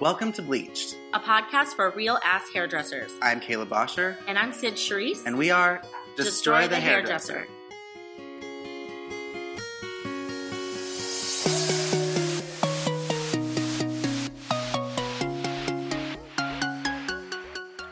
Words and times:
Welcome 0.00 0.32
to 0.32 0.42
Bleached. 0.42 0.96
a 1.14 1.20
podcast 1.20 1.68
for 1.74 1.90
real 1.90 2.18
ass 2.22 2.42
hairdressers. 2.52 3.10
I'm 3.22 3.40
Caleb 3.40 3.70
Bosher, 3.70 4.18
And 4.28 4.38
I'm 4.38 4.52
Sid 4.52 4.74
Charisse. 4.74 5.24
and 5.24 5.38
we 5.38 5.50
are 5.50 5.82
Destroy, 6.16 6.68
the, 6.68 6.76
Hairdresser. 6.76 7.46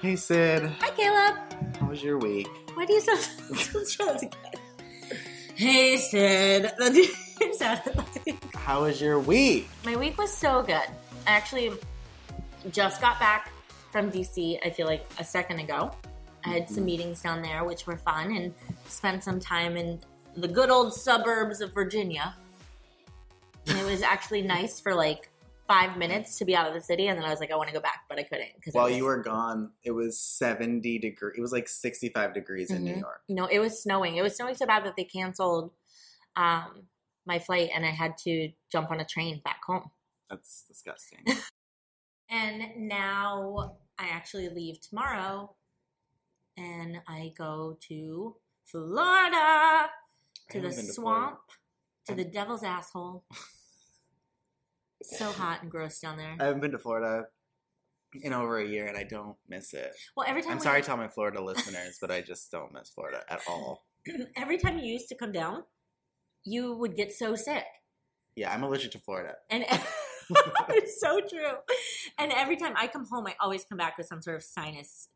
Hey 0.01 0.17
Sid, 0.17 0.71
Hi, 0.81 0.91
Caleb. 0.91 1.77
how 1.81 1.87
was 1.89 2.03
your 2.03 2.19
week? 2.19 2.47
Why 2.75 2.85
do 2.85 2.93
you 2.93 3.01
sound 3.01 3.21
so 3.87 4.11
again? 4.15 4.31
Hey, 5.55 5.97
Sid. 5.97 6.71
That's 6.79 6.97
you 6.97 7.55
sounded 7.55 7.97
like- 7.97 8.55
How 8.55 8.83
was 8.83 9.01
your 9.01 9.19
week? 9.19 9.67
My 9.85 9.97
week 9.97 10.19
was 10.19 10.31
so 10.31 10.63
good. 10.63 10.75
I 11.27 11.31
actually 11.31 11.73
just 12.71 13.01
got 13.01 13.19
back 13.19 13.51
from 13.91 14.11
DC, 14.11 14.59
I 14.65 14.71
feel 14.71 14.87
like 14.87 15.07
a 15.19 15.25
second 15.25 15.61
ago. 15.61 15.91
I 16.45 16.51
had 16.51 16.69
some 16.69 16.85
meetings 16.85 17.23
down 17.23 17.41
there, 17.43 17.65
which 17.65 17.87
were 17.87 17.97
fun, 17.97 18.33
and 18.37 18.53
spent 18.87 19.25
some 19.25 19.41
time 19.41 19.77
in 19.77 20.01
the 20.37 20.49
good 20.49 20.69
old 20.71 20.93
suburbs 20.93 21.61
of 21.61 21.73
Virginia. 21.73 22.35
And 23.67 23.79
it 23.79 23.85
was 23.85 24.03
actually 24.03 24.43
nice 24.57 24.79
for 24.81 24.95
like 24.95 25.31
five 25.67 25.97
minutes 25.97 26.37
to 26.39 26.45
be 26.45 26.55
out 26.55 26.69
of 26.69 26.75
the 26.75 26.81
city, 26.83 27.07
and 27.07 27.17
then 27.19 27.25
I 27.25 27.31
was 27.31 27.41
like, 27.41 27.51
I 27.51 27.57
want 27.57 27.69
to 27.69 27.75
go 27.75 27.81
back, 27.81 28.01
but 28.11 28.19
I 28.19 28.25
couldn't. 28.25 28.51
Cause 28.63 28.75
While 28.75 28.89
was- 28.89 28.97
you 28.97 29.05
were 29.05 29.23
gone, 29.23 29.71
it 29.83 29.93
was 29.93 30.19
70 30.21 30.99
degree. 30.99 31.33
It 31.37 31.41
was 31.41 31.53
like 31.53 31.69
65 31.69 32.35
degrees 32.35 32.71
in 32.71 32.85
New 32.85 32.95
Mhm. 32.97 33.01
York. 33.01 33.23
you 33.29 33.35
know, 33.35 33.47
it 33.47 33.59
was 33.61 33.83
snowing. 33.83 34.17
It 34.17 34.23
was 34.23 34.37
snowing 34.37 34.55
so 34.57 34.67
bad 34.67 34.85
that 34.85 34.97
they 34.97 35.05
canceled 35.05 35.71
um, 36.37 36.89
my 37.27 37.39
flight, 37.39 37.71
and 37.75 37.87
I 37.87 37.91
had 37.91 38.19
to 38.19 38.51
jump 38.71 38.91
on 38.91 39.01
a 39.01 39.05
train 39.07 39.41
back 39.45 39.61
home. 39.67 39.91
That's 40.29 40.65
disgusting. 40.69 41.25
And 42.31 42.89
now 42.89 43.77
I 43.99 44.09
actually 44.09 44.49
leave 44.49 44.81
tomorrow, 44.81 45.55
and 46.57 47.01
I 47.07 47.33
go 47.37 47.77
to 47.89 48.37
Florida 48.65 49.91
to 50.51 50.61
the 50.61 50.69
haven't 50.69 50.87
to 50.87 50.93
swamp, 50.93 51.39
to 52.07 52.15
the 52.15 52.25
devil's 52.25 52.63
asshole. 52.63 53.25
so 55.03 55.31
hot 55.33 55.63
and 55.63 55.71
gross 55.71 56.01
down 56.01 56.17
there. 56.17 56.37
I 56.41 56.45
haven't 56.45 56.61
been 56.61 56.73
to 56.73 56.79
Florida 56.79 57.27
in 58.23 58.33
over 58.33 58.59
a 58.59 58.67
year, 58.67 58.87
and 58.87 58.97
I 58.97 59.05
don't 59.05 59.37
miss 59.49 59.75
it. 59.75 59.93
well, 60.17 60.27
every 60.29 60.43
time 60.43 60.53
I'm 60.53 60.61
sorry 60.61 60.83
to 60.83 60.91
all 60.91 60.97
my 60.97 61.09
Florida 61.09 61.43
listeners, 61.43 61.99
but 62.01 62.11
I 62.11 62.21
just 62.21 62.51
don't 62.51 62.73
miss 62.73 62.91
Florida 62.91 63.23
at 63.29 63.41
all. 63.49 63.85
every 64.37 64.59
time 64.59 64.79
you 64.79 64.93
used 64.93 65.09
to 65.09 65.17
come 65.17 65.33
down, 65.33 65.65
you 66.45 66.75
would 66.77 66.97
get 66.97 67.13
so 67.13 67.35
sick. 67.37 67.65
Yeah, 68.37 68.53
I'm 68.53 68.63
allergic 68.63 68.93
to 68.93 68.99
Florida. 68.99 69.35
And 69.51 69.65
it's 70.71 71.01
so 71.01 71.21
true. 71.21 71.55
And 72.19 72.33
every 72.33 72.57
time 72.57 72.75
I 72.77 72.87
come 72.87 73.07
home, 73.07 73.27
I 73.27 73.35
always 73.41 73.65
come 73.65 73.79
back 73.79 73.99
with 73.99 74.07
some 74.07 74.23
sort 74.23 74.37
of 74.37 74.43
sinus 74.43 75.09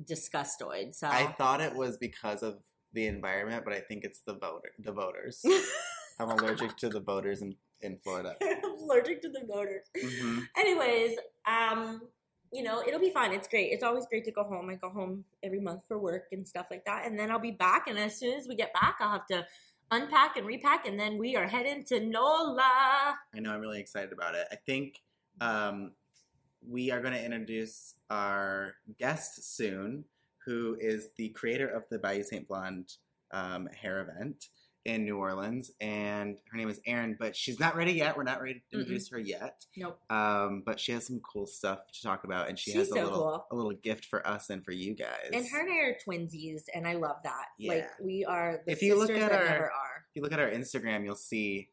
disgustoid. 0.00 0.94
So 0.94 1.08
I 1.08 1.34
thought 1.38 1.60
it 1.60 1.74
was 1.74 1.96
because 1.96 2.42
of 2.42 2.58
the 2.92 3.06
environment, 3.06 3.64
but 3.64 3.74
I 3.74 3.80
think 3.80 4.04
it's 4.04 4.20
the 4.20 4.34
voter, 4.34 4.72
the 4.78 4.92
voters. 4.92 5.44
I'm 6.18 6.30
allergic 6.30 6.76
to 6.78 6.88
the 6.88 7.00
voters 7.00 7.42
in, 7.42 7.56
in 7.80 7.98
Florida. 8.02 8.36
I'm 8.42 8.78
allergic 8.78 9.22
to 9.22 9.28
the 9.28 9.44
voters. 9.46 9.86
hmm 9.98 10.40
Anyways, 10.56 11.16
um, 11.46 12.02
you 12.52 12.62
know, 12.62 12.82
it'll 12.86 13.00
be 13.00 13.10
fun. 13.10 13.32
It's 13.32 13.48
great. 13.48 13.72
It's 13.72 13.82
always 13.82 14.06
great 14.06 14.24
to 14.26 14.30
go 14.30 14.44
home. 14.44 14.68
I 14.68 14.74
go 14.74 14.90
home 14.90 15.24
every 15.42 15.60
month 15.60 15.86
for 15.88 15.98
work 15.98 16.26
and 16.32 16.46
stuff 16.46 16.66
like 16.70 16.84
that. 16.84 17.06
And 17.06 17.18
then 17.18 17.30
I'll 17.30 17.38
be 17.38 17.50
back. 17.50 17.86
And 17.88 17.98
as 17.98 18.18
soon 18.18 18.38
as 18.38 18.46
we 18.46 18.54
get 18.54 18.74
back, 18.74 18.96
I'll 19.00 19.12
have 19.12 19.26
to 19.28 19.46
unpack 19.90 20.36
and 20.36 20.46
repack. 20.46 20.86
And 20.86 20.98
then 20.98 21.18
we 21.18 21.36
are 21.36 21.46
heading 21.46 21.84
to 21.84 22.00
NOLA. 22.00 23.16
I 23.34 23.40
know. 23.40 23.52
I'm 23.52 23.60
really 23.60 23.80
excited 23.80 24.12
about 24.12 24.34
it. 24.34 24.46
I 24.50 24.56
think 24.56 25.00
um, 25.40 25.92
we 26.66 26.90
are 26.90 27.00
going 27.00 27.14
to 27.14 27.24
introduce 27.24 27.94
our 28.10 28.74
guest 28.98 29.56
soon, 29.56 30.04
who 30.44 30.76
is 30.80 31.08
the 31.16 31.30
creator 31.30 31.66
of 31.66 31.84
the 31.90 31.98
Bayou 31.98 32.22
Saint 32.22 32.48
Blonde 32.48 32.92
um, 33.32 33.66
hair 33.68 34.00
event 34.00 34.46
in 34.84 35.04
New 35.04 35.16
Orleans, 35.16 35.70
and 35.80 36.38
her 36.50 36.56
name 36.58 36.68
is 36.68 36.80
Erin. 36.86 37.16
But 37.18 37.36
she's 37.36 37.60
not 37.60 37.76
ready 37.76 37.92
yet. 37.92 38.16
We're 38.16 38.24
not 38.24 38.40
ready 38.42 38.62
to 38.72 38.78
introduce 38.78 39.08
her 39.10 39.18
yet. 39.18 39.64
Nope. 39.76 40.00
Um, 40.10 40.62
but 40.66 40.80
she 40.80 40.92
has 40.92 41.06
some 41.06 41.20
cool 41.20 41.46
stuff 41.46 41.80
to 41.92 42.02
talk 42.02 42.24
about, 42.24 42.48
and 42.48 42.58
she 42.58 42.72
She's 42.72 42.78
has 42.80 42.88
a 42.88 42.94
so 42.94 43.02
little 43.04 43.18
cool. 43.18 43.46
a 43.50 43.54
little 43.56 43.78
gift 43.80 44.04
for 44.06 44.26
us 44.26 44.50
and 44.50 44.64
for 44.64 44.72
you 44.72 44.94
guys. 44.94 45.30
And 45.32 45.46
her 45.48 45.60
and 45.60 45.70
I 45.72 45.76
are 45.76 45.96
twinsies, 46.06 46.62
and 46.74 46.86
I 46.86 46.94
love 46.94 47.16
that. 47.24 47.46
Yeah. 47.58 47.72
Like 47.74 47.88
we 48.02 48.24
are 48.24 48.60
the 48.66 48.72
If 48.72 48.82
you 48.82 48.98
look 48.98 49.10
at 49.10 49.20
that 49.30 49.32
our- 49.32 49.44
never 49.48 49.64
are. 49.66 50.04
if 50.10 50.16
you 50.16 50.22
look 50.22 50.32
at 50.32 50.40
our 50.40 50.50
Instagram, 50.50 51.04
you'll 51.04 51.14
see 51.14 51.70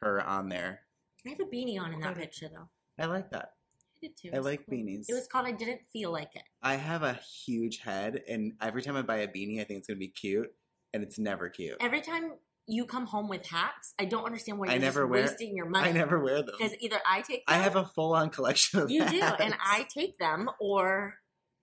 her 0.00 0.20
on 0.22 0.48
there. 0.48 0.80
I 1.26 1.30
have 1.30 1.40
a 1.40 1.44
beanie 1.44 1.80
on 1.80 1.92
in 1.92 2.00
that 2.00 2.16
picture 2.16 2.48
though. 2.48 2.68
I 3.02 3.06
like 3.06 3.30
that. 3.30 3.52
I 3.80 4.06
did 4.06 4.16
too. 4.16 4.30
I 4.34 4.38
like 4.38 4.64
cool. 4.66 4.76
beanies. 4.78 5.06
It 5.08 5.14
was 5.14 5.26
called 5.26 5.46
I 5.46 5.52
didn't 5.52 5.80
feel 5.92 6.12
like 6.12 6.34
it. 6.36 6.42
I 6.62 6.76
have 6.76 7.02
a 7.02 7.14
huge 7.44 7.78
head, 7.78 8.22
and 8.28 8.52
every 8.60 8.82
time 8.82 8.96
I 8.96 9.02
buy 9.02 9.18
a 9.18 9.28
beanie, 9.28 9.60
I 9.60 9.64
think 9.64 9.78
it's 9.78 9.88
gonna 9.88 9.98
be 9.98 10.08
cute, 10.08 10.48
and 10.92 11.02
it's 11.02 11.18
never 11.18 11.48
cute. 11.48 11.76
Every 11.80 12.00
time 12.00 12.32
you 12.66 12.84
come 12.84 13.06
home 13.06 13.28
with 13.28 13.46
hats, 13.46 13.94
I 13.98 14.04
don't 14.04 14.24
understand 14.24 14.58
why 14.58 14.66
you're 14.72 14.78
never 14.78 15.02
just 15.02 15.10
wear- 15.10 15.22
wasting 15.22 15.56
your 15.56 15.68
money. 15.68 15.88
I 15.88 15.92
never 15.92 16.18
wear 16.18 16.42
them. 16.42 16.54
because 16.58 16.74
either 16.80 16.98
I 17.06 17.22
take 17.22 17.46
them, 17.46 17.54
I 17.54 17.56
have 17.62 17.76
a 17.76 17.84
full-on 17.84 18.30
collection 18.30 18.80
of. 18.80 18.90
you 18.90 19.06
do, 19.08 19.20
and 19.22 19.54
I 19.64 19.86
take 19.92 20.18
them, 20.18 20.50
or 20.60 21.14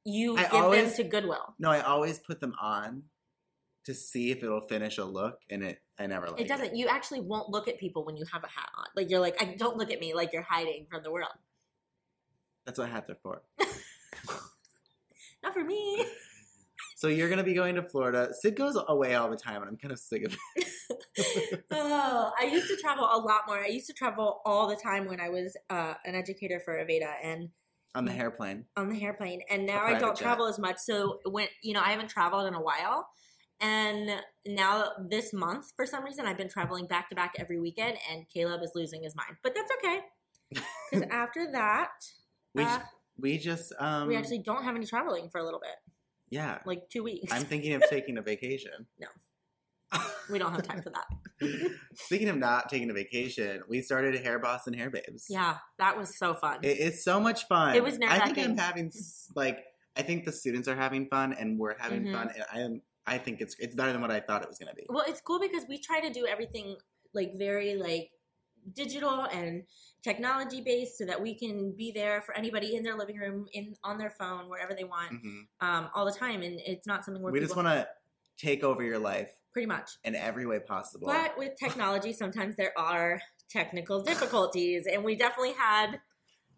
you 0.04 0.38
I 0.38 0.44
give 0.44 0.54
always- 0.54 0.96
them 0.96 1.06
to 1.06 1.10
Goodwill. 1.10 1.54
no, 1.60 1.70
I 1.70 1.82
always 1.82 2.20
put 2.20 2.40
them 2.40 2.54
on 2.62 3.04
to 3.86 3.94
see 3.94 4.32
if 4.32 4.42
it'll 4.44 4.62
finish 4.62 4.98
a 4.98 5.06
look, 5.06 5.40
and 5.50 5.64
it 5.64 5.80
I 6.00 6.08
never 6.08 6.28
like 6.30 6.42
It 6.42 6.48
doesn't. 6.48 6.76
You 6.76 6.88
actually 6.88 7.22
won't 7.22 7.50
look 7.50 7.68
at 7.68 7.78
people 7.80 8.04
when 8.04 8.18
you 8.18 8.26
have 8.34 8.44
a 8.44 8.48
hat 8.48 8.70
on. 8.78 8.86
Like 8.96 9.10
you're 9.12 9.20
like, 9.22 9.42
I 9.42 9.56
don't 9.58 9.78
look 9.78 9.92
at 9.92 10.00
me 10.00 10.14
like 10.16 10.34
you're 10.34 10.42
hiding 10.42 10.88
from 10.90 11.04
the 11.04 11.12
world. 11.12 11.30
That's 12.66 12.80
what 12.80 12.90
hats 12.90 13.10
are 13.12 13.18
for. 13.22 13.44
Not 15.44 15.54
for 15.54 15.64
me. 15.64 16.04
So 16.96 17.10
you're 17.10 17.30
gonna 17.30 17.44
be 17.44 17.54
going 17.54 17.76
to 17.76 17.84
Florida. 17.84 18.30
Sid 18.42 18.56
goes 18.56 18.78
away 18.88 19.16
all 19.16 19.30
the 19.30 19.36
time, 19.36 19.62
and 19.62 19.70
I'm 19.70 19.78
kind 19.78 19.92
of 19.92 20.00
sick 20.00 20.24
of 20.24 20.36
it. 20.56 21.64
oh, 21.72 22.32
I 22.40 22.46
used 22.46 22.68
to 22.70 22.78
travel 22.78 23.04
a 23.04 23.20
lot 23.20 23.42
more. 23.48 23.60
I 23.60 23.68
used 23.68 23.88
to 23.88 23.94
travel 23.94 24.42
all 24.46 24.68
the 24.68 24.78
time 24.78 25.06
when 25.06 25.20
I 25.20 25.30
was 25.30 25.58
uh, 25.70 25.96
an 26.06 26.16
educator 26.16 26.62
for 26.64 26.74
Aveda 26.74 27.14
and 27.22 27.50
on 27.94 28.06
the 28.06 28.12
hairplane. 28.12 28.66
on 28.78 28.90
the 28.90 28.96
hairplane. 28.96 29.42
And 29.50 29.66
now 29.66 29.82
I 29.82 30.00
don't 30.00 30.16
jet. 30.16 30.24
travel 30.24 30.48
as 30.48 30.58
much. 30.58 30.78
So 30.80 31.20
when 31.26 31.48
you 31.62 31.74
know, 31.74 31.82
I 31.82 31.90
haven't 31.92 32.10
traveled 32.10 32.48
in 32.48 32.54
a 32.54 32.62
while. 32.62 33.08
And 33.62 34.22
now 34.46 34.92
this 35.10 35.32
month, 35.34 35.72
for 35.76 35.86
some 35.86 36.04
reason, 36.04 36.26
I've 36.26 36.38
been 36.38 36.50
traveling 36.50 36.88
back 36.88 37.10
to 37.10 37.16
back 37.16 37.36
every 37.40 37.60
weekend, 37.60 37.98
and 38.12 38.26
Caleb 38.34 38.62
is 38.64 38.72
losing 38.76 39.04
his 39.04 39.16
mind. 39.16 39.38
But 39.44 39.56
that's 39.56 39.72
okay, 39.78 40.00
because 40.92 41.08
after 41.10 41.52
that, 41.54 41.92
We 42.54 42.64
uh, 42.64 42.80
we 43.18 43.38
just 43.38 43.74
um 43.80 44.08
we 44.08 44.16
actually 44.18 44.40
don't 44.40 44.64
have 44.64 44.76
any 44.76 44.86
traveling 44.86 45.30
for 45.30 45.40
a 45.40 45.44
little 45.46 45.62
bit, 45.62 45.76
yeah. 46.36 46.60
like 46.66 46.90
two 46.90 47.04
weeks. 47.04 47.32
I'm 47.32 47.44
thinking 47.44 47.74
of 47.74 47.84
taking 47.90 48.18
a 48.18 48.22
vacation. 48.22 48.72
No. 49.00 50.00
we 50.32 50.40
don't 50.40 50.52
have 50.52 50.64
time 50.64 50.82
for 50.82 50.90
that. 50.90 51.06
Speaking 51.96 52.28
of 52.28 52.38
not 52.38 52.70
taking 52.70 52.90
a 52.90 52.94
vacation, 52.94 53.62
we 53.70 53.82
started 53.82 54.20
Hair 54.20 54.40
Boss 54.40 54.66
and 54.66 54.76
Hair 54.76 54.90
Babes. 54.90 55.28
Yeah, 55.30 55.58
that 55.78 55.96
was 55.96 56.18
so 56.18 56.34
fun. 56.34 56.58
It, 56.64 56.80
it's 56.80 57.04
so 57.04 57.20
much 57.20 57.48
fun. 57.48 57.76
It 57.76 57.84
was 57.84 58.00
I 58.06 58.26
think. 58.32 58.40
I'm 58.40 58.58
having 58.58 58.92
like 59.36 59.60
I 59.96 60.02
think 60.02 60.26
the 60.26 60.32
students 60.32 60.68
are 60.68 60.76
having 60.76 61.08
fun 61.08 61.34
and 61.34 61.60
we're 61.60 61.78
having 61.78 62.04
Mhm. 62.04 62.14
fun 62.14 62.30
and 62.34 62.44
I 62.52 62.60
am 62.62 62.82
I 63.06 63.20
think 63.20 63.42
it's 63.42 63.56
it's 63.60 63.76
better 63.76 63.92
than 63.94 64.02
what 64.02 64.12
I 64.12 64.20
thought 64.20 64.42
it 64.42 64.50
was 64.50 64.58
gonna 64.58 64.74
be. 64.74 64.86
Well, 64.90 65.06
it's 65.08 65.22
cool 65.22 65.40
because 65.40 65.66
we 65.70 65.78
try 65.78 66.02
to 66.02 66.10
do 66.10 66.26
everything 66.26 66.78
like 67.14 67.34
very 67.38 67.76
like 67.76 68.10
digital 68.74 69.26
and 69.26 69.64
technology 70.04 70.62
based 70.62 70.98
so 70.98 71.06
that 71.06 71.22
we 71.22 71.34
can 71.36 71.72
be 71.76 71.92
there 71.92 72.22
for 72.22 72.36
anybody 72.38 72.76
in 72.76 72.84
their 72.84 72.96
living 72.96 73.18
room 73.18 73.48
in 73.54 73.76
on 73.84 73.98
their 73.98 74.10
phone 74.12 74.50
wherever 74.50 74.74
they 74.74 74.84
want 74.84 75.12
Mhm. 75.12 75.48
um, 75.62 75.90
all 75.94 76.06
the 76.06 76.12
time 76.12 76.42
and 76.42 76.60
it's 76.66 76.86
not 76.88 77.04
something 77.06 77.22
where 77.24 77.32
We 77.34 77.40
just 77.40 77.56
want 77.56 77.68
to 77.68 77.88
take 78.38 78.64
over 78.64 78.84
your 78.84 79.00
life 79.00 79.32
pretty 79.54 79.66
much 79.68 79.92
in 80.04 80.16
every 80.16 80.46
way 80.46 80.60
possible. 80.60 81.08
but 81.08 81.38
with 81.38 81.56
technology 81.58 82.14
sometimes 82.14 82.56
there 82.56 82.78
are 82.78 83.22
technical 83.50 84.02
difficulties 84.02 84.86
and 84.88 85.04
we 85.04 85.16
definitely 85.16 85.54
had 85.54 86.00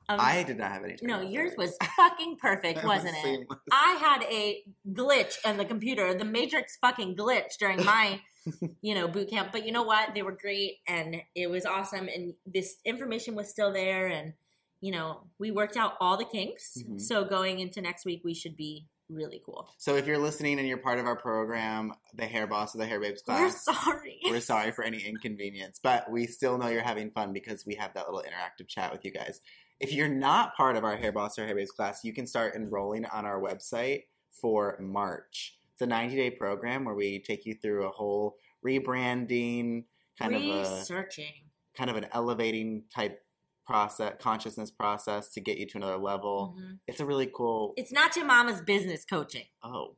um, 0.09 0.19
I 0.21 0.43
did 0.43 0.57
not 0.57 0.71
have 0.71 0.83
any. 0.83 0.97
no 1.01 1.21
yours 1.21 1.53
was 1.57 1.77
fucking 1.95 2.37
perfect 2.41 2.83
wasn't 2.83 3.15
was 3.23 3.39
it. 3.39 3.47
I 3.71 3.97
had 3.99 4.23
a 4.23 4.63
glitch 4.93 5.37
in 5.45 5.57
the 5.57 5.65
computer, 5.65 6.13
the 6.13 6.25
Matrix 6.25 6.77
fucking 6.79 7.15
glitch 7.17 7.57
during 7.59 7.83
my, 7.83 8.21
you 8.81 8.95
know, 8.95 9.07
boot 9.07 9.29
camp. 9.29 9.49
But 9.51 9.65
you 9.65 9.71
know 9.73 9.83
what? 9.83 10.15
They 10.15 10.21
were 10.21 10.31
great 10.39 10.77
and 10.87 11.17
it 11.35 11.49
was 11.49 11.65
awesome. 11.65 12.07
And 12.07 12.33
this 12.45 12.77
information 12.85 13.35
was 13.35 13.49
still 13.49 13.73
there. 13.73 14.07
And, 14.07 14.33
you 14.79 14.93
know, 14.93 15.27
we 15.39 15.51
worked 15.51 15.75
out 15.75 15.93
all 15.99 16.15
the 16.17 16.25
kinks. 16.25 16.77
Mhm. 16.77 17.01
So 17.01 17.25
going 17.25 17.59
into 17.59 17.81
next 17.81 18.05
week, 18.05 18.21
we 18.23 18.33
should 18.33 18.55
be 18.55 18.87
really 19.09 19.41
cool. 19.45 19.67
So 19.77 19.95
if 19.95 20.05
you're 20.05 20.17
listening 20.17 20.59
and 20.59 20.67
you're 20.67 20.77
part 20.77 20.99
of 20.99 21.05
our 21.05 21.15
program, 21.15 21.93
the 22.13 22.25
Hair 22.25 22.47
Boss 22.47 22.73
of 22.73 22.79
the 22.79 22.85
Hair 22.87 22.99
Babes 22.99 23.21
class, 23.21 23.65
We're 23.67 23.73
sorry. 23.73 24.19
we're 24.25 24.39
sorry 24.41 24.71
for 24.71 24.83
any 24.83 24.99
inconvenience, 24.99 25.79
but 25.81 26.09
we 26.11 26.27
still 26.27 26.57
know 26.57 26.67
you're 26.67 26.81
having 26.81 27.11
fun 27.11 27.31
because 27.33 27.65
we 27.65 27.75
have 27.75 27.93
that 27.93 28.05
little 28.09 28.21
interactive 28.21 28.67
chat 28.67 28.91
with 28.91 29.03
you 29.05 29.11
guys. 29.11 29.39
If 29.79 29.93
you're 29.93 30.07
not 30.09 30.55
part 30.55 30.75
of 30.75 30.83
our 30.83 30.95
Hair 30.97 31.11
Boss 31.11 31.37
or 31.37 31.45
Hair 31.45 31.55
Babes 31.55 31.71
class, 31.71 32.03
you 32.03 32.13
can 32.13 32.25
start 32.25 32.55
enrolling 32.55 33.05
on 33.05 33.25
our 33.25 33.39
website 33.39 34.03
for 34.41 34.77
March. 34.79 35.57
It's 35.73 35.81
a 35.81 35.85
90 35.87 36.15
day 36.15 36.31
program 36.31 36.85
where 36.85 36.95
we 36.95 37.19
take 37.19 37.45
you 37.45 37.53
through 37.53 37.85
a 37.85 37.91
whole 37.91 38.37
rebranding, 38.65 39.83
kind 40.19 40.35
of 40.35 40.41
a 40.41 40.59
Researching. 40.59 41.33
kind 41.75 41.89
of 41.89 41.95
an 41.95 42.07
elevating 42.11 42.83
type 42.93 43.23
process, 43.67 44.13
consciousness 44.19 44.71
process 44.71 45.29
to 45.29 45.41
get 45.41 45.57
you 45.57 45.67
to 45.67 45.77
another 45.77 45.97
level. 45.97 46.55
Mhm. 46.59 46.79
It's 46.87 46.99
a 46.99 47.05
really 47.05 47.29
cool. 47.33 47.73
It's 47.77 47.91
not 47.91 48.15
your 48.15 48.25
mama's 48.25 48.61
business 48.61 49.05
coaching. 49.05 49.45
oh, 49.63 49.95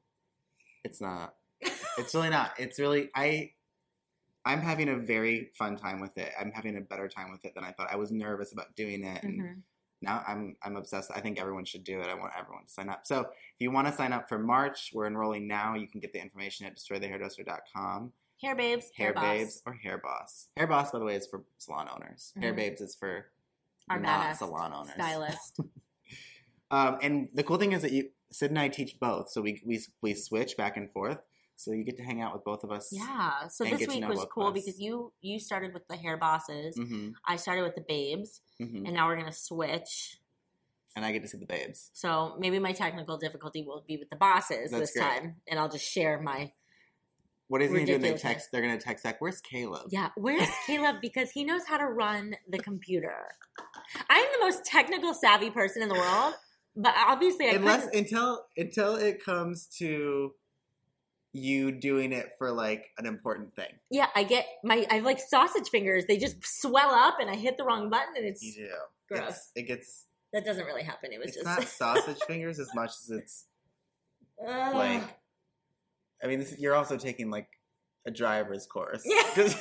it's 0.84 1.00
not. 1.02 1.36
It's 1.98 2.14
really 2.16 2.30
not. 2.30 2.54
It's 2.60 2.80
really 2.80 3.10
I. 3.16 3.54
I'm 4.46 4.62
having 4.62 4.88
a 4.90 4.96
very 4.96 5.52
fun 5.58 5.76
time 5.76 6.00
with 6.00 6.18
it. 6.18 6.32
I'm 6.40 6.52
having 6.52 6.78
a 6.78 6.82
better 6.82 7.08
time 7.10 7.30
with 7.32 7.44
it 7.46 7.54
than 7.54 7.64
I 7.66 7.74
thought. 7.74 7.92
I 7.92 7.98
was 7.98 8.12
nervous 8.12 8.54
about 8.54 8.76
doing 8.76 9.04
it, 9.04 9.22
and 9.24 9.42
Mhm. 9.42 9.62
Now 10.02 10.24
I'm 10.28 10.56
I'm 10.64 10.76
obsessed. 10.76 11.12
I 11.14 11.20
think 11.22 11.40
everyone 11.40 11.66
should 11.66 11.84
do 11.84 12.00
it. 12.00 12.08
I 12.08 12.14
want 12.16 12.32
everyone 12.38 12.66
to 12.66 12.70
sign 12.72 12.90
up. 12.90 13.06
So 13.06 13.22
if 13.22 13.28
you 13.60 13.72
want 13.72 13.88
to 13.88 13.94
sign 13.94 14.14
up 14.14 14.30
for 14.30 14.40
March, 14.40 14.92
we're 14.94 15.08
enrolling 15.08 15.48
now. 15.48 15.76
You 15.76 15.88
can 15.88 16.00
get 16.00 16.14
the 16.14 16.22
information 16.22 16.66
at 16.66 16.78
destroythehairdresser.com. 16.78 18.12
Hair 18.42 18.56
babes, 18.56 18.90
hair, 18.96 19.14
Hair 19.14 19.22
babes 19.22 19.62
or 19.66 19.74
hair 19.74 19.98
boss. 19.98 20.48
Hair 20.56 20.68
boss, 20.68 20.92
by 20.92 21.00
the 21.00 21.06
way, 21.06 21.16
is 21.16 21.28
for 21.28 21.44
salon 21.58 21.90
owners. 21.94 22.32
Hair 22.40 22.54
Mhm. 22.54 22.56
babes 22.56 22.82
is 22.82 22.96
for 22.96 23.32
Our 23.90 24.00
not 24.00 24.38
salon 24.38 24.74
owners. 24.74 24.94
stylist. 24.94 25.60
Um, 26.72 27.00
and 27.02 27.30
the 27.34 27.44
cool 27.44 27.58
thing 27.58 27.72
is 27.72 27.82
that 27.82 27.92
you 27.92 28.12
Sid 28.32 28.52
and 28.52 28.60
I 28.60 28.68
teach 28.68 29.00
both, 29.00 29.32
so 29.32 29.42
we 29.42 29.60
we 29.66 29.80
we 30.04 30.14
switch 30.14 30.56
back 30.56 30.78
and 30.78 30.92
forth. 30.92 31.18
So 31.60 31.74
you 31.74 31.84
get 31.84 31.98
to 31.98 32.04
hang 32.04 32.22
out 32.22 32.34
with 32.34 32.46
both 32.46 32.64
of 32.64 32.72
us. 32.72 32.88
yeah. 32.90 33.50
So 33.50 33.66
this 33.66 33.86
week 33.86 34.08
was 34.08 34.26
cool 34.34 34.52
because 34.54 34.80
you 34.80 35.12
you 35.20 35.40
started 35.40 35.74
with 35.74 35.86
the 35.90 35.98
hair 35.98 36.16
bosses. 36.16 36.78
hmm 36.78 37.10
I 37.28 37.36
started 37.36 37.64
with 37.64 37.76
the 37.76 37.84
babes, 37.86 38.40
hmm 38.62 38.86
and 38.86 38.94
now 38.94 39.08
we're 39.08 39.18
gonna 39.18 39.34
switch. 39.34 40.20
And 40.96 41.04
I 41.04 41.12
get 41.12 41.22
to 41.24 41.28
see 41.28 41.38
the 41.38 41.46
babes. 41.46 41.90
So 41.92 42.36
maybe 42.40 42.60
my 42.60 42.72
technical 42.72 43.18
difficulty 43.18 43.62
will 43.62 43.84
be 43.86 43.98
with 43.98 44.10
the 44.10 44.16
bosses 44.16 44.72
That's 44.72 44.80
this 44.80 44.94
great. 44.94 45.04
time, 45.04 45.36
and 45.50 45.60
I'll 45.60 45.68
just 45.68 45.84
share 45.86 46.22
my. 46.22 46.54
What 47.50 47.62
is 47.62 47.72
he 47.72 47.80
gonna 47.84 47.86
do? 47.88 47.98
They 47.98 48.14
text. 48.14 48.50
They're 48.54 48.62
gonna 48.62 48.78
text 48.80 49.04
back. 49.04 49.20
Where's 49.20 49.42
Caleb? 49.42 49.88
Yeah, 49.90 50.12
where's 50.16 50.48
Caleb? 50.66 50.98
Because 51.02 51.30
he 51.32 51.44
knows 51.44 51.64
how 51.68 51.76
to 51.78 51.86
run 51.88 52.36
the 52.48 52.60
computer. 52.60 53.28
I'm 54.10 54.26
the 54.40 54.46
most 54.46 54.64
technical 54.64 55.14
savvy 55.14 55.50
person 55.50 55.82
in 55.82 55.90
the 55.90 55.96
world, 55.96 56.36
but 56.78 56.94
obviously 56.98 57.50
I 57.50 57.56
Unless 57.56 57.86
couldn't. 57.88 58.00
until 58.00 58.46
until 58.56 58.96
it 58.96 59.22
comes 59.24 59.66
to 59.80 60.36
you 61.34 61.72
doing 61.72 62.12
it 62.12 62.32
for 62.38 62.52
like 62.52 62.86
an 62.98 63.06
important 63.06 63.56
thing. 63.56 63.72
Yeah, 63.92 64.08
I 64.16 64.24
get 64.24 64.46
my. 64.64 64.86
I 64.90 64.96
have 64.96 65.06
like 65.06 65.20
sausage 65.20 65.70
fingers. 65.70 66.06
They 66.08 66.18
just 66.18 66.38
swell 66.44 66.90
up, 66.92 67.18
and 67.20 67.30
I 67.30 67.36
hit 67.36 67.58
the 67.58 67.64
wrong 67.64 67.90
button, 67.90 68.14
and 68.18 68.26
it's 68.26 68.42
You 68.44 68.54
do. 68.54 68.70
gross. 69.10 69.22
It's- 69.22 69.52
it 69.56 69.64
gets. 69.64 70.06
that 70.34 70.44
doesn't 70.46 70.66
really 70.66 70.84
happen. 70.84 71.12
It 71.14 71.20
was 71.20 71.28
It's 71.28 71.36
just 71.38 71.46
not 71.46 71.64
sausage 71.68 72.20
fingers 72.28 72.60
as 72.60 72.70
much 72.76 72.90
as 73.04 73.10
it's 73.12 73.46
Ugh. 74.48 74.76
like. 74.76 75.04
I 76.24 76.28
mean, 76.28 76.40
this, 76.40 76.58
you're 76.60 76.76
also 76.76 76.98
taking 76.98 77.30
like 77.30 77.48
a 78.08 78.12
driver's 78.12 78.66
course. 78.68 79.04
Yeah. 79.06 79.48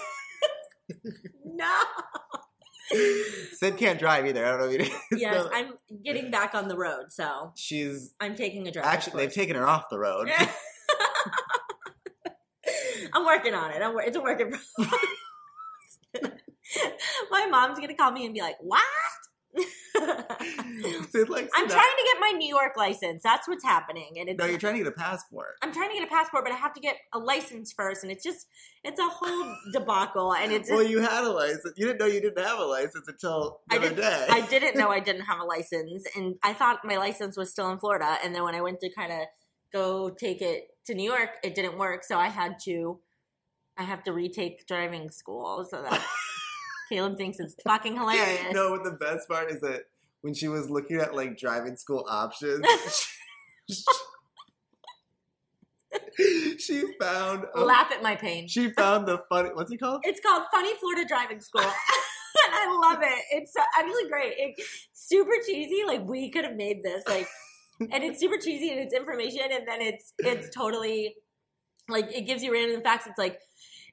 no. 1.44 1.74
Sid 3.52 3.76
can't 3.76 3.98
drive 3.98 4.26
either. 4.26 4.44
I 4.46 4.50
don't 4.50 4.60
know 4.60 4.68
if 4.70 4.88
you. 4.88 5.18
yes, 5.18 5.34
so 5.44 5.50
I'm 5.52 5.74
getting 6.04 6.30
back 6.30 6.54
on 6.54 6.68
the 6.68 6.76
road, 6.76 7.06
so 7.12 7.52
she's 7.54 8.14
I'm 8.18 8.34
taking 8.34 8.66
a 8.66 8.70
drive. 8.70 8.86
actually 8.86 9.24
they've 9.26 9.34
taken 9.34 9.56
her 9.56 9.66
off 9.68 9.84
the 9.90 9.98
road. 9.98 10.30
I'm 13.12 13.24
working 13.24 13.54
on 13.54 13.70
it. 13.70 13.82
I'm, 13.82 13.96
it's 14.00 14.16
a 14.16 14.20
work 14.20 14.40
in 14.40 14.50
progress. 14.50 16.32
my 17.30 17.46
mom's 17.46 17.78
gonna 17.78 17.94
call 17.94 18.12
me 18.12 18.24
and 18.24 18.34
be 18.34 18.40
like, 18.40 18.56
"What?" 18.60 18.82
Sid 21.10 21.28
likes 21.28 21.50
I'm 21.54 21.68
trying 21.68 21.96
to 21.96 22.04
get 22.04 22.20
my 22.20 22.32
New 22.36 22.48
York 22.48 22.76
license. 22.76 23.22
That's 23.22 23.48
what's 23.48 23.64
happening, 23.64 24.16
and 24.18 24.28
it's 24.28 24.38
No, 24.38 24.44
you're 24.46 24.58
trying 24.58 24.74
to 24.74 24.84
get 24.84 24.88
a 24.88 24.92
passport. 24.92 25.56
I'm 25.62 25.72
trying 25.72 25.88
to 25.90 25.94
get 25.94 26.04
a 26.04 26.10
passport, 26.10 26.44
but 26.44 26.52
I 26.52 26.56
have 26.56 26.74
to 26.74 26.80
get 26.80 26.96
a 27.12 27.18
license 27.18 27.72
first, 27.72 28.02
and 28.02 28.12
it's 28.12 28.22
just 28.22 28.46
it's 28.84 29.00
a 29.00 29.08
whole 29.08 29.56
debacle, 29.72 30.34
and 30.34 30.52
it's 30.52 30.70
Well, 30.70 30.80
just, 30.80 30.90
you 30.90 31.00
had 31.00 31.24
a 31.24 31.30
license. 31.30 31.72
You 31.76 31.86
didn't 31.86 31.98
know 31.98 32.06
you 32.06 32.20
didn't 32.20 32.44
have 32.44 32.58
a 32.58 32.64
license 32.64 33.08
until 33.08 33.60
the 33.68 33.76
I 33.76 33.78
other 33.78 33.94
day. 33.94 34.26
I 34.28 34.46
didn't 34.46 34.76
know 34.76 34.88
I 34.90 35.00
didn't 35.00 35.22
have 35.22 35.40
a 35.40 35.44
license, 35.44 36.04
and 36.14 36.36
I 36.42 36.52
thought 36.52 36.80
my 36.84 36.96
license 36.96 37.36
was 37.36 37.50
still 37.50 37.70
in 37.70 37.78
Florida, 37.78 38.18
and 38.22 38.34
then 38.34 38.44
when 38.44 38.54
I 38.54 38.60
went 38.60 38.80
to 38.80 38.90
kind 38.90 39.12
of 39.12 39.20
go 39.72 40.10
take 40.10 40.40
it 40.40 40.68
to 40.88 40.94
New 40.94 41.08
York, 41.10 41.30
it 41.44 41.54
didn't 41.54 41.78
work, 41.78 42.02
so 42.04 42.18
I 42.18 42.28
had 42.28 42.58
to 42.64 42.98
I 43.76 43.84
have 43.84 44.02
to 44.04 44.12
retake 44.12 44.66
driving 44.66 45.08
school, 45.10 45.64
so 45.70 45.82
that 45.82 46.04
Caleb 46.88 47.16
thinks 47.16 47.38
it's 47.38 47.54
fucking 47.62 47.94
hilarious. 47.96 48.52
No, 48.52 48.74
but 48.76 48.82
the 48.84 48.96
best 48.96 49.28
part 49.28 49.50
is 49.52 49.60
that 49.60 49.82
when 50.22 50.34
she 50.34 50.48
was 50.48 50.68
looking 50.68 50.96
at 50.96 51.14
like 51.14 51.38
driving 51.38 51.76
school 51.76 52.04
options, 52.08 52.64
she 56.58 56.84
found 57.00 57.44
a- 57.54 57.60
Laugh 57.60 57.90
at 57.92 58.02
my 58.02 58.16
pain. 58.16 58.48
she 58.48 58.70
found 58.70 59.06
the 59.06 59.22
funny. 59.28 59.50
What's 59.52 59.70
it 59.70 59.78
called? 59.78 60.00
It's 60.04 60.20
called 60.20 60.44
Funny 60.52 60.74
Florida 60.80 61.04
Driving 61.06 61.40
School. 61.40 61.62
and 61.62 62.54
I 62.54 62.78
love 62.82 62.98
it. 63.02 63.24
It's 63.30 63.52
actually 63.78 64.08
great. 64.08 64.34
It, 64.36 64.54
super 64.92 65.34
cheesy. 65.46 65.82
Like 65.86 66.04
we 66.06 66.30
could 66.30 66.44
have 66.44 66.56
made 66.56 66.82
this. 66.82 67.04
Like, 67.06 67.28
and 67.80 68.04
it's 68.04 68.20
super 68.20 68.38
cheesy 68.38 68.70
and 68.70 68.80
it's 68.80 68.94
information, 68.94 69.42
and 69.50 69.66
then 69.66 69.80
it's 69.80 70.12
it's 70.18 70.54
totally 70.54 71.16
like 71.88 72.14
it 72.14 72.22
gives 72.26 72.42
you 72.42 72.52
random 72.52 72.82
facts. 72.82 73.06
It's 73.06 73.18
like 73.18 73.38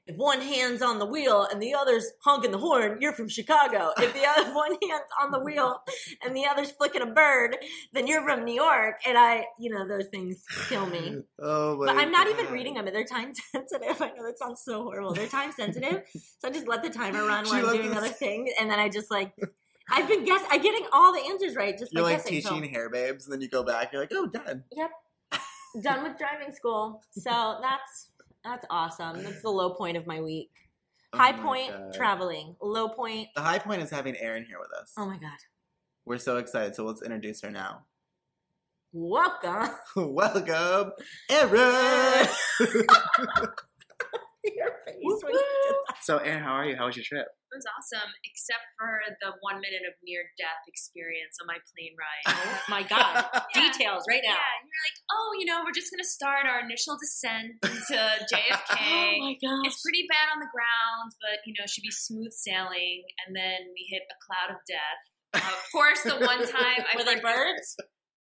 if 0.06 0.16
one 0.16 0.40
hand's 0.40 0.82
on 0.82 1.00
the 1.00 1.06
wheel 1.06 1.48
and 1.50 1.60
the 1.60 1.74
other's 1.74 2.08
honking 2.24 2.52
the 2.52 2.58
horn, 2.58 2.98
you're 3.00 3.12
from 3.12 3.28
Chicago. 3.28 3.90
If 3.98 4.14
the 4.14 4.24
other 4.24 4.54
one 4.54 4.70
hand's 4.70 5.10
on 5.20 5.32
the 5.32 5.40
wheel 5.40 5.80
and 6.24 6.34
the 6.34 6.46
other's 6.46 6.70
flicking 6.70 7.02
a 7.02 7.06
bird, 7.06 7.56
then 7.92 8.06
you're 8.06 8.22
from 8.22 8.44
New 8.44 8.54
York. 8.54 9.00
And 9.04 9.18
I, 9.18 9.46
you 9.58 9.68
know, 9.68 9.86
those 9.88 10.06
things 10.08 10.44
kill 10.68 10.86
me. 10.86 11.22
Oh! 11.38 11.76
But 11.84 11.96
I'm 11.96 12.10
not 12.10 12.28
even 12.28 12.46
reading 12.52 12.74
them. 12.74 12.86
They're 12.86 13.04
time 13.04 13.32
sensitive. 13.52 14.00
I 14.00 14.08
know 14.08 14.24
that 14.26 14.38
sounds 14.38 14.62
so 14.64 14.84
horrible. 14.84 15.12
They're 15.12 15.26
time 15.26 15.52
sensitive, 15.52 16.02
so 16.12 16.48
I 16.48 16.50
just 16.50 16.66
let 16.66 16.82
the 16.82 16.90
timer 16.90 17.26
run 17.26 17.44
She 17.46 17.50
while 17.50 17.66
I'm 17.66 17.76
doing 17.76 17.90
us- 17.90 17.98
other 17.98 18.08
things, 18.08 18.50
and 18.58 18.70
then 18.70 18.78
I 18.78 18.88
just 18.88 19.10
like 19.10 19.32
I've 19.90 20.08
been 20.08 20.24
guess 20.24 20.42
I'm 20.50 20.60
getting 20.60 20.86
all 20.92 21.12
the 21.12 21.20
answers 21.30 21.54
right 21.54 21.76
just 21.78 21.92
You're 21.92 22.02
by 22.02 22.10
like 22.10 22.24
guessing. 22.24 22.40
So, 22.42 22.54
teaching 22.54 22.70
hair 22.72 22.90
babes, 22.90 23.24
and 23.24 23.32
then 23.32 23.40
you 23.40 23.48
go 23.48 23.62
back. 23.62 23.92
You're 23.92 24.02
like, 24.02 24.12
oh, 24.12 24.26
done. 24.26 24.64
Yep, 24.72 24.90
done 25.82 26.02
with 26.02 26.18
driving 26.18 26.52
school. 26.54 27.02
So 27.12 27.58
that's 27.62 28.10
that's 28.44 28.66
awesome. 28.70 29.22
That's 29.22 29.42
the 29.42 29.50
low 29.50 29.74
point 29.74 29.96
of 29.96 30.06
my 30.06 30.20
week. 30.20 30.50
Oh 31.12 31.18
High 31.18 31.32
my 31.32 31.42
point 31.42 31.70
God. 31.70 31.94
traveling. 31.94 32.56
Low 32.60 32.88
point. 32.88 33.28
The 33.34 33.42
high 33.42 33.58
point 33.58 33.82
is 33.82 33.90
having 33.90 34.16
Erin 34.16 34.44
here 34.44 34.58
with 34.58 34.72
us. 34.80 34.92
Oh 34.98 35.06
my 35.06 35.18
god. 35.18 35.38
We're 36.04 36.18
so 36.18 36.36
excited. 36.36 36.74
So 36.74 36.84
let's 36.84 37.02
introduce 37.02 37.42
her 37.42 37.50
now. 37.50 37.84
Welcome. 38.92 39.70
Welcome, 39.96 40.92
Erin. 41.28 42.28
Your 44.44 44.72
face. 44.86 45.22
Whoop, 46.08 46.22
when 46.22 46.26
you 46.26 46.32
did 46.32 46.42
that. 46.42 46.46
so, 46.46 46.46
Erin, 46.46 46.46
how 46.46 46.54
are 46.54 46.66
you? 46.66 46.76
How 46.76 46.86
was 46.86 46.96
your 46.96 47.04
trip? 47.06 47.26
It 47.26 47.62
was 47.62 47.66
awesome, 47.78 48.10
except 48.26 48.66
for 48.76 49.00
the 49.22 49.30
one 49.40 49.62
minute 49.62 49.86
of 49.86 49.94
near 50.02 50.26
death 50.36 50.62
experience 50.66 51.38
on 51.40 51.46
my 51.46 51.58
plane 51.72 51.94
ride. 51.94 52.26
Oh 52.36 52.62
my 52.68 52.82
god. 52.82 53.26
Yeah. 53.54 53.70
Details 53.72 54.02
right 54.10 54.20
now. 54.22 54.34
Yeah, 54.36 54.56
and 54.60 54.66
you're 54.66 54.84
like, 54.86 54.98
oh, 55.14 55.28
you 55.38 55.46
know, 55.46 55.62
we're 55.64 55.72
just 55.72 55.88
gonna 55.94 56.04
start 56.04 56.44
our 56.44 56.60
initial 56.60 56.98
descent 56.98 57.56
into 57.62 57.96
JFK. 58.28 58.76
Oh 58.76 59.32
my 59.32 59.34
gosh. 59.40 59.64
it's 59.70 59.80
pretty 59.80 60.04
bad 60.10 60.28
on 60.34 60.42
the 60.42 60.50
ground, 60.52 61.14
but 61.22 61.40
you 61.46 61.54
know, 61.56 61.64
should 61.66 61.86
be 61.86 61.94
smooth 61.94 62.32
sailing. 62.34 63.06
And 63.24 63.32
then 63.34 63.70
we 63.72 63.86
hit 63.88 64.02
a 64.10 64.16
cloud 64.26 64.50
of 64.52 64.60
death. 64.66 65.00
Uh, 65.32 65.46
of 65.46 65.62
course, 65.72 66.02
the 66.02 66.18
one 66.18 66.42
time 66.46 66.82
I 66.84 66.96
Were 66.98 67.04
they 67.06 67.20
birds? 67.22 67.76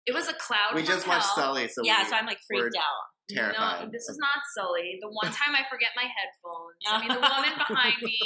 it 0.06 0.12
was 0.14 0.28
a 0.28 0.34
cloud. 0.34 0.74
we 0.74 0.82
from 0.82 0.98
just 0.98 1.06
watched 1.06 1.30
hell. 1.38 1.54
Sully, 1.54 1.68
so 1.68 1.82
yeah, 1.84 2.02
we, 2.02 2.10
so 2.10 2.16
I'm 2.16 2.26
like 2.26 2.40
freaked 2.46 2.76
out. 2.76 3.04
Terrified. 3.30 3.84
No, 3.86 3.90
this 3.90 4.08
is 4.08 4.18
not 4.18 4.42
Sully. 4.56 4.98
The 5.00 5.08
one 5.10 5.30
time 5.38 5.54
I 5.54 5.62
forget 5.70 5.90
my 5.94 6.08
headphones. 6.08 6.78
I 6.88 6.98
mean, 7.00 7.12
the 7.14 7.20
woman 7.34 7.54
behind 7.58 8.00
me 8.02 8.18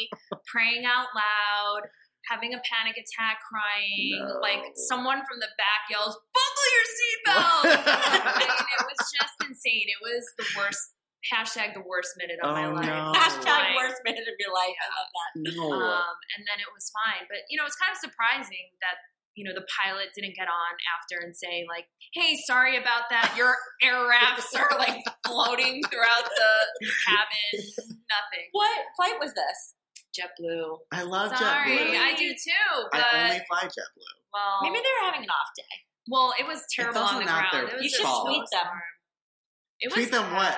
praying 0.46 0.84
out 0.86 1.08
loud, 1.14 1.82
having 2.30 2.54
a 2.54 2.60
panic 2.66 2.96
attack, 2.98 3.38
crying. 3.44 4.18
No. 4.22 4.40
Like 4.40 4.62
someone 4.88 5.20
from 5.28 5.38
the 5.40 5.50
back 5.60 5.86
yells, 5.90 6.16
"Buckle 6.32 6.68
your 6.74 6.86
seatbelt!" 6.96 7.64
I 8.26 8.30
mean, 8.40 8.50
it 8.50 8.82
was 8.86 9.00
just 9.12 9.36
insane. 9.44 9.86
It 9.90 10.00
was 10.02 10.24
the 10.38 10.46
worst. 10.58 10.92
Hashtag 11.26 11.74
the 11.74 11.82
worst 11.82 12.14
minute 12.22 12.38
of 12.38 12.54
my 12.54 12.70
Oh, 12.70 12.78
life. 12.78 12.86
no. 12.86 13.10
Hashtag 13.10 13.50
Right. 13.50 13.74
worst 13.74 13.98
minute 14.06 14.30
of 14.30 14.38
your 14.38 14.54
life. 14.54 14.78
I 14.78 14.86
love 14.94 15.10
that. 15.10 15.30
no. 15.58 15.74
Um, 15.74 16.14
and 16.38 16.46
then 16.46 16.62
it 16.62 16.70
was 16.70 16.86
fine. 16.94 17.26
But 17.26 17.42
you 17.50 17.58
know, 17.58 17.66
it's 17.66 17.74
kind 17.74 17.90
of 17.90 17.98
surprising 17.98 18.70
that 18.78 18.94
you 19.36 19.44
know 19.44 19.54
the 19.54 19.66
pilot 19.68 20.08
didn't 20.16 20.34
get 20.34 20.48
on 20.48 20.72
after 20.96 21.22
and 21.24 21.36
say 21.36 21.64
like, 21.68 21.86
"Hey, 22.12 22.34
sorry 22.46 22.76
about 22.76 23.04
that. 23.10 23.34
Your 23.36 23.54
air 23.82 24.08
rafts 24.08 24.54
are 24.56 24.70
like 24.78 25.04
floating 25.26 25.82
throughout 25.92 26.24
the 26.24 26.52
cabin. 27.06 27.66
Nothing. 28.10 28.46
What 28.52 28.78
flight 28.96 29.14
was 29.20 29.32
this? 29.34 29.74
JetBlue. 30.16 30.78
I 30.92 31.02
love 31.02 31.36
Sorry, 31.36 31.76
JetBlue. 31.76 32.00
I 32.00 32.14
do 32.16 32.28
too. 32.32 32.88
But 32.90 33.04
I 33.12 33.24
only 33.28 33.42
fly 33.48 33.64
JetBlue. 33.64 34.14
well, 34.32 34.58
Maybe 34.62 34.76
they 34.80 34.88
were 35.00 35.06
having 35.12 35.24
an 35.24 35.30
off 35.30 35.50
day. 35.56 35.76
well, 36.08 36.32
it 36.40 36.46
was 36.46 36.62
terrible 36.74 37.00
also 37.02 37.16
on 37.16 37.20
the 37.20 37.26
ground. 37.26 37.46
their 37.52 37.66
It 37.68 37.74
was 37.74 37.82
You 37.84 37.88
should 37.90 38.00
fault. 38.06 38.26
tweet 38.26 38.44
them. 38.50 38.66
It 39.80 39.86
was 39.88 39.94
Tweet 39.94 40.10
them 40.10 40.32
what? 40.34 40.56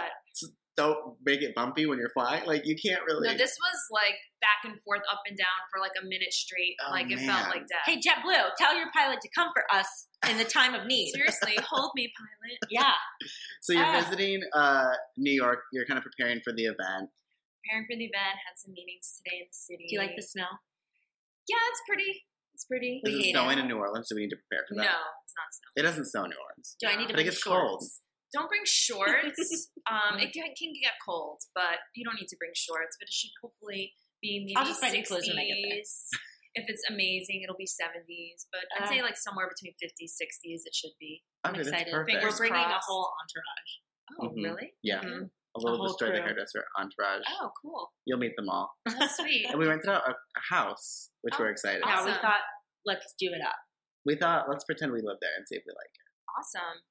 Bad. 0.78 0.82
Don't 0.82 1.16
make 1.26 1.42
it 1.42 1.54
bumpy 1.54 1.87
when 1.87 1.99
you're 1.99 2.11
flying. 2.14 2.47
Like 2.47 2.62
you 2.64 2.76
can't 2.76 3.02
really. 3.06 3.26
No, 3.28 3.35
this 3.37 3.52
was 3.58 3.78
like 3.90 4.14
back 4.40 4.62
and 4.64 4.80
forth, 4.82 5.02
up 5.11 5.20
and 5.26 5.37
down 5.37 5.58
for 5.73 5.80
like 5.80 5.92
a 6.00 6.04
minute 6.06 6.32
straight. 6.32 6.76
Oh, 6.87 6.90
like 6.92 7.11
it 7.11 7.18
felt 7.20 7.49
like 7.50 7.66
death. 7.66 7.85
Hey 7.87 7.97
JetBlue, 7.99 8.54
tell 8.56 8.76
your 8.76 8.87
pilot 8.94 9.18
to 9.23 9.28
comfort 9.37 9.64
us 9.75 10.06
in 10.30 10.38
the 10.38 10.44
time 10.44 10.75
of 10.75 10.87
need. 10.87 11.12
Seriously, 11.12 11.56
hold 11.68 11.90
me, 11.94 12.11
pilot. 12.16 12.58
Yeah. 12.70 12.94
so 13.61 13.73
you're 13.73 13.85
Ah. 13.85 14.00
visiting 14.00 14.40
uh, 14.54 14.90
New 15.16 15.32
York. 15.35 15.61
You're 15.73 15.87
kind 15.87 15.99
of 15.99 16.04
preparing 16.04 16.40
for 16.44 16.52
the 16.52 16.64
event. 16.64 17.11
Preparing 17.64 17.87
for 17.90 17.97
the 17.99 18.06
event, 18.06 18.38
had 18.47 18.56
some 18.56 18.73
meetings 18.73 19.18
today 19.18 19.42
in 19.42 19.47
the 19.50 19.54
city. 19.56 19.85
Do 19.88 19.94
you 19.97 20.00
like 20.00 20.14
the 20.16 20.23
snow? 20.23 20.49
Yeah, 21.49 21.56
it's 21.70 21.82
pretty. 21.88 22.23
It's 22.54 22.64
pretty. 22.64 23.00
We 23.04 23.11
Is 23.12 23.26
it 23.26 23.30
snowing 23.32 23.58
it. 23.58 23.62
in 23.62 23.68
New 23.68 23.76
Orleans? 23.78 24.08
Do 24.08 24.16
we 24.16 24.23
need 24.23 24.30
to 24.30 24.40
prepare 24.49 24.64
for 24.68 24.75
that? 24.76 24.82
No, 24.82 24.99
it's 25.25 25.35
not 25.37 25.49
snow. 25.54 25.70
It 25.76 25.82
doesn't 25.82 26.06
snow 26.06 26.25
in 26.25 26.30
New 26.30 26.40
Orleans. 26.42 26.76
Do 26.80 26.87
I 26.88 26.97
need 26.97 27.06
to 27.08 27.14
But 27.14 27.20
it 27.20 27.25
bring 27.25 27.26
gets 27.26 27.38
shorts? 27.42 27.61
cold. 27.62 27.85
Don't 28.32 28.49
bring 28.49 28.62
shorts. 28.64 29.70
um, 29.90 30.18
it 30.20 30.32
can, 30.32 30.52
can 30.56 30.73
get 30.82 30.92
cold, 31.04 31.40
but 31.54 31.80
you 31.97 32.04
don't 32.04 32.16
need 32.20 32.28
to 32.28 32.37
bring 32.38 32.52
shorts. 32.54 32.97
But 33.00 33.08
it 33.08 33.12
should 33.14 33.32
hopefully 33.42 33.92
be 34.20 34.44
maybe 34.44 34.56
I'll 34.56 34.66
just 34.68 34.80
buy 34.80 34.90
new 34.90 35.04
clothes 35.04 35.28
when 35.28 35.38
I 35.38 35.47
get 35.49 35.58
there. 35.64 35.80
60s. 35.80 36.12
If 36.54 36.64
it's 36.68 36.82
amazing, 36.90 37.42
it'll 37.44 37.56
be 37.61 37.68
70s. 37.68 38.49
But 38.50 38.66
I'd 38.76 38.85
Uh, 38.85 38.90
say 38.90 39.02
like 39.02 39.16
somewhere 39.16 39.49
between 39.49 39.73
50s, 39.78 40.16
60s, 40.18 40.66
it 40.66 40.75
should 40.75 40.97
be. 40.99 41.23
I'm 41.44 41.52
Okay, 41.54 41.62
that's 41.62 41.68
excited. 41.70 41.92
perfect. 41.92 42.18
We're 42.25 42.37
bringing 42.37 42.68
a 42.68 42.80
whole 42.82 43.12
entourage. 43.23 43.73
Oh, 44.20 44.28
Mhm. 44.35 44.44
really? 44.44 44.75
Yeah, 44.82 45.00
Mhm. 45.04 45.30
a 45.54 45.58
little 45.61 45.78
whole 45.78 45.87
destroy 45.88 46.11
the 46.12 46.20
hairdresser 46.23 46.64
entourage. 46.76 47.23
Oh, 47.40 47.52
cool. 47.62 47.92
You'll 48.06 48.18
meet 48.18 48.35
them 48.37 48.49
all. 48.49 48.75
That's 48.87 49.16
sweet. 49.16 49.47
And 49.54 49.58
we 49.61 49.66
rented 49.68 49.88
out 49.90 50.08
a, 50.08 50.12
a 50.12 50.40
house, 50.50 51.11
which 51.23 51.35
Oh, 51.38 51.44
we're 51.44 51.50
excited. 51.50 51.82
Yeah, 51.87 52.04
we 52.04 52.12
thought 52.12 52.40
let's 52.85 53.14
do 53.18 53.32
it 53.32 53.40
up. 53.42 53.56
We 54.04 54.16
thought 54.16 54.49
let's 54.49 54.64
pretend 54.64 54.92
we 54.92 55.00
live 55.02 55.18
there 55.20 55.35
and 55.37 55.47
see 55.47 55.56
if 55.56 55.62
we 55.66 55.73
like 55.73 55.92
it. 55.94 56.08
awesome. 56.38 56.82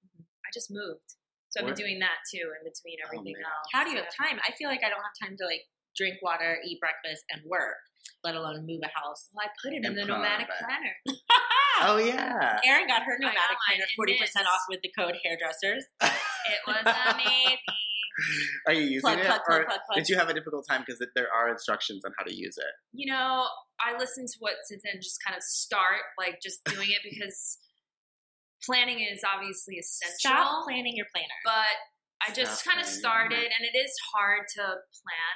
I 0.45 0.49
just 0.53 0.69
moved. 0.71 1.15
So 1.49 1.61
I've 1.61 1.67
been 1.67 1.75
doing 1.79 1.99
that 1.99 2.19
too 2.33 2.43
in 2.43 2.61
between 2.67 2.97
Oh, 3.01 3.07
everything 3.07 3.39
man. 3.39 3.47
else. 3.47 3.67
How 3.73 3.83
do 3.83 3.91
you 3.91 3.97
have 4.03 4.11
time? 4.11 4.39
I 4.43 4.51
feel 4.59 4.67
like 4.69 4.83
I 4.83 4.89
don't 4.89 5.01
have 5.03 5.15
time 5.21 5.35
to 5.39 5.45
like 5.45 5.63
drink 5.95 6.17
water, 6.21 6.59
eat 6.65 6.79
breakfast, 6.79 7.23
and 7.31 7.41
work, 7.47 7.79
let 8.23 8.35
alone 8.35 8.65
move 8.67 8.81
a 8.83 8.91
house. 8.93 9.29
Well, 9.33 9.47
I 9.47 9.49
put 9.63 9.73
it 9.73 9.85
in 9.85 9.95
the 9.95 10.05
nomadic 10.05 10.47
planner. 10.59 10.95
Oh 11.79 11.97
yeah. 11.97 12.57
Erin 12.65 12.87
got 12.87 13.03
her 13.03 13.17
nomadic 13.21 13.37
mine 13.37 13.77
planner 13.77 13.85
forty 13.95 14.17
percent 14.17 14.47
off 14.47 14.61
with 14.67 14.79
the 14.81 14.89
code 14.97 15.15
hairdressers. 15.23 15.85
It 16.47 16.61
was 16.65 16.81
amazing. 16.81 17.57
Are 18.67 18.73
you 18.73 18.81
using 18.83 19.01
Plug, 19.01 19.19
it, 19.19 19.25
plug, 19.27 19.41
or 19.47 19.65
plug, 19.65 19.67
plug, 19.67 19.79
plug. 19.85 19.95
did 19.97 20.09
you 20.09 20.17
have 20.17 20.29
a 20.29 20.33
difficult 20.33 20.65
time 20.67 20.81
because 20.81 20.97
there 21.13 21.27
are 21.31 21.49
instructions 21.51 22.03
on 22.05 22.13
how 22.17 22.23
to 22.23 22.33
use 22.33 22.57
it? 22.57 22.73
you 22.93 23.11
know, 23.11 23.45
I 23.79 23.95
listened 23.99 24.27
to 24.29 24.37
what 24.39 24.53
Cynthia 24.63 24.93
then 24.93 25.01
just 25.03 25.19
kind 25.23 25.37
of 25.37 25.43
start 25.43 26.01
like 26.17 26.39
just 26.41 26.63
doing 26.65 26.89
it 26.89 27.01
because 27.03 27.59
planning 28.67 28.99
is 28.99 29.23
obviously 29.23 29.79
essential. 29.79 30.19
Stop 30.19 30.67
planning 30.67 30.93
your 30.99 31.07
planner. 31.15 31.39
But 31.47 31.73
I 32.21 32.33
just 32.35 32.65
kind 32.67 32.77
of 32.79 32.85
started, 32.85 33.47
and 33.47 33.61
it 33.63 33.73
is 33.77 33.93
hard 34.13 34.43
to 34.59 34.63
plan 34.99 35.35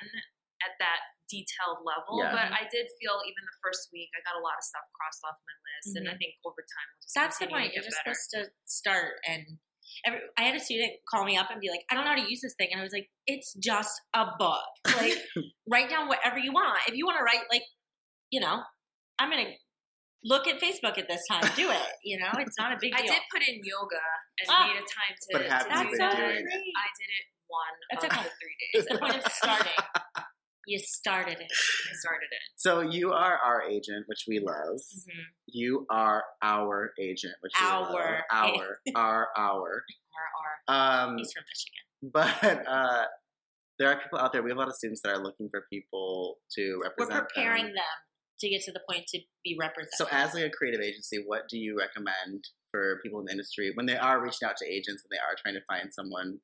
at 0.67 0.75
that 0.83 1.00
detailed 1.31 1.81
level. 1.88 2.19
Yeah. 2.19 2.35
But 2.35 2.51
I 2.51 2.67
did 2.67 2.91
feel 3.00 3.23
even 3.23 3.41
the 3.47 3.57
first 3.63 3.88
week, 3.95 4.11
I 4.13 4.19
got 4.27 4.35
a 4.35 4.43
lot 4.43 4.59
of 4.59 4.63
stuff 4.67 4.83
crossed 4.93 5.23
off 5.23 5.39
my 5.47 5.57
list, 5.63 5.95
and 5.95 6.05
I 6.11 6.13
Mhm. 6.13 6.19
think 6.19 6.33
over 6.43 6.59
time, 6.59 6.88
we'll 6.91 7.01
just 7.07 7.15
That's 7.15 7.38
the 7.39 7.47
point. 7.47 7.71
to 7.71 7.79
You're 7.79 7.83
get 7.88 7.89
just 7.89 8.03
better. 8.03 8.13
supposed 8.13 8.51
to 8.51 8.53
start 8.67 9.17
and. 9.25 9.57
Every, 10.05 10.21
I 10.38 10.43
had 10.43 10.55
a 10.55 10.59
student 10.59 10.93
call 11.09 11.25
me 11.25 11.35
up 11.35 11.50
and 11.51 11.59
be 11.59 11.69
like, 11.69 11.83
"I 11.91 11.95
don't 11.95 12.05
know 12.05 12.11
how 12.11 12.23
to 12.23 12.29
use 12.29 12.39
this 12.39 12.55
thing," 12.55 12.69
and 12.71 12.79
I 12.79 12.83
was 12.83 12.93
like, 12.93 13.11
"It's 13.27 13.53
just 13.55 13.91
a 14.13 14.25
book. 14.39 14.63
Like, 14.95 15.17
write 15.67 15.89
down 15.89 16.07
whatever 16.07 16.38
you 16.39 16.53
want. 16.53 16.79
If 16.88 16.95
you 16.95 17.05
want 17.05 17.17
to 17.17 17.23
write, 17.25 17.43
like, 17.51 17.63
you 18.29 18.39
know, 18.39 18.63
I'm 19.19 19.29
gonna 19.29 19.53
look 20.23 20.47
at 20.47 20.59
Facebook 20.61 20.97
at 20.97 21.07
this 21.07 21.21
time. 21.29 21.43
Do 21.55 21.69
it. 21.71 21.87
You 22.03 22.19
know, 22.19 22.29
it's 22.39 22.57
not 22.59 22.71
a 22.73 22.77
big 22.79 22.91
deal. 22.95 23.03
I 23.05 23.07
did 23.07 23.21
put 23.33 23.41
in 23.47 23.55
yoga 23.63 24.01
and 24.39 24.47
Ah. 24.49 24.67
made 24.67 24.77
a 24.77 24.85
time 24.85 25.15
to, 25.15 25.27
But 25.33 25.41
have 25.47 25.67
to 25.67 25.69
you 25.69 25.83
do 25.83 25.89
been 25.89 25.97
so 25.97 25.97
that. 26.05 26.15
doing 26.17 26.37
it? 26.37 26.43
great. 26.43 26.73
I 26.77 26.87
did 26.99 27.09
it 27.09 27.25
one 27.47 27.75
That's 27.91 28.03
of 28.05 28.11
okay. 28.11 28.23
the 28.23 28.29
three 28.39 28.55
days. 28.59 28.71
It's 28.73 28.91
the 28.91 28.97
point 28.99 29.15
of 29.25 29.31
starting. 29.31 30.25
You 30.67 30.79
started 30.79 31.37
it. 31.39 31.51
I 31.51 31.93
started 31.95 32.27
it. 32.31 32.41
So 32.55 32.81
you 32.81 33.11
are 33.11 33.35
our 33.37 33.63
agent, 33.63 34.05
which 34.07 34.25
we 34.27 34.39
love. 34.39 34.77
Mm-hmm. 34.77 35.19
You 35.47 35.85
are 35.89 36.23
our 36.43 36.91
agent, 36.99 37.33
which 37.41 37.51
we 37.59 37.65
love. 37.67 37.89
Our. 37.95 38.23
our, 38.31 38.77
our, 38.95 39.27
our. 39.37 39.83
RR. 40.13 40.73
Um, 40.73 41.17
He's 41.17 41.31
from 41.33 41.43
Michigan. 41.49 42.11
but 42.13 42.67
uh, 42.71 43.05
there 43.79 43.89
are 43.89 43.99
people 43.99 44.19
out 44.19 44.31
there. 44.33 44.43
We 44.43 44.51
have 44.51 44.57
a 44.57 44.59
lot 44.59 44.67
of 44.69 44.75
students 44.75 45.01
that 45.01 45.09
are 45.09 45.21
looking 45.23 45.49
for 45.49 45.65
people 45.71 46.37
to 46.55 46.79
represent. 46.83 47.21
We're 47.21 47.25
preparing 47.25 47.65
them. 47.65 47.73
them 47.73 47.83
to 48.41 48.50
get 48.50 48.62
to 48.63 48.71
the 48.71 48.81
point 48.89 49.05
to 49.07 49.19
be 49.43 49.55
represented. 49.60 49.93
So, 49.93 50.07
as 50.12 50.33
like 50.33 50.43
a 50.43 50.50
creative 50.50 50.81
agency, 50.81 51.24
what 51.25 51.48
do 51.48 51.57
you 51.57 51.77
recommend 51.77 52.50
for 52.69 53.00
people 53.03 53.19
in 53.19 53.25
the 53.25 53.31
industry 53.31 53.71
when 53.75 53.86
they 53.86 53.98
are 53.98 54.21
reaching 54.21 54.50
out 54.50 54.57
to 54.57 54.65
agents 54.65 55.05
and 55.05 55.12
they 55.13 55.21
are 55.21 55.38
trying 55.38 55.55
to 55.55 55.65
find 55.69 55.93
someone 55.93 56.39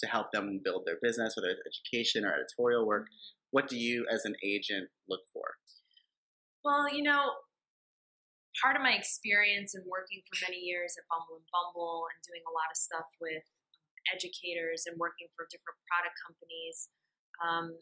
to 0.00 0.08
help 0.08 0.32
them 0.32 0.60
build 0.64 0.84
their 0.86 0.96
business, 1.02 1.36
whether 1.36 1.52
it's 1.52 1.60
education 1.68 2.24
or 2.24 2.32
editorial 2.32 2.86
work? 2.86 3.06
What 3.52 3.68
do 3.68 3.76
you, 3.76 4.06
as 4.10 4.24
an 4.24 4.34
agent, 4.42 4.88
look 5.08 5.20
for? 5.32 5.60
Well, 6.64 6.88
you 6.88 7.02
know, 7.02 7.36
part 8.62 8.76
of 8.76 8.82
my 8.82 8.96
experience 8.96 9.76
in 9.76 9.84
working 9.84 10.24
for 10.24 10.40
many 10.48 10.60
years 10.64 10.96
at 10.96 11.04
Bumble 11.12 11.40
and 11.40 11.48
Bumble 11.52 12.08
and 12.08 12.18
doing 12.24 12.44
a 12.48 12.54
lot 12.54 12.72
of 12.72 12.78
stuff 12.80 13.08
with 13.20 13.44
educators 14.08 14.88
and 14.88 14.96
working 14.96 15.28
for 15.36 15.44
different 15.52 15.76
product 15.84 16.16
companies. 16.24 16.88
Um, 17.44 17.76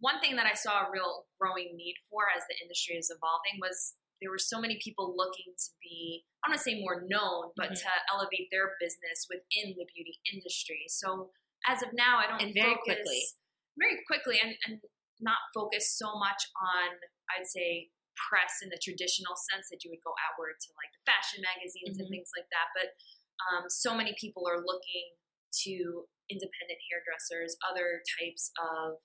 one 0.00 0.20
thing 0.20 0.36
that 0.36 0.46
I 0.46 0.54
saw 0.54 0.86
a 0.86 0.90
real 0.90 1.26
growing 1.38 1.76
need 1.76 1.96
for 2.08 2.24
as 2.34 2.42
the 2.48 2.56
industry 2.62 2.96
is 2.96 3.08
evolving 3.12 3.60
was 3.60 3.94
there 4.20 4.30
were 4.30 4.40
so 4.40 4.60
many 4.60 4.76
people 4.84 5.16
looking 5.16 5.52
to 5.56 5.68
be, 5.80 6.24
I 6.44 6.48
don't 6.48 6.52
want 6.52 6.60
to 6.60 6.64
say 6.64 6.80
more 6.80 7.04
known, 7.08 7.52
but 7.56 7.72
Mhm. 7.72 7.80
to 7.84 7.90
elevate 8.12 8.48
their 8.50 8.76
business 8.80 9.26
within 9.28 9.76
the 9.76 9.86
beauty 9.94 10.20
industry. 10.32 10.84
So 10.88 11.32
as 11.66 11.82
of 11.82 11.92
now, 11.92 12.18
I 12.18 12.26
don't 12.26 12.40
And 12.42 12.52
very 12.52 12.74
focus- 12.74 12.84
quickly. 12.84 13.22
very 13.76 14.04
quickly, 14.04 14.40
and, 14.40 14.56
and 14.66 14.82
not 15.20 15.38
focus 15.54 15.96
so 15.96 16.16
much 16.18 16.42
on, 16.56 17.00
I'd 17.30 17.46
say, 17.46 17.90
press 18.28 18.60
in 18.62 18.68
the 18.68 18.78
traditional 18.78 19.36
sense 19.36 19.68
that 19.70 19.84
you 19.84 19.90
would 19.90 20.02
go 20.04 20.14
outward 20.28 20.60
to 20.60 20.68
like 20.76 20.92
the 20.92 21.00
fashion 21.10 21.40
magazines 21.40 21.96
and 21.98 22.06
Mhm. 22.08 22.10
things 22.10 22.30
like 22.36 22.48
that. 22.50 22.68
But 22.74 22.96
um, 23.48 23.70
so 23.70 23.94
many 23.94 24.14
people 24.20 24.46
are 24.46 24.60
looking 24.60 25.16
to 25.64 26.08
independent 26.28 26.78
hairdressers, 26.90 27.56
other 27.64 28.02
types 28.18 28.52
of 28.60 29.00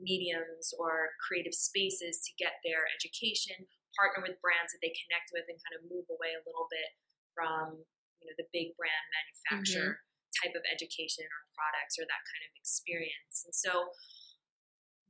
mediums 0.00 0.72
or 0.80 1.14
creative 1.20 1.54
spaces 1.54 2.24
to 2.24 2.32
get 2.40 2.58
their 2.64 2.88
education, 2.90 3.68
partner 3.94 4.24
with 4.24 4.40
brands 4.40 4.72
that 4.72 4.80
they 4.80 4.92
connect 4.96 5.30
with, 5.30 5.46
and 5.46 5.60
kind 5.60 5.76
of 5.78 5.86
move 5.86 6.08
away 6.10 6.34
a 6.34 6.44
little 6.44 6.66
bit 6.72 6.90
from 7.36 7.84
you 8.20 8.28
know 8.28 8.36
the 8.36 8.48
big 8.52 8.76
brand 8.76 9.06
manufacturer 9.14 10.00
type 10.40 10.54
of 10.54 10.64
education 10.70 11.26
or 11.26 11.40
products 11.54 11.98
or 11.98 12.06
that 12.06 12.22
kind 12.22 12.42
of 12.46 12.52
experience. 12.56 13.44
And 13.44 13.54
so, 13.54 13.92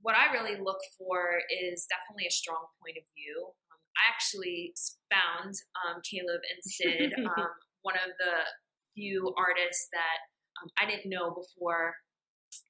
what 0.01 0.17
I 0.17 0.33
really 0.33 0.57
look 0.57 0.81
for 0.97 1.45
is 1.49 1.85
definitely 1.87 2.25
a 2.27 2.33
strong 2.33 2.73
point 2.81 2.97
of 2.97 3.05
view. 3.13 3.53
Um, 3.69 3.81
I 4.01 4.03
actually 4.09 4.73
found 5.13 5.53
um, 5.85 6.01
Caleb 6.07 6.41
and 6.41 6.61
Sid, 6.65 7.11
um, 7.37 7.53
one 7.85 8.01
of 8.01 8.17
the 8.17 8.49
few 8.97 9.33
artists 9.37 9.89
that 9.93 10.19
um, 10.59 10.69
I 10.81 10.89
didn't 10.89 11.13
know 11.13 11.37
before 11.37 11.95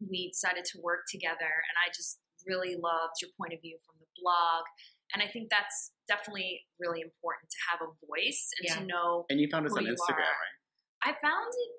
we 0.01 0.31
decided 0.33 0.65
to 0.73 0.81
work 0.83 1.07
together, 1.11 1.49
and 1.51 1.77
I 1.81 1.89
just 1.95 2.19
really 2.47 2.75
loved 2.77 3.21
your 3.21 3.31
point 3.37 3.53
of 3.53 3.61
view 3.61 3.77
from 3.85 3.97
the 4.01 4.09
blog. 4.21 4.65
And 5.13 5.21
I 5.23 5.29
think 5.29 5.51
that's 5.51 5.91
definitely 6.07 6.63
really 6.79 7.03
important 7.03 7.51
to 7.51 7.59
have 7.69 7.81
a 7.83 7.91
voice 8.07 8.49
and 8.59 8.65
Yeah. 8.65 8.77
to 8.79 8.87
know 8.87 9.27
And 9.29 9.41
you 9.41 9.49
found 9.51 9.67
us 9.67 9.75
on 9.77 9.85
Instagram, 9.85 10.23
are. 10.25 10.39
right? 10.41 10.57
I 11.03 11.11
found 11.21 11.51
it. 11.53 11.71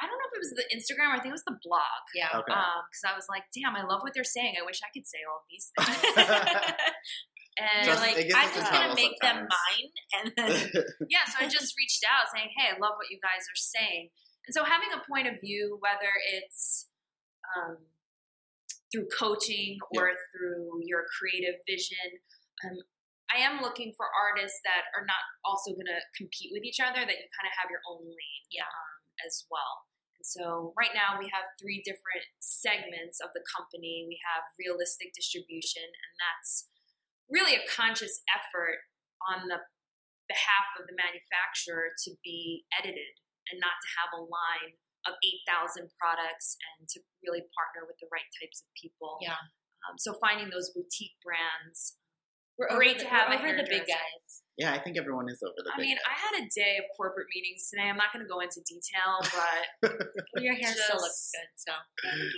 I 0.00 0.08
don't 0.08 0.18
know 0.18 0.26
if 0.32 0.34
it 0.34 0.42
was 0.42 0.54
the 0.58 0.66
Instagram 0.74 1.12
or 1.12 1.16
I 1.16 1.20
think 1.20 1.30
it 1.30 1.38
was 1.38 1.44
the 1.46 1.58
blog. 1.62 2.02
Yeah. 2.16 2.32
Okay. 2.42 2.50
Um, 2.50 2.82
because 2.90 3.04
I 3.06 3.14
was 3.14 3.28
like, 3.28 3.44
damn, 3.54 3.76
I 3.76 3.84
love 3.86 4.00
what 4.02 4.14
they're 4.16 4.24
saying. 4.26 4.56
I 4.58 4.64
wish 4.64 4.80
I 4.82 4.88
could 4.90 5.06
say 5.06 5.20
all 5.28 5.44
these 5.52 5.70
things. 5.76 6.00
and 7.60 7.84
Just- 7.86 8.00
like, 8.02 8.16
I'm 8.34 8.50
just 8.56 8.72
gonna 8.72 8.88
tunnel 8.90 8.96
make 8.96 9.14
them 9.20 9.46
mine, 9.46 9.88
and 10.16 10.26
then 10.34 10.48
yeah, 11.12 11.22
so 11.28 11.44
I 11.44 11.48
just 11.48 11.76
reached 11.76 12.02
out 12.08 12.26
saying, 12.34 12.48
hey, 12.56 12.72
I 12.74 12.80
love 12.80 12.96
what 12.96 13.10
you 13.12 13.20
guys 13.22 13.44
are 13.46 13.60
saying. 13.60 14.08
And 14.48 14.54
so 14.56 14.64
having 14.64 14.88
a 14.96 15.04
point 15.06 15.28
of 15.28 15.38
view, 15.40 15.76
whether 15.84 16.10
it's 16.32 16.88
um, 17.56 17.76
through 18.92 19.08
coaching 19.12 19.78
or 19.96 20.12
through 20.30 20.84
your 20.84 21.04
creative 21.16 21.56
vision, 21.64 22.20
um, 22.64 22.76
I 23.32 23.40
am 23.40 23.64
looking 23.64 23.96
for 23.96 24.12
artists 24.12 24.60
that 24.68 24.92
are 24.92 25.08
not 25.08 25.24
also 25.40 25.72
going 25.72 25.88
to 25.88 26.00
compete 26.20 26.52
with 26.52 26.68
each 26.68 26.84
other, 26.84 27.00
that 27.00 27.16
you 27.16 27.28
kind 27.32 27.48
of 27.48 27.54
have 27.56 27.72
your 27.72 27.80
own 27.88 28.04
lane 28.04 28.44
Yeah. 28.52 28.68
um, 28.68 28.92
as 29.24 29.48
well. 29.48 29.88
And 30.20 30.24
so 30.28 30.76
right 30.76 30.92
now 30.92 31.16
we 31.16 31.32
have 31.32 31.48
three 31.56 31.80
different 31.80 32.28
segments 32.44 33.24
of 33.24 33.32
the 33.32 33.40
company. 33.48 34.04
We 34.04 34.20
have 34.28 34.44
realistic 34.60 35.16
distribution, 35.16 35.82
and 35.88 36.12
that's 36.20 36.68
really 37.32 37.56
a 37.56 37.64
conscious 37.64 38.20
effort 38.28 38.84
on 39.32 39.48
the 39.48 39.64
behalf 40.28 40.68
of 40.76 40.84
the 40.86 40.96
manufacturer 40.96 41.96
to 42.04 42.10
be 42.20 42.68
edited 42.76 43.16
and 43.50 43.58
not 43.58 43.80
to 43.80 43.88
have 43.96 44.10
a 44.14 44.22
line 44.22 44.76
of 45.06 45.14
8,000 45.48 45.90
products 45.98 46.56
and 46.78 46.88
to 46.90 47.00
really 47.26 47.42
partner 47.54 47.86
with 47.86 47.98
the 47.98 48.06
right 48.12 48.26
types 48.38 48.62
of 48.62 48.68
people. 48.78 49.18
Yeah. 49.20 49.38
Um, 49.88 49.98
so 49.98 50.14
finding 50.22 50.50
those 50.50 50.70
boutique 50.70 51.18
brands. 51.26 51.98
we're 52.58 52.70
Great 52.70 53.02
over 53.02 53.04
to 53.04 53.08
have 53.10 53.26
we're 53.34 53.42
over 53.42 53.58
the 53.58 53.66
big 53.66 53.86
guys. 53.90 54.26
yeah, 54.54 54.70
I 54.70 54.78
think 54.78 54.94
everyone 54.94 55.26
is 55.26 55.42
over 55.42 55.58
the 55.58 55.74
I 55.74 55.76
big 55.80 55.90
mean, 55.90 55.98
I 56.06 56.14
had 56.14 56.34
a 56.38 56.46
day 56.54 56.78
of 56.78 56.86
corporate 56.94 57.26
meetings 57.34 57.66
today. 57.66 57.90
I'm 57.90 57.98
not 57.98 58.14
going 58.14 58.22
to 58.22 58.30
go 58.30 58.38
into 58.38 58.62
detail, 58.62 59.18
but 59.34 60.06
Well, 60.34 60.44
your 60.44 60.54
hair 60.54 60.70
still 60.70 61.02
looks 61.02 61.34
good, 61.34 61.50
so 61.58 61.72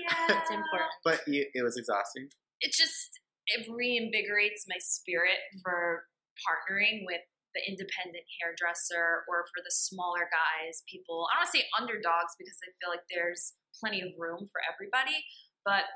yeah, 0.01 0.41
it's 0.41 0.49
important. 0.51 0.95
But 1.05 1.21
you, 1.29 1.45
it 1.53 1.63
was 1.63 1.77
exhausting. 1.77 2.29
it 2.65 2.73
just 2.73 3.21
it 3.53 3.69
reinvigorates 3.69 4.65
my 4.67 4.81
spirit 4.81 5.37
for 5.63 6.09
partnering 6.41 7.05
with 7.05 7.21
the 7.55 7.63
independent 7.65 8.27
hairdresser 8.43 9.23
or 9.31 9.47
for 9.55 9.63
the 9.63 9.71
smaller 9.71 10.27
guys 10.29 10.83
people 10.91 11.27
i 11.31 11.39
don't 11.39 11.47
want 11.47 11.51
to 11.51 11.57
say 11.59 11.65
underdogs 11.79 12.35
because 12.37 12.59
i 12.67 12.71
feel 12.83 12.91
like 12.91 13.07
there's 13.09 13.55
plenty 13.79 14.03
of 14.03 14.11
room 14.19 14.47
for 14.51 14.61
everybody 14.67 15.23
but 15.65 15.87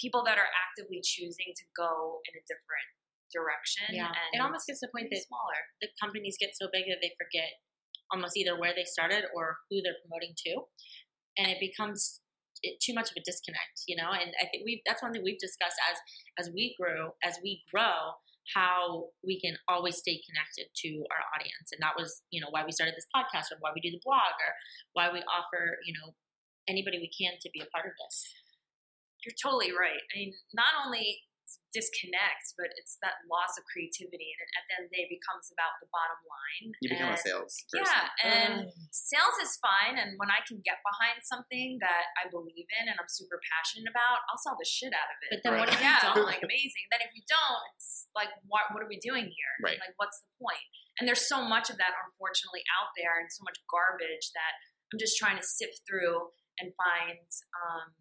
people 0.00 0.22
that 0.24 0.36
are 0.36 0.50
actively 0.52 1.00
choosing 1.02 1.52
to 1.56 1.64
go 1.76 2.20
in 2.28 2.32
a 2.36 2.42
different 2.44 2.88
direction. 3.32 3.96
Yeah. 3.96 4.12
and 4.12 4.32
It 4.36 4.40
almost 4.44 4.66
gets 4.68 4.80
to 4.80 4.86
the 4.86 4.92
point 4.92 5.08
that 5.10 5.24
smaller. 5.24 5.60
the 5.80 5.88
companies 6.00 6.36
get 6.38 6.54
so 6.54 6.68
big 6.72 6.86
that 6.88 7.00
they 7.02 7.12
forget 7.18 7.60
almost 8.12 8.36
either 8.36 8.54
where 8.54 8.72
they 8.76 8.84
started 8.86 9.26
or 9.34 9.58
who 9.68 9.82
they're 9.82 9.98
promoting 10.06 10.36
to, 10.46 10.68
and 11.38 11.50
it 11.50 11.58
becomes 11.58 12.20
too 12.80 12.94
much 12.94 13.10
of 13.10 13.16
a 13.18 13.22
disconnect, 13.24 13.82
you 13.88 13.96
know. 13.96 14.12
And 14.14 14.32
I 14.40 14.46
think 14.48 14.64
we 14.64 14.80
that's 14.86 15.02
one 15.02 15.12
thing 15.12 15.24
we've 15.24 15.42
discussed 15.42 15.76
as 15.90 15.98
as 16.38 16.52
we 16.54 16.76
grew, 16.78 17.12
as 17.24 17.36
we 17.42 17.64
grow, 17.72 18.16
how 18.54 19.10
we 19.24 19.40
can 19.40 19.56
always 19.68 19.96
stay 19.98 20.20
connected 20.22 20.70
to 20.86 20.90
our 21.10 21.22
audience, 21.34 21.72
and 21.72 21.80
that 21.82 21.96
was 21.96 22.22
you 22.30 22.40
know 22.40 22.48
why 22.50 22.64
we 22.64 22.72
started 22.72 22.94
this 22.94 23.10
podcast 23.14 23.50
or 23.50 23.58
why 23.60 23.70
we 23.74 23.80
do 23.80 23.90
the 23.90 24.02
blog 24.04 24.34
or 24.38 24.50
why 24.92 25.10
we 25.10 25.20
offer 25.26 25.78
you 25.84 25.94
know 25.96 26.14
anybody 26.68 26.98
we 26.98 27.10
can 27.10 27.34
to 27.40 27.50
be 27.52 27.60
a 27.60 27.70
part 27.74 27.86
of 27.86 27.94
this. 27.94 28.16
You're 29.24 29.38
totally 29.42 29.72
right. 29.74 29.98
I 29.98 30.14
mean, 30.14 30.34
not 30.54 30.86
only 30.86 31.18
disconnect, 31.76 32.56
but 32.56 32.72
it's 32.80 32.96
that 33.04 33.20
loss 33.28 33.52
of 33.60 33.68
creativity, 33.68 34.32
and 34.32 34.48
at 34.56 34.62
the 34.64 34.72
end 34.72 34.82
of 34.82 34.88
the 34.88 34.94
day, 34.96 35.04
it 35.04 35.12
becomes 35.12 35.52
about 35.52 35.76
the 35.84 35.88
bottom 35.92 36.16
line. 36.24 36.72
You 36.80 36.88
become 36.88 37.12
a 37.12 37.20
And- 37.20 37.20
sales 37.20 37.52
person. 37.68 37.84
Yeah, 37.84 38.08
and 38.24 38.54
sales 38.88 39.36
is 39.44 39.60
fine. 39.60 40.00
And 40.00 40.16
when 40.16 40.32
I 40.32 40.40
can 40.48 40.64
get 40.64 40.80
behind 40.80 41.20
something 41.28 41.76
that 41.84 42.16
I 42.16 42.32
believe 42.32 42.64
in 42.80 42.88
and 42.88 42.96
I'm 42.96 43.12
super 43.12 43.36
passionate 43.52 43.92
about, 43.92 44.24
I'll 44.32 44.40
sell 44.40 44.56
the 44.56 44.64
shit 44.64 44.96
out 44.96 45.10
of 45.12 45.18
it. 45.28 45.30
But 45.36 45.40
then 45.44 45.52
Right. 45.52 45.60
what 45.60 45.68
if 45.68 45.76
you 45.76 45.84
yeah, 45.84 46.00
don't? 46.00 46.24
like 46.24 46.40
amazing. 46.40 46.84
Then 46.88 47.04
if 47.04 47.12
you 47.12 47.20
don't, 47.28 47.62
it's 47.76 48.08
like, 48.16 48.32
what, 48.48 48.72
what 48.72 48.80
are 48.80 48.88
we 48.88 48.96
doing 49.04 49.28
here? 49.28 49.52
Right. 49.60 49.76
Like, 49.76 49.92
what's 50.00 50.16
the 50.24 50.32
point? 50.40 50.64
And 50.96 51.04
there's 51.04 51.28
so 51.28 51.44
much 51.44 51.68
of 51.68 51.76
that, 51.76 51.92
unfortunately, 51.92 52.64
out 52.80 52.88
there 52.96 53.20
and 53.20 53.28
so 53.28 53.44
much 53.44 53.60
garbage 53.68 54.32
that 54.32 54.54
I'm 54.88 54.98
just 54.98 55.20
trying 55.20 55.36
to 55.36 55.44
sift 55.44 55.84
through 55.84 56.32
and 56.56 56.72
find 56.72 57.20
um, 57.52 57.92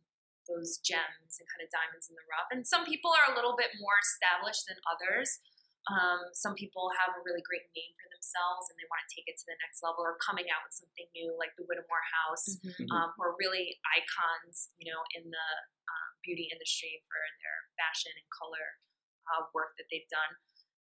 those 0.47 0.77
gems 0.81 1.31
and 1.41 1.45
kind 1.49 1.61
of 1.65 1.69
diamonds 1.73 2.07
in 2.09 2.15
the 2.15 2.25
rough. 2.29 2.49
And 2.53 2.61
some 2.65 2.85
people 2.85 3.11
are 3.13 3.33
a 3.33 3.35
little 3.37 3.57
bit 3.57 3.73
more 3.81 3.97
established 4.01 4.65
than 4.69 4.77
others. 4.89 5.41
Um, 5.85 6.33
some 6.33 6.57
people 6.57 6.89
have 6.97 7.13
a 7.13 7.21
really 7.21 7.45
great 7.45 7.69
name 7.77 7.93
for 8.01 8.09
themselves 8.09 8.73
and 8.73 8.75
they 8.81 8.89
want 8.89 9.05
to 9.05 9.11
take 9.13 9.29
it 9.29 9.37
to 9.37 9.45
the 9.45 9.53
next 9.61 9.85
level 9.85 10.01
or 10.01 10.17
coming 10.17 10.49
out 10.49 10.65
with 10.65 10.73
something 10.73 11.05
new, 11.13 11.29
like 11.37 11.53
the 11.61 11.65
Whittemore 11.69 12.01
House, 12.25 12.57
Mhm. 12.65 12.89
um, 12.89 13.13
who 13.13 13.21
are 13.21 13.37
really 13.37 13.77
icons, 13.93 14.73
you 14.81 14.89
know, 14.89 14.97
in 15.13 15.29
the 15.29 15.49
um, 15.85 16.09
beauty 16.25 16.49
industry 16.49 16.97
for 17.05 17.21
their 17.21 17.57
fashion 17.77 18.09
and 18.17 18.25
color 18.33 18.81
uh, 19.29 19.45
work 19.53 19.77
that 19.77 19.85
they've 19.93 20.09
done. 20.09 20.33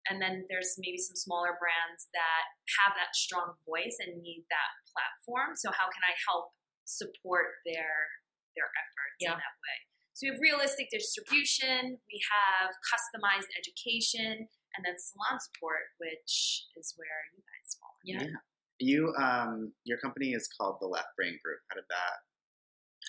And 0.09 0.21
then 0.21 0.44
there's 0.49 0.76
maybe 0.80 0.97
some 0.97 1.16
smaller 1.16 1.56
brands 1.61 2.09
that 2.12 2.44
have 2.80 2.92
that 2.97 3.12
strong 3.16 3.56
voice 3.68 3.97
and 4.00 4.21
need 4.21 4.44
that 4.49 4.73
platform. 4.92 5.56
So 5.56 5.68
how 5.73 5.88
can 5.92 6.00
I 6.04 6.12
help 6.28 6.52
support 6.85 7.61
their 7.64 8.09
their 8.57 8.71
efforts 8.71 9.19
Yeah. 9.21 9.33
in 9.35 9.39
that 9.39 9.57
way? 9.63 9.79
So 10.15 10.21
we 10.27 10.29
have 10.31 10.41
realistic 10.41 10.87
distribution, 10.95 11.99
we 12.07 12.19
have 12.31 12.71
customized 12.87 13.51
education, 13.59 14.47
and 14.75 14.81
then 14.87 14.95
salon 14.99 15.39
support, 15.43 15.91
which 15.99 16.67
is 16.79 16.95
where 16.97 17.21
you 17.35 17.43
guys 17.43 17.69
fall. 17.79 17.95
in. 18.07 18.21
Yeah. 18.21 18.39
You 18.79 19.15
um 19.19 19.73
your 19.85 19.99
company 19.99 20.35
is 20.35 20.49
called 20.59 20.79
the 20.81 20.87
Left 20.87 21.09
Brain 21.17 21.39
Group. 21.43 21.61
How 21.71 21.77
did 21.77 21.87
that? 21.91 22.17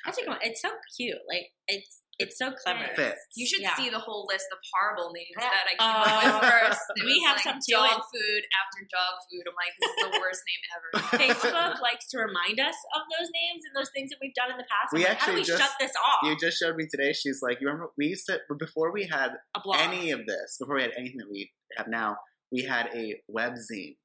I 0.05 0.11
think 0.11 0.27
happen? 0.27 0.47
it's 0.47 0.61
so 0.61 0.69
cute. 0.97 1.17
Like 1.27 1.49
it's 1.67 2.01
it's 2.17 2.37
so 2.39 2.47
clever. 2.63 2.87
Fits. 2.95 3.19
You 3.35 3.43
should 3.45 3.59
Yeah. 3.59 3.75
see 3.75 3.89
the 3.91 3.99
whole 3.99 4.23
list 4.31 4.47
of 4.53 4.57
horrible 4.71 5.11
names 5.11 5.35
Yeah. 5.35 5.51
that 5.51 5.65
I 5.67 5.73
came 5.75 5.83
Oh, 5.83 5.99
up 5.99 6.23
with 6.23 6.31
oh. 6.31 6.47
first. 6.47 6.81
It 6.95 7.03
we 7.03 7.19
was 7.19 7.25
have 7.27 7.35
like 7.35 7.43
some 7.43 7.59
too, 7.59 7.75
Dog 7.75 7.91
and- 7.91 8.07
food 8.07 8.41
after 8.55 8.79
dog 8.87 9.13
food. 9.27 9.43
I'm 9.51 9.57
like, 9.59 9.75
this 9.75 9.91
is 9.91 9.99
the 9.99 10.11
worst 10.23 10.41
name 10.47 10.63
ever. 10.71 10.87
Facebook 11.19 11.81
likes 11.91 12.07
to 12.15 12.17
remind 12.23 12.55
us 12.63 12.77
of 12.95 13.03
those 13.11 13.27
names 13.35 13.67
and 13.67 13.75
those 13.75 13.91
things 13.91 14.15
that 14.15 14.19
we've 14.23 14.33
done 14.33 14.47
in 14.47 14.55
the 14.55 14.63
past. 14.71 14.95
I'm 14.95 14.99
We 14.99 15.03
like, 15.03 15.19
how 15.19 15.27
do 15.27 15.33
we 15.35 15.43
actually 15.43 15.59
just- 15.59 15.59
shut 15.59 15.75
this 15.75 15.91
off? 15.99 16.23
You 16.23 16.39
just 16.39 16.55
showed 16.55 16.77
me 16.79 16.87
today. 16.87 17.11
She's 17.11 17.41
like, 17.43 17.59
you 17.59 17.67
remember 17.67 17.91
we 17.99 18.07
used 18.15 18.27
to 18.31 18.39
before 18.59 18.95
we 18.95 19.11
had 19.11 19.35
a 19.51 19.59
any 19.75 20.11
of 20.15 20.23
this, 20.25 20.55
before 20.55 20.75
we 20.79 20.87
had 20.87 20.95
anything 20.95 21.19
that 21.19 21.27
we 21.29 21.51
have 21.75 21.89
now, 21.91 22.15
we 22.47 22.63
had 22.63 22.87
a 22.95 23.19
webzine, 23.27 23.99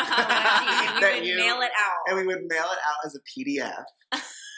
and 0.00 0.96
we 1.04 1.12
would 1.20 1.26
you- 1.28 1.36
mail 1.36 1.60
it 1.60 1.72
out. 1.76 2.02
and 2.08 2.16
we 2.16 2.24
would 2.24 2.40
mail 2.48 2.68
it 2.72 2.80
out 2.88 3.04
as 3.04 3.12
a 3.16 3.20
PDF, 3.28 3.84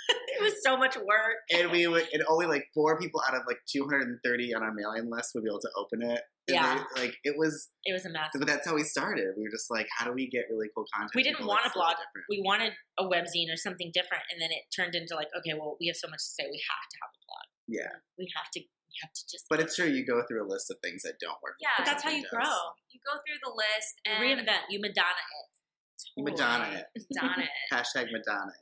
it 0.39 0.43
was 0.43 0.55
so 0.63 0.77
much 0.77 0.97
work. 0.97 1.37
and 1.53 1.71
we 1.71 1.87
would, 1.87 2.07
and 2.13 2.23
only 2.29 2.47
like 2.47 2.65
four 2.75 2.99
people 2.99 3.21
out 3.27 3.35
of 3.35 3.43
like 3.47 3.59
230 3.71 4.55
on 4.55 4.63
our 4.63 4.73
mailing 4.73 5.11
list 5.11 5.31
would 5.35 5.45
be 5.45 5.51
able 5.51 5.61
to 5.61 5.71
open 5.77 6.03
it. 6.03 6.21
And 6.49 6.55
Yeah. 6.55 6.85
they- 6.95 7.03
like 7.03 7.15
it 7.25 7.35
was, 7.37 7.71
It 7.85 7.93
was 7.93 8.07
a 8.07 8.11
mess. 8.11 8.31
but 8.35 8.47
that's 8.47 8.67
how 8.67 8.75
we 8.75 8.85
started. 8.85 9.35
We 9.37 9.43
were 9.43 9.51
just 9.51 9.71
like, 9.71 9.89
how 9.97 10.07
do 10.07 10.13
we 10.13 10.29
get 10.31 10.45
really 10.51 10.69
cool 10.75 10.87
content? 10.95 11.11
We 11.15 11.23
didn't 11.25 11.45
want 11.47 11.67
a 11.67 11.71
blog. 11.75 11.97
different. 11.99 12.27
We 12.31 12.43
wanted 12.45 12.73
a 12.99 13.05
webzine 13.05 13.51
or 13.53 13.57
something 13.57 13.91
different, 13.93 14.23
and 14.31 14.41
then 14.41 14.51
it 14.53 14.63
turned 14.75 14.95
into 14.95 15.15
like, 15.17 15.29
okay, 15.39 15.55
well, 15.59 15.77
we 15.81 15.89
have 15.89 15.97
so 15.97 16.07
much 16.09 16.21
to 16.23 16.33
say, 16.39 16.45
we 16.47 16.63
have 16.71 16.87
to 16.91 16.97
have 17.03 17.11
a 17.11 17.21
blog. 17.27 17.47
Yeah. 17.67 17.93
We 18.19 18.31
have 18.37 18.51
to. 18.55 18.61
We 18.63 18.95
have 19.03 19.13
to 19.13 19.23
just 19.29 19.45
But 19.51 19.59
it's 19.61 19.75
true, 19.77 19.87
you 19.91 20.07
go 20.07 20.23
through 20.31 20.47
a 20.47 20.49
list 20.49 20.71
of 20.71 20.79
things 20.83 21.03
that 21.03 21.19
don't 21.21 21.37
work. 21.43 21.57
Yeah, 21.61 21.69
But 21.77 21.85
that's 21.87 22.05
how 22.05 22.11
you 22.11 22.23
does. 22.23 22.31
grow. 22.31 22.57
you 22.95 23.01
go 23.05 23.19
through 23.27 23.43
the 23.45 23.51
list 23.53 23.93
You 24.07 24.13
and 24.15 24.23
reinvent. 24.47 24.63
You 24.71 24.81
Madonna 24.81 25.21
it. 25.21 26.07
You 26.17 26.25
Madonna 26.25 26.71
it. 26.95 27.05
done 27.13 27.41
it. 27.43 27.51
Hashtag 27.75 28.13
Madonna. 28.13 28.55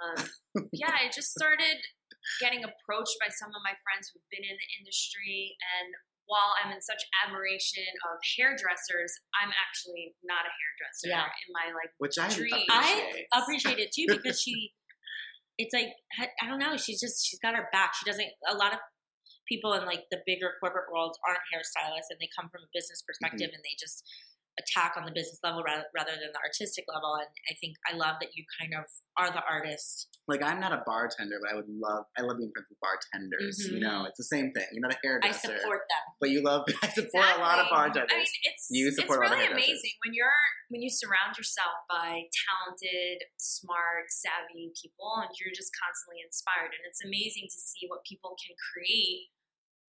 Um, 0.00 0.18
yeah, 0.72 0.90
I 0.90 1.06
just 1.14 1.30
started 1.34 1.78
getting 2.40 2.64
approached 2.64 3.14
by 3.22 3.30
some 3.30 3.50
of 3.54 3.60
my 3.62 3.74
friends 3.86 4.10
who've 4.10 4.26
been 4.32 4.42
in 4.46 4.56
the 4.56 4.68
industry, 4.82 5.54
and 5.78 5.90
while 6.26 6.56
I'm 6.56 6.72
in 6.72 6.80
such 6.80 7.04
admiration 7.20 7.84
of 8.08 8.16
hairdressers, 8.36 9.12
I'm 9.36 9.52
actually 9.52 10.16
not 10.24 10.48
a 10.48 10.52
hairdresser 10.52 11.12
Yeah. 11.12 11.28
in 11.28 11.48
my 11.52 11.66
like 11.76 11.92
Which 12.00 12.16
I 12.16 12.32
Dream. 12.32 12.48
appreciate. 12.48 13.28
I 13.28 13.38
appreciate 13.44 13.78
it 13.78 13.92
too 13.92 14.08
because 14.08 14.40
she, 14.40 14.72
it's 15.60 15.74
like 15.76 15.92
I, 16.18 16.32
I 16.40 16.48
don't 16.48 16.58
know. 16.58 16.76
She's 16.80 16.98
just 16.98 17.22
she's 17.28 17.38
got 17.44 17.54
her 17.54 17.68
back. 17.76 17.92
She 17.94 18.08
doesn't. 18.08 18.28
A 18.48 18.56
lot 18.56 18.72
of 18.72 18.80
people 19.46 19.74
in 19.76 19.84
like 19.84 20.08
the 20.10 20.18
bigger 20.24 20.56
corporate 20.64 20.88
worlds 20.90 21.18
aren't 21.28 21.44
hairstylists, 21.52 22.08
and 22.08 22.16
they 22.18 22.28
come 22.32 22.48
from 22.48 22.64
a 22.64 22.70
business 22.72 23.04
perspective, 23.04 23.50
and 23.52 23.60
they 23.60 23.76
just 23.78 24.00
attack 24.58 24.94
on 24.96 25.02
the 25.04 25.10
business 25.10 25.40
level 25.42 25.62
rather, 25.66 25.84
rather 25.94 26.14
than 26.14 26.30
the 26.30 26.42
artistic 26.42 26.84
level. 26.86 27.14
And 27.18 27.26
I 27.50 27.54
think 27.58 27.74
I 27.90 27.96
love 27.98 28.22
that 28.22 28.30
you 28.38 28.46
kind 28.60 28.70
of 28.78 28.86
are 29.18 29.30
the 29.34 29.42
artist. 29.42 30.10
like 30.26 30.40
I'm 30.42 30.58
not 30.58 30.72
a 30.72 30.80
bartender, 30.88 31.36
but 31.42 31.52
I 31.52 31.54
would 31.58 31.68
love 31.68 32.06
I 32.16 32.22
love 32.24 32.38
being 32.40 32.50
friends 32.54 32.70
with 32.72 32.80
bartenders. 32.80 33.56
Mhm. 33.66 33.72
You 33.76 33.80
know, 33.84 33.98
it's 34.08 34.16
the 34.18 34.24
same 34.30 34.50
thing. 34.56 34.64
You're 34.72 34.80
not 34.86 34.94
a 34.94 35.00
hairdresser, 35.04 35.52
I 35.52 35.58
support 35.60 35.82
them. 35.90 36.04
but 36.20 36.30
you 36.30 36.40
love 36.42 36.64
I 36.82 36.88
support 36.94 37.28
a 37.34 37.42
lot 37.42 37.58
of 37.60 37.66
Exactly. 37.68 38.06
bartenders. 38.06 38.14
I 38.14 38.16
mean, 38.24 38.42
it's 38.48 38.64
You 38.70 38.90
support 38.94 39.20
a 39.20 39.28
lot 39.28 39.32
of 39.34 39.38
really 39.38 39.52
amazing 39.52 39.94
when 40.06 40.14
you're 40.14 40.40
when 40.72 40.80
you 40.82 40.90
surround 40.90 41.36
yourself 41.36 41.84
by 41.90 42.24
talented, 42.48 43.22
smart, 43.36 44.08
savvy 44.10 44.72
people, 44.80 45.12
and 45.22 45.30
you're 45.38 45.54
just 45.54 45.70
constantly 45.76 46.22
inspired. 46.24 46.72
And 46.74 46.82
it's 46.88 47.02
amazing 47.04 47.46
to 47.52 47.58
see 47.60 47.86
what 47.86 48.02
people 48.08 48.34
can 48.40 48.56
create 48.72 49.30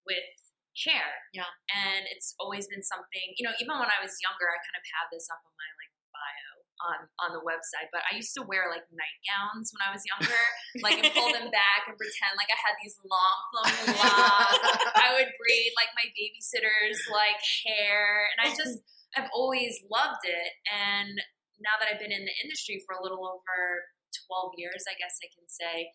with 0.06 0.36
hair. 0.83 1.07
Yeah. 1.31 1.47
and 1.71 2.03
it's 2.11 2.35
always 2.39 2.67
been 2.67 2.83
something. 2.83 3.27
You 3.39 3.47
know, 3.47 3.55
even 3.59 3.75
when 3.79 3.88
I 3.88 3.99
was 4.03 4.15
younger, 4.19 4.47
I 4.51 4.59
kind 4.59 4.77
of 4.77 4.85
have 4.99 5.07
this 5.11 5.27
up 5.31 5.39
on 5.43 5.53
my 5.55 5.69
like 5.79 5.93
bio 6.11 6.51
on 6.83 6.99
on 7.23 7.29
the 7.31 7.43
website. 7.43 7.88
But 7.91 8.03
I 8.11 8.19
used 8.19 8.35
to 8.35 8.43
wear 8.43 8.67
like 8.67 8.83
nightgowns 8.91 9.71
when 9.71 9.83
I 9.83 9.91
was 9.95 10.03
younger, 10.03 10.43
like 10.83 10.99
and 10.99 11.11
pull 11.15 11.31
them 11.31 11.47
back 11.51 11.88
and 11.88 11.95
pretend 11.95 12.35
like 12.35 12.51
I 12.51 12.59
had 12.59 12.75
these 12.83 12.97
long 13.07 13.38
flowing 13.51 13.88
locks. 13.95 14.59
I 14.99 15.15
would 15.15 15.31
braid 15.39 15.71
like 15.79 15.91
my 15.95 16.07
babysitter's 16.11 17.01
like 17.07 17.39
hair, 17.67 18.27
and 18.35 18.39
I 18.43 18.47
just 18.51 18.83
I've 19.15 19.31
always 19.31 19.79
loved 19.88 20.27
it. 20.27 20.51
And 20.67 21.15
now 21.63 21.79
that 21.79 21.88
I've 21.88 22.01
been 22.01 22.11
in 22.11 22.27
the 22.27 22.35
industry 22.43 22.83
for 22.83 22.99
a 22.99 23.01
little 23.03 23.23
over 23.23 23.88
twelve 24.27 24.55
years, 24.59 24.83
I 24.88 24.95
guess 24.99 25.15
I 25.23 25.31
can 25.31 25.47
say. 25.47 25.91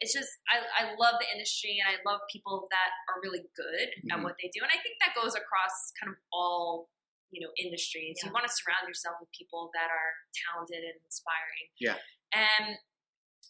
It's 0.00 0.12
just 0.12 0.28
I, 0.48 0.60
I 0.60 0.82
love 1.00 1.16
the 1.20 1.28
industry 1.32 1.80
and 1.80 1.88
I 1.88 1.96
love 2.04 2.20
people 2.28 2.68
that 2.68 2.90
are 3.08 3.20
really 3.24 3.48
good 3.56 3.88
at 4.12 4.18
Mhm. 4.20 4.24
what 4.24 4.36
they 4.36 4.52
do, 4.52 4.60
and 4.60 4.70
I 4.70 4.76
think 4.84 5.00
that 5.00 5.14
goes 5.16 5.34
across 5.34 5.92
kind 5.98 6.12
of 6.12 6.18
all 6.32 6.90
you 7.32 7.40
know 7.40 7.52
industries. 7.58 8.20
You 8.22 8.30
want 8.30 8.46
to 8.46 8.52
surround 8.52 8.86
yourself 8.86 9.16
with 9.20 9.32
people 9.32 9.70
that 9.74 9.88
are 9.90 10.12
talented 10.46 10.84
and 10.84 11.00
inspiring. 11.04 11.68
Yeah. 11.80 11.98
And 12.32 12.78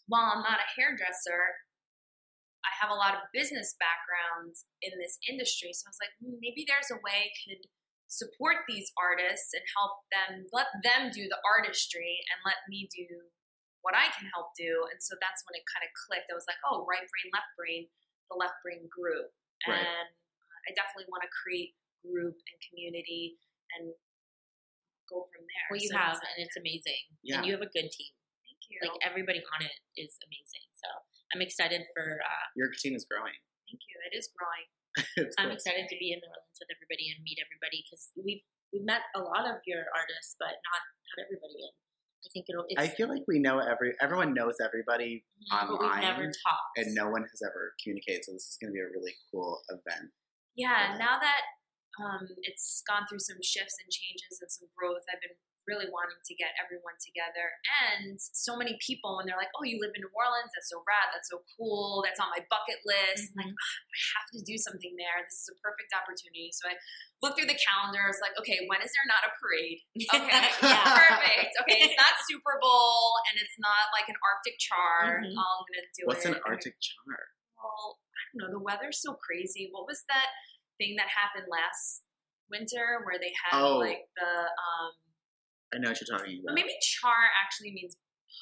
while 0.07 0.31
I'm 0.33 0.41
not 0.41 0.59
a 0.63 0.67
hairdresser, 0.79 1.67
I 2.63 2.71
have 2.81 2.89
a 2.89 2.95
lot 2.95 3.13
of 3.15 3.27
business 3.33 3.75
backgrounds 3.79 4.65
in 4.81 4.97
this 4.99 5.19
industry. 5.27 5.73
So 5.73 5.87
I 5.87 5.89
was 5.91 6.01
like, 6.01 6.15
hmm, 6.19 6.39
maybe 6.39 6.63
there's 6.67 6.91
a 6.91 6.99
way 7.03 7.27
I 7.27 7.31
could 7.43 7.67
support 8.07 8.63
these 8.67 8.91
artists 8.95 9.51
and 9.53 9.63
help 9.75 10.07
them, 10.11 10.47
let 10.55 10.67
them 10.83 11.11
do 11.11 11.27
the 11.27 11.39
artistry 11.43 12.23
and 12.31 12.39
let 12.47 12.63
me 12.67 12.87
do 12.87 13.31
what 13.87 13.95
I 13.95 14.11
can 14.11 14.27
help 14.35 14.51
do. 14.59 14.83
And 14.91 14.99
so 14.99 15.15
that's 15.23 15.47
when 15.47 15.55
it 15.55 15.63
kind 15.71 15.87
of 15.87 15.91
clicked. 15.95 16.27
I 16.27 16.35
was 16.35 16.43
like, 16.43 16.59
oh, 16.67 16.83
right 16.83 17.07
brain, 17.07 17.27
left 17.31 17.51
brain, 17.55 17.87
the 18.27 18.35
left 18.35 18.59
brain 18.59 18.83
group. 18.91 19.31
Right. 19.63 19.79
And 19.79 20.11
uh, 20.11 20.67
I 20.67 20.75
definitely 20.75 21.07
want 21.07 21.23
to 21.23 21.31
create 21.31 21.79
group 22.03 22.35
and 22.35 22.57
community 22.67 23.39
and 23.79 23.95
go 25.07 25.23
from 25.31 25.47
there. 25.47 25.65
Well, 25.71 25.79
you 25.79 25.87
So 25.87 25.95
have, 25.95 26.19
it's- 26.19 26.27
and 26.35 26.43
it's 26.43 26.59
amazing. 26.59 27.01
Yeah. 27.23 27.39
And 27.39 27.47
you 27.47 27.55
have 27.55 27.63
a 27.63 27.71
good 27.71 27.87
team. 27.87 28.11
Thank 28.43 28.59
you. 28.67 28.77
Like 28.83 28.99
everybody 29.07 29.39
on 29.39 29.63
it 29.63 29.75
is 29.95 30.19
amazing. 30.27 30.67
So 30.75 30.87
I'm 31.31 31.39
excited 31.39 31.87
for. 31.95 32.19
Uh, 32.19 32.45
Your 32.59 32.75
team 32.75 32.91
is 32.99 33.07
growing. 33.07 33.35
Thank 33.71 33.79
you. 33.87 33.95
It 34.11 34.13
is 34.19 34.27
growing. 34.35 34.67
I'm 35.39 35.47
cool. 35.51 35.55
excited 35.55 35.87
to 35.87 35.95
be 35.99 36.11
in 36.11 36.19
New 36.19 36.27
Orleans 36.31 36.57
with 36.59 36.71
everybody 36.75 37.07
and 37.13 37.21
meet 37.23 37.37
everybody 37.39 37.85
because 37.85 38.11
we've 38.17 38.43
we've 38.73 38.83
met 38.87 39.05
a 39.15 39.21
lot 39.21 39.45
of 39.47 39.61
your 39.69 39.85
artists, 39.95 40.35
but 40.41 40.51
not 40.57 40.81
not 40.83 41.17
everybody. 41.27 41.59
And 41.63 41.75
I 42.25 42.29
think 42.33 42.45
it'll. 42.49 42.65
It's, 42.67 42.81
I 42.81 42.87
feel 42.87 43.07
like 43.07 43.23
we 43.27 43.39
know 43.39 43.59
every 43.59 43.93
everyone 44.01 44.33
knows 44.33 44.55
everybody, 44.63 45.23
online, 45.51 46.01
never 46.01 46.25
talked. 46.25 46.75
and 46.77 46.93
no 46.93 47.09
one 47.09 47.21
has 47.23 47.41
ever 47.45 47.73
communicated. 47.83 48.25
So 48.25 48.33
this 48.33 48.47
is 48.49 48.57
going 48.59 48.71
to 48.71 48.75
be 48.75 48.81
a 48.81 48.89
really 48.89 49.13
cool 49.31 49.61
event. 49.69 50.11
Yeah, 50.55 50.97
now 50.97 51.21
that 51.21 51.43
um, 52.01 52.27
it's 52.41 52.81
gone 52.87 53.05
through 53.09 53.21
some 53.21 53.37
shifts 53.41 53.77
and 53.77 53.89
changes 53.93 54.41
and 54.41 54.49
some 54.49 54.67
growth, 54.77 55.05
I've 55.09 55.21
been 55.21 55.37
really 55.67 55.91
wanting 55.91 56.17
to 56.23 56.33
get 56.39 56.55
everyone 56.57 56.95
together. 57.03 57.51
And 57.91 58.15
so 58.17 58.55
many 58.55 58.79
people, 58.79 59.19
when 59.19 59.27
they're 59.27 59.37
like, 59.37 59.51
"Oh, 59.59 59.67
you 59.67 59.77
live 59.83 59.91
in 59.93 60.01
New 60.01 60.13
Orleans? 60.15 60.49
That's 60.55 60.71
so 60.71 60.79
rad. 60.87 61.11
That's 61.11 61.27
so 61.27 61.43
cool. 61.59 62.01
That's 62.07 62.17
on 62.23 62.31
my 62.31 62.39
bucket 62.47 62.79
list." 62.87 63.35
I'm 63.35 63.43
like, 63.43 63.51
Mhm. 63.51 63.59
"Ah, 63.59 63.73
I 63.91 63.97
have 64.15 64.27
to 64.33 64.39
do 64.47 64.55
something 64.57 64.95
there. 64.95 65.19
This 65.27 65.43
is 65.43 65.51
a 65.51 65.57
perfect 65.59 65.91
opportunity. 65.91 66.49
So 66.55 66.71
I 66.71 66.79
looked 67.21 67.35
through 67.37 67.51
the 67.51 67.59
calendar. 67.59 67.99
I 67.99 68.07
was 68.07 68.23
like, 68.23 68.33
"Okay, 68.39 68.63
when 68.71 68.79
is 68.81 68.89
there 68.95 69.07
not 69.11 69.27
a 69.27 69.31
parade? 69.37 69.83
Okay, 70.07 70.47
Yeah. 70.63 70.87
perfect. 70.87 71.51
Okay, 71.67 71.77
it's 71.83 71.97
not 71.99 72.15
Super 72.25 72.55
Bowl 72.63 73.19
and 73.29 73.35
it's 73.37 73.59
not 73.59 73.91
like 73.91 74.07
an 74.07 74.15
Arctic 74.23 74.55
char. 74.57 75.19
Mhm. 75.21 75.35
Oh, 75.35 75.51
I'm 75.59 75.67
gonna 75.67 75.87
do 75.93 76.03
What's 76.07 76.23
it. 76.25 76.35
an 76.35 76.41
Arctic 76.47 76.79
char? 76.79 77.19
Well, 77.59 77.99
I 78.15 78.21
don't 78.31 78.37
know. 78.47 78.59
The 78.59 78.63
weather's 78.63 79.01
so 79.01 79.15
crazy. 79.19 79.67
What 79.71 79.85
was 79.85 80.03
that 80.07 80.31
thing 80.79 80.95
that 80.95 81.09
happened 81.09 81.47
last 81.51 82.03
winter 82.49 83.01
where 83.03 83.19
they 83.19 83.33
had 83.43 83.59
Oh. 83.59 83.77
like 83.77 84.07
the 84.15 84.31
um 84.47 84.93
I 85.73 85.79
know 85.79 85.89
what 85.91 85.99
you're 85.99 86.07
talking 86.17 86.39
well, 86.43 86.53
about. 86.53 86.59
maybe 86.63 86.73
char 86.79 87.27
actually 87.43 87.71
means 87.75 87.95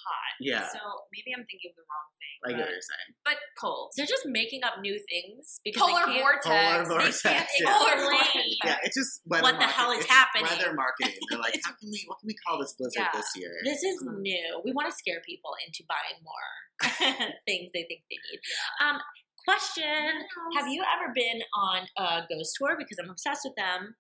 hot. 0.06 0.34
Yeah. 0.42 0.68
So 0.70 0.78
maybe 1.10 1.34
I'm 1.34 1.42
thinking 1.50 1.72
of 1.74 1.76
the 1.82 1.86
wrong 1.90 2.10
thing. 2.20 2.36
I 2.46 2.48
get 2.54 2.58
but, 2.58 2.62
what 2.68 2.76
you're 2.78 2.90
saying. 2.94 3.10
but 3.26 3.38
cold. 3.58 3.90
They're 3.98 4.06
just 4.10 4.28
making 4.30 4.62
up 4.62 4.78
new 4.84 4.98
things 5.10 5.62
because 5.66 5.82
Polar 5.82 6.06
they 6.06 6.20
can't, 6.20 6.22
vortex. 6.22 6.46
Polar 6.46 6.78
they 6.84 6.90
vortex. 7.10 7.22
can't 7.26 7.50
yeah. 7.58 7.66
Polar 7.74 7.96
explain. 7.98 8.22
vortex. 8.22 8.66
Yeah, 8.66 8.78
it's 8.86 8.98
just 8.98 9.14
weather 9.26 9.46
What 9.50 9.58
the 9.58 9.66
hell 9.66 9.90
marketing. 9.90 9.98
is 9.98 10.06
It's 10.06 10.14
happening? 10.14 10.46
Weather 10.46 10.72
marketing. 10.78 11.18
They're 11.32 11.42
like, 11.42 11.58
how 11.66 11.74
can 11.74 11.90
we? 11.90 12.00
What 12.06 12.18
can 12.22 12.28
we 12.30 12.38
call 12.46 12.62
this 12.62 12.74
blizzard 12.78 13.08
Yeah. 13.10 13.16
this 13.18 13.30
year? 13.40 13.54
This 13.66 13.82
is 13.82 13.96
Mhm. 14.06 14.22
new. 14.22 14.50
We 14.62 14.72
want 14.78 14.86
to 14.92 14.96
scare 14.96 15.22
people 15.26 15.54
into 15.66 15.82
buying 15.90 16.20
more 16.22 16.50
things 17.50 17.72
they 17.74 17.86
think 17.90 18.06
they 18.06 18.20
need. 18.22 18.40
Um, 18.84 19.02
question: 19.48 20.22
Have 20.58 20.68
you 20.70 20.84
ever 20.86 21.14
been 21.16 21.42
on 21.56 21.88
a 21.98 22.26
ghost 22.30 22.54
tour? 22.60 22.76
Because 22.78 22.98
I'm 23.02 23.10
obsessed 23.10 23.42
with 23.46 23.56
them. 23.56 23.96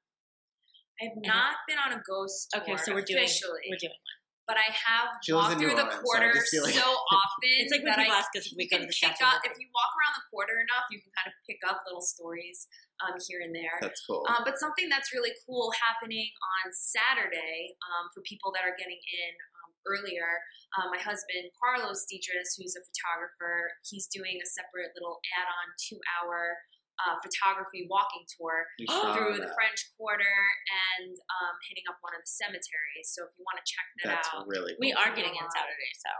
I've 1.01 1.17
not 1.19 1.63
been 1.67 1.77
on 1.79 1.91
a 1.93 2.01
ghost 2.07 2.47
tour 2.51 2.61
Okay, 2.63 2.75
so 2.79 2.93
we're 2.95 3.03
doing 3.03 3.23
officially, 3.27 3.67
we're 3.67 3.81
doing 3.81 3.95
one. 3.95 4.17
but 4.47 4.57
I 4.61 4.69
have 4.71 5.19
She 5.25 5.33
walked 5.33 5.59
through 5.59 5.75
the 5.75 5.83
Orleans, 5.83 5.99
so 5.99 6.03
quarter 6.05 6.31
just 6.33 6.53
like- 6.63 6.77
so 6.77 6.87
often 7.11 7.51
It's 7.59 7.71
like 7.73 7.83
when 7.83 7.91
that 7.91 7.99
people 7.99 8.15
I 8.15 8.19
ask 8.23 8.31
us 8.37 8.47
if 8.47 8.55
we 8.55 8.69
can 8.69 8.85
to 8.85 8.87
pick 8.87 9.19
up 9.19 9.43
if 9.43 9.57
you 9.59 9.67
walk 9.75 9.91
around 9.99 10.15
the 10.15 10.25
quarter 10.31 10.55
enough, 10.55 10.87
you 10.93 11.01
can 11.03 11.11
kind 11.17 11.27
of 11.27 11.35
pick 11.49 11.59
up 11.67 11.83
little 11.83 12.03
stories 12.03 12.67
um, 13.03 13.19
here 13.27 13.43
and 13.43 13.51
there. 13.51 13.75
That's 13.83 13.99
cool. 14.07 14.23
Um, 14.31 14.47
but 14.47 14.55
something 14.55 14.87
that's 14.87 15.11
really 15.11 15.35
cool 15.43 15.73
happening 15.75 16.31
on 16.63 16.71
Saturday 16.71 17.75
um, 17.91 18.07
for 18.15 18.23
people 18.23 18.55
that 18.55 18.63
are 18.63 18.71
getting 18.79 18.95
in 18.95 19.31
um, 19.59 19.75
earlier. 19.83 20.39
Um, 20.79 20.91
my 20.95 21.01
husband 21.03 21.51
Carlos 21.59 22.07
Dietrich, 22.07 22.47
who's 22.55 22.75
a 22.79 22.83
photographer, 22.87 23.75
he's 23.83 24.07
doing 24.07 24.39
a 24.39 24.47
separate 24.47 24.95
little 24.95 25.19
add-on 25.35 25.67
two-hour 25.75 26.55
uh, 27.03 27.15
photography 27.19 27.85
walking 27.91 28.23
tour 28.39 28.63
through 28.79 29.37
that. 29.39 29.47
the 29.47 29.51
French 29.55 29.79
Quarter 29.99 30.37
and 30.71 31.11
um, 31.11 31.53
hitting 31.67 31.83
up 31.91 31.99
one 31.99 32.15
of 32.15 32.21
the 32.23 32.31
cemeteries. 32.31 33.11
So 33.11 33.27
if 33.27 33.31
you 33.35 33.43
want 33.43 33.59
to 33.59 33.65
check 33.67 33.87
that 34.03 34.07
That's 34.21 34.29
out, 34.31 34.47
really 34.47 34.73
cool. 34.75 34.83
We 34.85 34.91
are 34.95 35.11
getting 35.11 35.35
in 35.35 35.47
Saturday, 35.51 35.91
so 35.99 36.11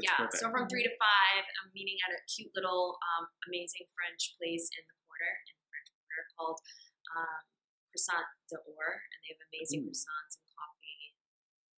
It's 0.00 0.04
yeah. 0.08 0.16
perfect. 0.16 0.40
So 0.40 0.48
from 0.48 0.64
three 0.70 0.82
to 0.86 0.94
five, 0.96 1.44
I'm 1.60 1.68
meeting 1.76 2.00
at 2.08 2.16
a 2.16 2.20
cute 2.30 2.50
little 2.56 2.96
um, 3.14 3.28
amazing 3.50 3.84
French 3.92 4.34
place 4.40 4.66
in 4.74 4.82
the 4.88 4.96
quarter 5.04 5.32
in 5.50 5.54
the 5.60 5.66
French 5.68 5.88
Quarter 5.92 6.22
called 6.34 6.58
um, 7.14 7.40
Croissant 7.92 8.26
d'Or, 8.50 8.88
and 8.98 9.18
they 9.22 9.28
have 9.36 9.42
amazing 9.52 9.86
Mm. 9.86 9.92
croissants 9.92 10.34
and 10.40 10.46
coffee. 10.50 11.02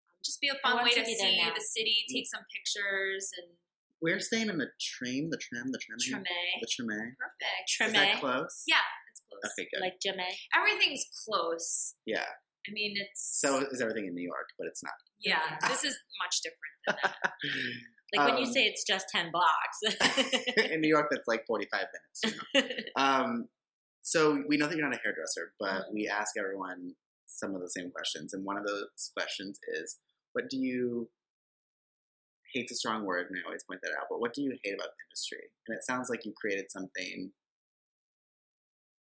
Um, 0.09 0.17
just 0.25 0.39
be 0.41 0.49
a 0.49 0.59
fun 0.65 0.81
way 0.87 0.95
to 0.97 1.03
to 1.03 1.13
see 1.13 1.37
the 1.43 1.61
city, 1.61 2.07
take 2.09 2.25
some 2.31 2.47
pictures, 2.55 3.29
and 3.37 3.59
We're 4.07 4.21
staying 4.21 4.49
in 4.49 4.59
the 4.59 4.71
train, 4.81 5.31
the 5.31 5.38
tram, 5.38 5.66
the 5.75 5.81
tram, 5.83 5.99
Treme. 5.99 6.23
the 6.62 6.69
tram. 6.71 7.16
Perfect. 7.19 7.90
Is 7.90 7.92
that 7.92 8.21
close? 8.21 8.62
Yeah, 8.69 8.77
it's 9.11 9.21
close. 9.27 9.53
Okay, 9.59 9.66
good. 9.73 9.81
like 9.83 9.99
Jimmy. 10.01 10.31
Everything's 10.55 11.05
close. 11.27 11.95
yeah. 12.07 12.23
I 12.69 12.73
mean, 12.73 12.95
it's 12.97 13.38
So 13.40 13.66
is 13.71 13.81
everything 13.81 14.07
in 14.07 14.14
New 14.14 14.23
York, 14.25 14.49
but 14.59 14.66
it's 14.69 14.83
not. 14.83 14.95
yeah. 15.21 15.59
This 15.69 15.83
is 15.85 15.97
much 16.23 16.37
different 16.47 16.75
than 16.87 16.97
that. 17.03 17.16
Like 18.14 18.29
when 18.29 18.38
you 18.38 18.47
Um, 18.47 18.53
say 18.53 18.62
it's 18.66 18.85
just 18.87 19.07
ten 19.11 19.33
blocks. 19.33 19.79
in 20.71 20.81
New 20.81 20.88
York, 20.88 21.09
that's 21.11 21.27
like 21.27 21.42
45 21.49 21.87
minutes. 22.23 22.38
you 22.55 22.62
know? 22.62 22.69
um, 23.05 23.49
so 24.03 24.45
we 24.49 24.57
know 24.57 24.69
that 24.69 24.77
you're 24.77 24.88
not 24.88 24.95
a 24.97 25.01
hairdresser, 25.03 25.53
but 25.59 25.87
we 25.92 26.07
ask 26.07 26.37
everyone 26.38 26.92
some 27.27 27.57
of 27.57 27.61
the 27.62 27.69
same 27.69 27.90
questions. 27.90 28.33
And 28.33 28.45
one 28.45 28.57
of 28.57 28.64
those 28.64 29.11
questions 29.16 29.59
is, 29.81 29.97
what 30.35 30.49
do 30.49 30.57
you 30.57 31.09
hate's 32.57 32.73
a 32.73 32.77
strong 32.77 33.05
word, 33.05 33.27
and 33.29 33.38
I 33.38 33.47
always 33.47 33.64
point 33.64 33.81
that 33.83 33.92
out, 33.92 34.07
but 34.09 34.21
what 34.21 34.33
do 34.33 34.42
you 34.42 34.57
hate 34.64 34.75
about 34.75 34.88
the 34.88 35.05
industry? 35.11 35.51
And 35.69 35.77
it 35.77 35.85
sounds 35.85 36.09
like 36.09 36.25
you 36.25 36.33
created 36.40 36.71
something 36.71 37.33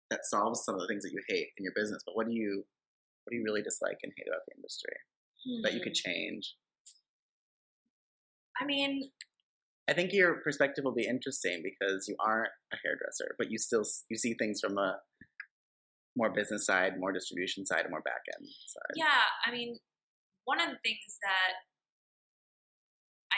that 0.09 0.25
solves 0.25 0.63
some 0.63 0.75
of 0.75 0.81
the 0.81 0.87
things 0.87 1.03
that 1.03 1.11
you 1.11 1.21
hate 1.27 1.49
in 1.57 1.63
your 1.63 1.73
business, 1.75 2.03
but 2.05 2.15
what 2.15 2.27
do 2.27 2.33
you 2.33 2.65
what 3.23 3.31
do 3.31 3.37
you 3.37 3.43
really 3.43 3.61
dislike 3.61 3.97
and 4.01 4.11
hate 4.15 4.27
about 4.27 4.41
the 4.47 4.55
industry 4.55 4.95
that 5.63 5.73
you 5.73 5.81
could 5.81 5.95
Hmm. 5.97 6.09
change? 6.09 6.55
I 8.59 8.65
mean, 8.65 9.11
I 9.87 9.93
think 9.93 10.13
your 10.13 10.41
perspective 10.41 10.83
will 10.83 10.93
be 10.93 11.05
interesting 11.05 11.61
because 11.63 12.07
you 12.07 12.15
aren't 12.19 12.51
a 12.73 12.77
hairdresser, 12.83 13.35
but 13.37 13.51
you 13.51 13.57
still 13.57 13.83
you 14.09 14.17
see 14.17 14.33
things 14.33 14.59
from 14.61 14.77
a 14.77 14.99
more 16.15 16.29
business 16.31 16.65
side, 16.65 16.99
more 16.99 17.11
distribution 17.11 17.65
side, 17.65 17.81
and 17.81 17.91
more 17.91 18.01
back 18.01 18.21
end 18.37 18.47
side. 18.67 18.93
Yeah, 18.95 19.23
I 19.45 19.51
mean, 19.51 19.77
one 20.45 20.59
of 20.59 20.69
the 20.69 20.77
things 20.83 21.17
that 21.21 21.53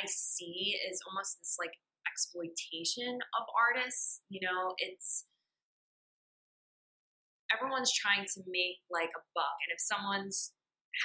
I 0.01 0.05
see 0.09 0.73
is 0.89 0.97
almost 1.05 1.37
this 1.39 1.55
like 1.61 1.77
exploitation 2.09 3.21
of 3.37 3.43
artists. 3.53 4.21
You 4.33 4.41
know, 4.41 4.73
it's 4.81 5.29
everyone's 7.53 7.93
trying 7.93 8.25
to 8.25 8.39
make 8.49 8.81
like 8.89 9.13
a 9.13 9.23
buck, 9.37 9.57
and 9.67 9.71
if 9.75 9.81
someone's 9.81 10.53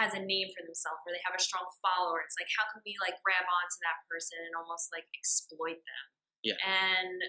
has 0.02 0.10
a 0.18 0.22
name 0.22 0.50
for 0.50 0.66
themselves 0.66 0.98
or 1.06 1.14
they 1.14 1.22
have 1.22 1.36
a 1.36 1.38
strong 1.38 1.62
follower, 1.78 2.18
it's 2.18 2.34
like 2.42 2.50
how 2.58 2.66
can 2.74 2.82
we 2.82 2.98
like 2.98 3.14
grab 3.22 3.46
onto 3.46 3.78
that 3.86 4.02
person 4.10 4.34
and 4.42 4.58
almost 4.58 4.90
like 4.90 5.06
exploit 5.14 5.78
them? 5.78 6.04
Yeah. 6.42 6.58
And 6.66 7.22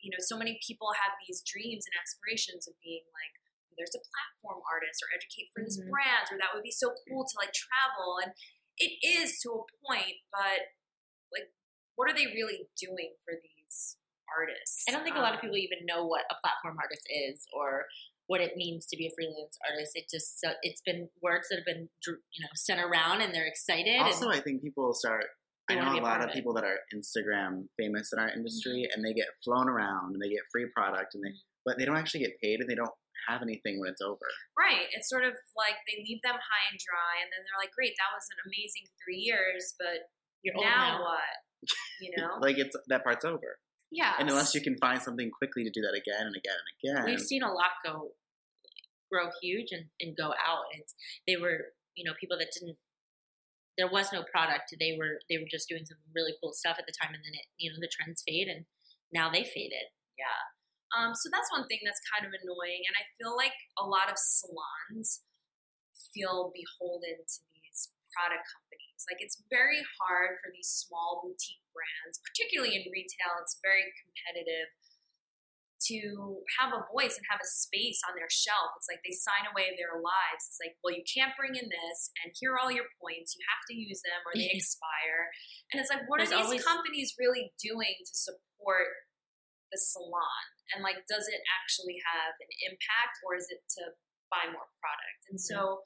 you 0.00 0.14
know, 0.14 0.22
so 0.22 0.38
many 0.38 0.56
people 0.64 0.94
have 0.96 1.18
these 1.26 1.42
dreams 1.44 1.84
and 1.84 1.94
aspirations 1.98 2.70
of 2.70 2.74
being 2.80 3.04
like 3.12 3.34
there's 3.76 3.94
a 3.94 4.02
platform 4.02 4.64
artist 4.66 4.98
or 5.04 5.12
educate 5.14 5.52
for 5.54 5.62
this 5.62 5.78
Mhm. 5.78 5.90
brand 5.92 6.26
or 6.32 6.38
that 6.38 6.50
would 6.56 6.66
be 6.66 6.74
so 6.74 6.94
cool 7.06 7.22
to 7.28 7.34
like 7.38 7.52
travel 7.54 8.18
and 8.18 8.34
it 8.80 8.92
is 9.02 9.38
to 9.42 9.48
a 9.50 9.62
point 9.86 10.16
but 10.32 10.60
like 11.32 11.48
what 11.96 12.10
are 12.10 12.14
they 12.14 12.26
really 12.26 12.68
doing 12.80 13.12
for 13.24 13.34
these 13.42 13.96
artists 14.36 14.84
I 14.88 14.92
don't 14.92 15.04
think 15.04 15.16
a 15.16 15.20
lot 15.20 15.32
of 15.34 15.40
Um, 15.40 15.50
people 15.50 15.56
even 15.56 15.86
know 15.86 16.04
what 16.06 16.22
a 16.30 16.36
platform 16.42 16.76
artist 16.80 17.06
is 17.10 17.46
or 17.52 17.86
what 18.28 18.42
it 18.42 18.56
means 18.56 18.84
to 18.86 18.96
be 18.96 19.06
a 19.08 19.12
freelance 19.16 19.56
artist. 19.64 19.92
It 19.96 20.04
just 20.12 20.38
so 20.38 20.52
it's 20.62 20.82
been 20.84 21.08
words 21.22 21.48
that 21.48 21.56
have 21.56 21.64
been 21.64 21.88
you 22.06 22.40
know 22.44 22.52
sent 22.54 22.78
around 22.78 23.22
and 23.22 23.34
they're 23.34 23.46
excited. 23.48 23.96
Also, 24.02 24.28
and 24.28 24.36
I 24.36 24.40
think 24.42 24.60
people 24.62 24.92
start. 24.92 25.24
I 25.70 25.76
know 25.76 25.96
a 25.96 26.00
a 26.00 26.04
lot 26.04 26.20
of 26.20 26.24
of 26.24 26.30
it. 26.30 26.34
people 26.34 26.52
that 26.54 26.64
are 26.64 26.76
Instagram 26.94 27.68
famous 27.78 28.12
in 28.12 28.18
our 28.18 28.28
industry, 28.28 28.84
Mm-hmm. 28.84 28.92
and 28.92 29.04
they 29.04 29.14
get 29.14 29.28
flown 29.42 29.66
around 29.68 30.12
and 30.12 30.20
they 30.22 30.28
get 30.28 30.44
free 30.52 30.66
product, 30.76 31.14
and 31.14 31.24
they 31.24 31.32
but 31.64 31.78
they 31.78 31.86
don't 31.86 31.96
actually 31.96 32.20
get 32.20 32.36
paid, 32.42 32.60
and 32.60 32.68
they 32.68 32.74
don't 32.74 32.92
have 33.26 33.42
anything 33.42 33.80
when 33.82 33.90
it's 33.90 34.00
over. 34.04 34.28
right 34.54 34.86
it's 34.94 35.08
sort 35.10 35.24
of 35.26 35.34
like 35.58 35.74
they 35.90 35.98
leave 36.06 36.22
them 36.22 36.38
high 36.38 36.64
and 36.70 36.78
dry 36.78 37.18
and 37.18 37.28
then 37.34 37.42
they're 37.42 37.58
like 37.58 37.74
great 37.74 37.96
that 37.98 38.14
was 38.14 38.26
an 38.30 38.38
amazing 38.46 38.86
three 39.02 39.18
years 39.18 39.74
but 39.80 40.12
you're 40.46 40.54
now, 40.54 41.02
now. 41.02 41.02
what 41.02 41.34
you 42.04 42.14
know 42.14 42.38
Like 42.38 42.58
it's 42.62 42.76
that 42.86 43.02
part's 43.02 43.24
over, 43.26 43.58
yeah 43.90 44.14
and 44.22 44.30
unless 44.30 44.54
you 44.54 44.62
can 44.62 44.78
find 44.78 45.02
something 45.02 45.30
quickly 45.34 45.64
to 45.66 45.72
do 45.74 45.82
that 45.82 45.98
again 45.98 46.22
and 46.30 46.36
again 46.38 46.54
and 46.54 46.70
again, 46.78 47.04
We've 47.10 47.20
seen 47.20 47.42
a 47.42 47.50
lot 47.50 47.82
go 47.84 48.14
grow 49.10 49.32
huge 49.42 49.72
and, 49.72 49.86
and 50.00 50.16
go 50.16 50.36
out. 50.36 50.68
And 50.72 50.84
it's 50.84 50.94
they 51.26 51.36
were 51.36 51.72
you 51.96 52.04
know 52.04 52.14
people 52.20 52.38
that 52.38 52.52
didn't. 52.52 52.76
There 53.76 53.90
was 53.90 54.12
no 54.12 54.24
product. 54.30 54.74
They 54.78 54.96
were 54.98 55.18
they 55.30 55.38
were 55.38 55.50
just 55.50 55.68
doing 55.68 55.86
some 55.86 55.98
really 56.14 56.34
cool 56.42 56.52
stuff 56.52 56.76
at 56.78 56.86
the 56.86 56.94
time, 56.94 57.14
and 57.14 57.22
then 57.24 57.34
it 57.34 57.46
you 57.58 57.70
know 57.70 57.78
the 57.80 57.90
trends 57.90 58.22
fade, 58.26 58.48
and 58.48 58.66
now 59.12 59.30
they 59.30 59.44
faded. 59.44 59.90
Yeah. 60.18 60.40
Um, 60.96 61.12
so 61.12 61.28
that's 61.28 61.50
one 61.52 61.68
thing 61.68 61.84
that's 61.84 62.00
kind 62.08 62.24
of 62.24 62.32
annoying. 62.32 62.82
And 62.88 62.94
I 62.96 63.04
feel 63.20 63.36
like 63.36 63.56
a 63.76 63.84
lot 63.84 64.08
of 64.08 64.16
salons 64.16 65.20
feel 66.14 66.48
beholden 66.56 67.20
to 67.20 67.38
these 67.52 67.92
product 68.14 68.44
companies. 68.48 69.00
Like 69.06 69.20
it's 69.20 69.36
very 69.52 69.84
hard 70.00 70.40
for 70.40 70.48
these 70.50 70.68
small 70.68 71.20
boutique 71.20 71.64
brands, 71.76 72.18
particularly 72.24 72.74
in 72.80 72.88
retail, 72.88 73.36
it's 73.44 73.60
very 73.60 73.84
competitive 74.00 74.72
to 75.78 76.42
have 76.58 76.74
a 76.74 76.82
voice 76.90 77.14
and 77.14 77.22
have 77.30 77.38
a 77.38 77.46
space 77.46 78.02
on 78.02 78.18
their 78.18 78.26
shelf. 78.26 78.74
It's 78.74 78.90
like 78.90 78.98
they 79.06 79.14
sign 79.14 79.46
away 79.46 79.70
their 79.78 80.02
lives. 80.02 80.50
It's 80.50 80.58
like, 80.58 80.74
well, 80.82 80.90
you 80.90 81.06
can't 81.06 81.30
bring 81.38 81.54
in 81.54 81.70
this, 81.70 82.10
and 82.18 82.34
here 82.34 82.58
are 82.58 82.58
all 82.58 82.74
your 82.74 82.90
points. 82.98 83.38
You 83.38 83.46
have 83.46 83.62
to 83.70 83.74
use 83.78 84.02
them 84.02 84.18
or 84.26 84.34
they 84.34 84.50
expire. 84.58 85.30
And 85.70 85.78
it's 85.78 85.86
like, 85.86 86.02
what 86.10 86.18
There's 86.18 86.34
are 86.34 86.42
these 86.42 86.50
always- 86.58 86.66
companies 86.66 87.14
really 87.14 87.54
doing 87.62 87.94
to 88.02 88.10
support 88.14 89.06
the 89.70 89.78
salon? 89.78 90.57
And 90.74 90.84
like, 90.84 91.00
does 91.08 91.26
it 91.28 91.40
actually 91.60 91.96
have 92.04 92.34
an 92.38 92.50
impact 92.68 93.14
or 93.24 93.34
is 93.36 93.48
it 93.48 93.64
to 93.80 93.96
buy 94.28 94.48
more 94.52 94.68
product? 94.82 95.20
And 95.32 95.40
so 95.40 95.82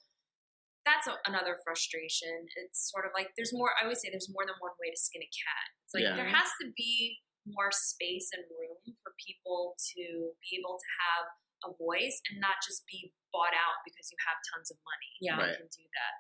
that's 0.82 1.06
a, 1.06 1.14
another 1.30 1.62
frustration. 1.62 2.46
It's 2.58 2.90
sort 2.90 3.06
of 3.06 3.14
like 3.14 3.30
there's 3.38 3.54
more. 3.54 3.70
I 3.78 3.86
always 3.86 4.02
say 4.02 4.10
there's 4.10 4.30
more 4.30 4.42
than 4.42 4.58
one 4.58 4.74
way 4.82 4.90
to 4.90 4.98
skin 4.98 5.22
a 5.22 5.30
cat. 5.30 5.66
It's 5.86 5.94
like 5.94 6.02
Yeah. 6.06 6.18
there 6.18 6.26
has 6.30 6.50
to 6.62 6.66
be 6.74 7.22
more 7.46 7.70
space 7.74 8.30
and 8.34 8.42
room 8.50 8.78
for 9.02 9.14
people 9.18 9.74
to 9.94 10.02
be 10.42 10.58
able 10.58 10.78
to 10.78 10.88
have 11.06 11.24
a 11.66 11.70
voice 11.78 12.18
and 12.30 12.42
not 12.42 12.58
just 12.66 12.82
be 12.90 13.14
bought 13.30 13.54
out 13.54 13.78
because 13.86 14.10
you 14.10 14.18
have 14.26 14.38
tons 14.50 14.74
of 14.74 14.78
money. 14.82 15.12
Yeah. 15.22 15.38
Right. 15.38 15.54
you 15.54 15.62
can 15.62 15.70
do 15.70 15.86
that. 15.86 16.14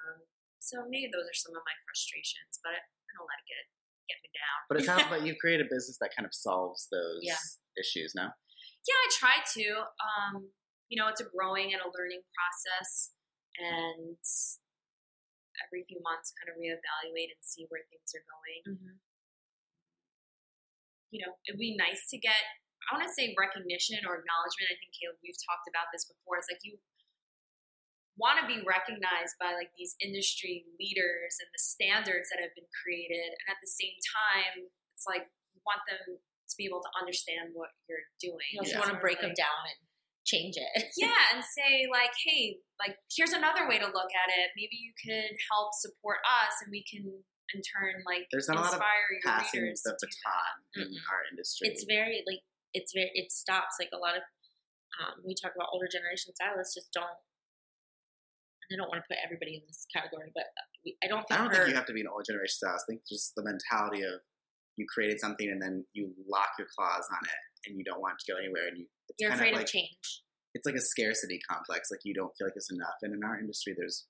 Um, 0.00 0.18
so 0.60 0.74
maybe 0.88 1.08
those 1.12 1.28
are 1.28 1.36
some 1.36 1.52
of 1.52 1.60
my 1.64 1.76
frustrations, 1.84 2.56
but 2.64 2.72
I 2.76 3.10
don't 3.16 3.28
let 3.28 3.40
it 3.40 3.48
get 3.48 3.64
get 4.10 4.18
me 4.26 4.30
down. 4.34 4.58
But 4.66 4.74
it 4.82 4.84
sounds 4.90 5.06
like 5.14 5.22
you 5.28 5.38
create 5.38 5.62
a 5.62 5.68
business 5.70 6.02
that 6.02 6.10
kind 6.10 6.26
of 6.26 6.34
solves 6.34 6.90
those 6.90 7.22
Yeah. 7.22 7.38
issues. 7.78 8.12
No, 8.18 8.26
Yeah, 8.26 8.98
I 8.98 9.06
try 9.14 9.36
to. 9.38 9.64
Um, 10.02 10.50
you 10.90 10.98
know, 10.98 11.06
it's 11.06 11.22
a 11.22 11.28
growing 11.30 11.70
and 11.70 11.78
a 11.78 11.86
learning 11.86 12.26
process, 12.34 13.14
and 13.54 14.18
every 15.62 15.86
few 15.86 16.02
months, 16.02 16.34
kind 16.34 16.50
of 16.50 16.58
reevaluate 16.58 17.30
and 17.30 17.42
see 17.46 17.70
where 17.70 17.86
things 17.86 18.10
are 18.18 18.26
going. 18.26 18.62
Mm-hmm. 18.74 18.96
You 21.14 21.22
know, 21.26 21.38
it'd 21.46 21.62
be 21.62 21.78
nice 21.78 22.10
to 22.10 22.18
get. 22.18 22.34
I 22.90 22.98
want 22.98 23.06
to 23.06 23.14
say 23.14 23.30
recognition 23.38 24.02
or 24.02 24.18
acknowledgement. 24.18 24.66
I 24.72 24.76
think 24.82 24.90
Caleb, 24.98 25.22
we've 25.22 25.38
talked 25.46 25.70
about 25.70 25.94
this 25.94 26.10
before. 26.10 26.42
It's 26.42 26.50
like 26.50 26.58
you 26.66 26.74
want 28.18 28.40
to 28.42 28.46
be 28.46 28.60
recognized 28.66 29.36
by 29.38 29.54
like 29.54 29.70
these 29.78 29.94
industry 30.02 30.66
leaders 30.78 31.38
and 31.38 31.48
the 31.52 31.62
standards 31.62 32.28
that 32.32 32.42
have 32.42 32.54
been 32.58 32.68
created, 32.82 33.30
and 33.34 33.46
at 33.52 33.58
the 33.62 33.70
same 33.70 33.94
time, 34.02 34.66
it's 34.96 35.06
like 35.06 35.26
you 35.54 35.60
want 35.66 35.80
them 35.88 36.18
to 36.18 36.54
be 36.58 36.66
able 36.66 36.82
to 36.82 36.90
understand 36.98 37.54
what 37.54 37.70
you're 37.86 38.04
doing. 38.18 38.42
You 38.54 38.60
also 38.66 38.74
Yeah. 38.74 38.82
want 38.82 38.90
to 38.90 38.98
Sort 38.98 39.02
of 39.02 39.06
break 39.06 39.18
them 39.22 39.34
down 39.38 39.62
and 39.70 39.78
change 40.26 40.58
it. 40.58 40.90
yeah, 41.00 41.32
and 41.32 41.40
say 41.42 41.86
like, 41.88 42.12
hey, 42.26 42.58
like 42.82 42.98
here's 43.14 43.32
another 43.32 43.64
way 43.70 43.78
to 43.78 43.86
look 43.88 44.12
at 44.12 44.28
it. 44.34 44.50
Maybe 44.58 44.76
you 44.76 44.92
could 44.98 45.32
help 45.48 45.70
support 45.78 46.18
us, 46.26 46.58
and 46.60 46.68
we 46.74 46.82
can 46.84 47.06
in 47.54 47.60
turn 47.66 48.02
like 48.06 48.30
There's 48.30 48.46
not 48.46 48.58
a 48.58 48.60
lot 48.62 48.74
of 48.74 48.78
inspire 48.78 49.06
your 49.10 49.22
passing 49.26 49.62
readers. 49.66 49.82
the 49.82 49.90
to 49.98 50.06
do 50.06 50.06
baton 50.06 50.54
in 50.78 50.86
Mm-mm. 50.94 51.02
our 51.10 51.22
industry. 51.34 51.66
it's 51.66 51.82
very 51.82 52.22
like 52.22 52.42
it's 52.74 52.94
very 52.94 53.10
it 53.18 53.32
stops 53.34 53.74
like 53.82 53.90
a 53.90 53.98
lot 53.98 54.14
of 54.14 54.22
um, 55.02 55.18
we 55.26 55.34
talk 55.34 55.50
about 55.58 55.66
older 55.74 55.90
generation 55.90 56.30
stylists 56.34 56.74
just 56.78 56.94
don't 56.94 57.18
I 58.70 58.78
don't 58.78 58.86
want 58.86 59.02
to 59.02 59.08
put 59.10 59.18
everybody 59.18 59.58
in 59.58 59.62
this 59.66 59.86
category, 59.90 60.30
but 60.30 60.46
I 61.02 61.10
don't 61.10 61.26
I 61.30 61.34
think 61.34 61.38
don't 61.38 61.50
her, 61.50 61.66
think 61.66 61.74
you 61.74 61.74
have 61.74 61.90
to 61.90 61.96
be 61.96 62.06
an 62.06 62.10
old 62.10 62.22
generation 62.22 62.54
stylist. 62.54 62.86
I 62.86 62.94
think 62.94 63.02
just 63.10 63.34
the 63.34 63.42
mentality 63.42 64.06
of 64.06 64.22
you 64.78 64.86
created 64.86 65.18
something 65.20 65.50
and 65.50 65.60
then 65.60 65.84
you 65.92 66.14
lock 66.30 66.54
your 66.58 66.68
claws 66.70 67.04
on 67.10 67.22
it 67.26 67.42
and 67.66 67.76
you 67.76 67.84
don't 67.84 68.00
want 68.00 68.16
to 68.18 68.26
go 68.30 68.38
anywhere 68.38 68.68
and 68.68 68.78
you 68.78 68.86
you're 69.18 69.32
afraid 69.32 69.54
of 69.54 69.60
of 69.60 69.66
change. 69.66 70.22
it's 70.54 70.64
like 70.64 70.78
a 70.78 70.80
scarcity 70.80 71.38
complex. 71.50 71.90
Like 71.90 72.00
you 72.04 72.14
don't 72.14 72.32
feel 72.38 72.46
like 72.46 72.56
it's 72.56 72.70
enough. 72.70 72.96
And 73.02 73.12
in 73.12 73.20
our 73.24 73.38
industry 73.38 73.74
there's 73.76 74.06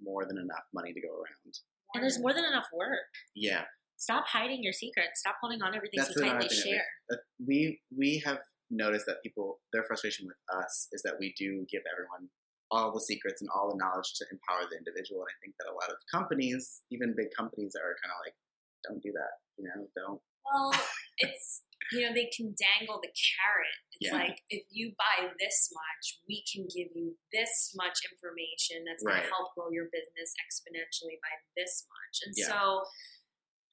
more 0.00 0.24
than 0.24 0.38
enough 0.38 0.64
money 0.72 0.94
to 0.94 1.00
go 1.00 1.12
around. 1.12 1.52
And 1.94 2.02
there's 2.02 2.20
more 2.20 2.32
than 2.32 2.44
enough 2.44 2.66
work. 2.72 3.10
Yeah. 3.34 3.62
Stop 3.98 4.26
hiding 4.28 4.62
your 4.62 4.72
secrets. 4.72 5.20
Stop 5.20 5.36
holding 5.42 5.60
on 5.60 5.72
to 5.72 5.76
everything 5.76 5.98
That's 5.98 6.14
so 6.14 6.22
tightly. 6.22 6.48
Share. 6.48 6.86
Uh, 7.12 7.16
we 7.44 7.80
we 7.90 8.22
have 8.24 8.38
noticed 8.70 9.06
that 9.06 9.16
people 9.22 9.58
their 9.72 9.82
frustration 9.82 10.26
with 10.26 10.36
us 10.56 10.88
is 10.92 11.02
that 11.02 11.14
we 11.18 11.34
do 11.36 11.66
give 11.70 11.82
everyone 11.90 12.28
all 12.70 12.92
the 12.92 13.00
secrets 13.00 13.40
and 13.40 13.48
all 13.54 13.70
the 13.70 13.78
knowledge 13.80 14.12
to 14.18 14.24
empower 14.30 14.68
the 14.70 14.76
individual 14.76 15.22
and 15.24 15.30
i 15.32 15.36
think 15.40 15.54
that 15.58 15.68
a 15.70 15.74
lot 15.74 15.88
of 15.90 15.96
companies 16.12 16.82
even 16.90 17.14
big 17.16 17.28
companies 17.36 17.72
are 17.76 17.96
kind 18.02 18.12
of 18.12 18.18
like 18.24 18.36
don't 18.86 19.02
do 19.02 19.12
that 19.12 19.40
you 19.56 19.64
know 19.66 19.88
don't 19.96 20.20
Well, 20.46 20.70
it's 21.18 21.62
you 21.92 22.04
know 22.04 22.12
they 22.12 22.28
can 22.36 22.52
dangle 22.56 23.00
the 23.00 23.08
carrot. 23.12 23.78
It's 23.96 24.12
Yeah. 24.12 24.18
like 24.20 24.36
if 24.50 24.64
you 24.70 24.92
buy 24.96 25.28
this 25.40 25.58
much, 25.72 26.04
we 26.28 26.44
can 26.50 26.64
give 26.68 26.88
you 26.94 27.16
this 27.32 27.72
much 27.76 27.98
information 28.10 28.84
that's 28.84 29.02
going 29.02 29.16
Right. 29.16 29.24
to 29.24 29.32
help 29.32 29.54
grow 29.56 29.68
your 29.70 29.88
business 29.92 30.30
exponentially 30.44 31.16
by 31.24 31.32
this 31.56 31.86
much. 31.88 32.14
And 32.24 32.34
Yeah. 32.36 32.48
so, 32.48 32.84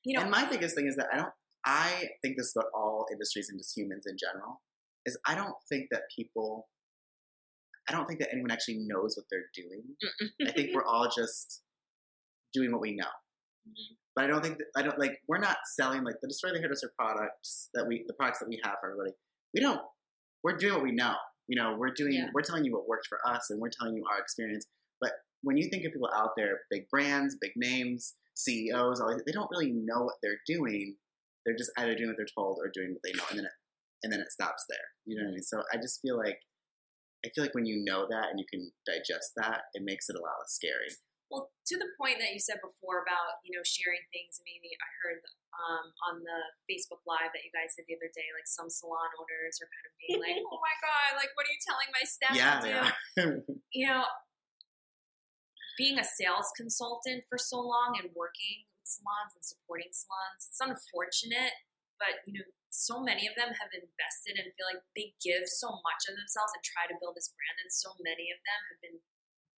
you 0.03 0.15
know, 0.15 0.21
and 0.23 0.31
my 0.31 0.45
biggest 0.49 0.75
thing 0.75 0.87
is 0.87 0.95
that 0.95 1.07
i 1.13 1.17
don't 1.17 1.33
i 1.65 2.09
think 2.21 2.37
this 2.37 2.47
is 2.47 2.55
about 2.55 2.71
all 2.73 3.05
industries 3.11 3.49
and 3.49 3.59
just 3.59 3.75
humans 3.75 4.05
in 4.05 4.15
general 4.17 4.61
is 5.05 5.17
i 5.25 5.33
don't 5.35 5.57
think 5.69 5.89
that 5.91 6.03
people 6.15 6.69
i 7.89 7.91
don't 7.93 8.07
think 8.07 8.19
that 8.19 8.29
anyone 8.31 8.51
actually 8.51 8.79
knows 8.87 9.15
what 9.17 9.25
they're 9.29 9.49
doing 9.53 9.83
I 10.47 10.51
think 10.51 10.69
we're 10.73 10.85
all 10.85 11.09
just 11.09 11.61
doing 12.53 12.71
what 12.71 12.81
we 12.81 12.95
know. 12.95 13.11
Mhm. 13.67 13.97
But 14.15 14.23
I 14.23 14.27
don't 14.27 14.41
think 14.43 14.57
that, 14.59 14.67
I 14.77 14.81
don't 14.81 14.97
like 14.97 15.21
we're 15.27 15.39
not 15.39 15.57
selling 15.75 16.03
like 16.03 16.15
the 16.21 16.27
destroy 16.29 16.51
the 16.53 16.59
hairdresser 16.59 16.93
products 16.97 17.69
that 17.73 17.85
we 17.87 18.05
the 18.07 18.13
products 18.13 18.39
that 18.39 18.47
we 18.47 18.59
have 18.63 18.75
for 18.79 18.91
everybody. 18.91 19.11
We 19.53 19.59
don't. 19.59 19.81
We're 20.43 20.55
doing 20.55 20.75
what 20.75 20.83
we 20.83 20.91
know. 20.93 21.15
You 21.47 21.57
know, 21.59 21.75
we're 21.77 21.91
doing 21.91 22.13
Yeah. 22.13 22.29
we're 22.33 22.41
telling 22.43 22.63
you 22.63 22.71
what 22.73 22.87
worked 22.87 23.07
for 23.07 23.19
us, 23.27 23.49
and 23.49 23.59
we're 23.59 23.69
telling 23.77 23.95
you 23.97 24.05
our 24.09 24.19
experience. 24.19 24.65
But 25.01 25.13
when 25.41 25.57
you 25.57 25.69
think 25.69 25.83
of 25.85 25.91
people 25.91 26.09
out 26.13 26.31
there, 26.37 26.61
big 26.69 26.87
brands, 26.89 27.35
big 27.41 27.51
names, 27.57 28.15
CEOs, 28.35 29.01
all 29.01 29.17
they 29.25 29.31
don't 29.33 29.51
really 29.51 29.71
know 29.73 30.03
what 30.03 30.15
they're 30.23 30.41
doing. 30.47 30.97
They're 31.45 31.57
just 31.57 31.71
either 31.77 31.95
doing 31.95 32.09
what 32.09 32.17
they're 32.17 32.33
told 32.39 32.59
or 32.63 32.69
doing 32.73 32.93
what 32.93 33.01
they 33.03 33.11
know, 33.13 33.25
and 33.29 33.39
then 33.39 33.45
it 33.45 33.51
and 34.03 34.13
then 34.13 34.21
it 34.21 34.31
stops 34.31 34.63
there. 34.69 34.87
You 35.05 35.17
know 35.17 35.23
what 35.25 35.29
I 35.29 35.33
mean? 35.33 35.43
So 35.43 35.63
I 35.73 35.77
just 35.77 35.99
feel 36.01 36.15
like 36.17 36.39
I 37.25 37.33
feel 37.33 37.41
like 37.41 37.57
when 37.57 37.65
you 37.65 37.81
know 37.81 38.05
that 38.05 38.29
and 38.29 38.37
you 38.37 38.45
can 38.45 38.69
digest 38.85 39.33
that, 39.41 39.73
it 39.73 39.81
makes 39.81 40.07
it 40.07 40.15
a 40.15 40.21
lot 40.21 40.37
less 40.37 40.53
scary. 40.53 40.93
Well, 41.33 41.49
to 41.49 41.75
the 41.81 41.89
point 41.97 42.21
that 42.21 42.29
you 42.29 42.37
said 42.37 42.61
before 42.61 43.01
about 43.01 43.41
you 43.41 43.57
know 43.57 43.65
sharing 43.65 44.05
things, 44.13 44.37
maybe 44.45 44.69
I 44.77 44.89
heard 45.01 45.19
um, 45.57 45.85
on 46.11 46.15
the 46.21 46.39
Facebook 46.69 47.01
Live 47.09 47.33
that 47.33 47.41
you 47.41 47.49
guys 47.49 47.73
did 47.73 47.89
the 47.89 47.97
other 47.97 48.13
day, 48.13 48.29
like 48.37 48.45
some 48.45 48.69
salon 48.69 49.09
owners 49.17 49.57
are 49.57 49.69
kind 49.73 49.85
of 49.89 49.93
being 49.97 50.21
like, 50.21 50.37
"Oh 50.53 50.61
my 50.61 50.75
god, 50.85 51.17
like 51.17 51.33
what 51.33 51.49
are 51.49 51.53
you 51.53 51.61
telling 51.65 51.89
my 51.89 52.05
staff 52.05 52.35
yeah, 52.37 52.55
to 52.61 52.65
do?" 52.65 52.71
yeah. 52.71 52.91
You 53.73 53.89
know, 53.89 54.05
being 55.81 55.99
a 55.99 56.05
sales 56.05 56.47
consultant 56.55 57.25
for 57.27 57.41
so 57.41 57.59
long 57.59 57.97
and 57.99 58.13
working 58.15 58.69
with 58.71 58.85
salons 58.87 59.33
and 59.35 59.43
supporting 59.43 59.91
salons, 59.91 60.47
it's 60.47 60.61
unfortunate, 60.61 61.57
but 62.01 62.21
you 62.27 62.39
know, 62.39 62.47
so 62.69 62.99
many 62.99 63.23
of 63.27 63.35
them 63.39 63.55
have 63.55 63.71
invested 63.71 64.35
and 64.35 64.51
feel 64.55 64.67
like 64.67 64.83
they 64.99 65.15
give 65.23 65.47
so 65.47 65.79
much 65.79 66.01
of 66.11 66.15
themselves 66.19 66.51
and 66.51 66.63
try 66.63 66.83
to 66.91 66.99
build 66.99 67.15
this 67.15 67.31
brand, 67.31 67.57
and 67.63 67.71
so 67.71 67.95
many 68.03 68.29
of 68.35 68.39
them 68.43 68.61
have 68.71 68.79
been 68.83 68.99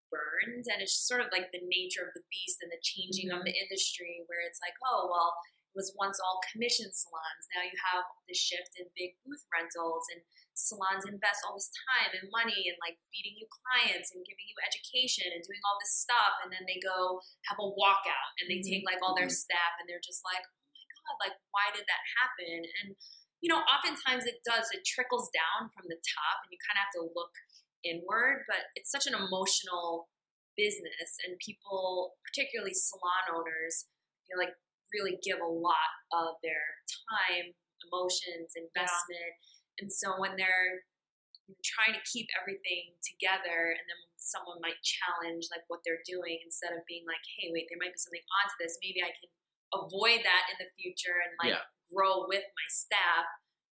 burned. 0.07 0.65
And 0.71 0.79
it's 0.79 0.95
sort 0.95 1.19
of 1.19 1.33
like 1.35 1.51
the 1.51 1.63
nature 1.67 2.07
of 2.07 2.15
the 2.15 2.23
beast 2.31 2.63
and 2.63 2.71
the 2.71 2.79
changing 2.79 3.27
of 3.33 3.43
the 3.43 3.51
industry 3.51 4.23
where 4.31 4.39
it's 4.45 4.61
like 4.63 4.77
oh 4.87 5.11
well 5.11 5.35
it 5.75 5.75
was 5.75 5.91
once 5.99 6.17
all 6.23 6.39
commission 6.47 6.87
salons. 6.95 7.43
Now 7.53 7.61
you 7.67 7.75
have 7.91 8.07
this 8.25 8.39
shift 8.39 8.71
in 8.79 8.87
big 8.95 9.19
booth 9.27 9.43
rentals 9.51 10.07
and 10.15 10.23
salons 10.57 11.05
invest 11.05 11.45
all 11.45 11.53
this 11.53 11.69
time 11.93 12.17
and 12.17 12.33
money 12.33 12.71
and 12.71 12.77
like 12.81 12.97
feeding 13.13 13.37
you 13.37 13.45
clients 13.61 14.09
and 14.15 14.25
giving 14.25 14.47
you 14.47 14.57
education 14.63 15.29
and 15.29 15.43
doing 15.45 15.61
all 15.67 15.77
this 15.77 15.93
stuff. 16.01 16.33
And 16.41 16.49
then 16.49 16.65
they 16.65 16.81
go 16.81 17.21
have 17.51 17.59
a 17.61 17.67
walkout 17.67 18.31
and 18.41 18.47
they 18.49 18.63
Mhm. 18.63 18.65
take 18.65 18.83
like 18.89 19.03
all 19.05 19.13
their 19.13 19.29
staff 19.29 19.77
and 19.77 19.85
they're 19.85 20.01
just 20.01 20.23
like 20.25 20.41
god 21.07 21.17
like 21.23 21.37
why 21.55 21.71
did 21.71 21.87
that 21.87 22.03
happen? 22.19 22.67
And 22.83 22.99
you 23.39 23.47
know 23.47 23.63
oftentimes 23.63 24.27
it 24.27 24.43
does 24.43 24.67
it 24.75 24.83
trickles 24.83 25.31
down 25.31 25.71
from 25.71 25.87
the 25.87 25.99
top 26.03 26.43
and 26.43 26.51
you 26.51 26.59
kind 26.59 26.77
of 26.77 26.83
have 26.85 26.95
to 26.99 27.07
look 27.15 27.33
inward, 27.85 28.43
but 28.49 28.73
it's 28.75 28.91
such 28.91 29.07
an 29.07 29.15
emotional 29.15 30.09
business, 30.57 31.21
and 31.23 31.37
people, 31.37 32.17
particularly 32.25 32.73
salon 32.73 33.29
owners, 33.29 33.85
feel 34.25 34.41
like 34.41 34.57
really 34.91 35.21
give 35.21 35.37
a 35.37 35.47
lot 35.47 35.91
of 36.11 36.35
their 36.41 36.81
time, 37.07 37.53
emotions, 37.85 38.57
investment, 38.57 39.33
and 39.79 39.93
so 39.93 40.17
when 40.17 40.33
they're 40.35 40.81
trying 41.63 41.95
to 41.95 42.03
keep 42.03 42.27
everything 42.35 42.91
together, 43.05 43.71
and 43.71 43.85
then 43.87 44.01
someone 44.19 44.59
might 44.59 44.81
challenge 44.83 45.47
like 45.53 45.63
what 45.71 45.79
they're 45.87 46.03
doing 46.03 46.41
instead 46.43 46.75
of 46.75 46.83
being 46.89 47.07
like, 47.07 47.23
"Hey, 47.39 47.53
wait, 47.53 47.71
there 47.71 47.79
might 47.79 47.95
be 47.95 48.01
something 48.01 48.25
onto 48.43 48.55
this. 48.59 48.75
Maybe 48.83 48.99
I 48.99 49.13
can 49.15 49.29
avoid 49.73 50.23
that 50.23 50.43
in 50.51 50.57
the 50.59 50.69
future 50.77 51.19
and 51.23 51.33
like 51.41 51.53
Yeah. 51.57 51.63
grow 51.91 52.27
with 52.27 52.43
my 52.43 52.67
staff." 52.69 53.25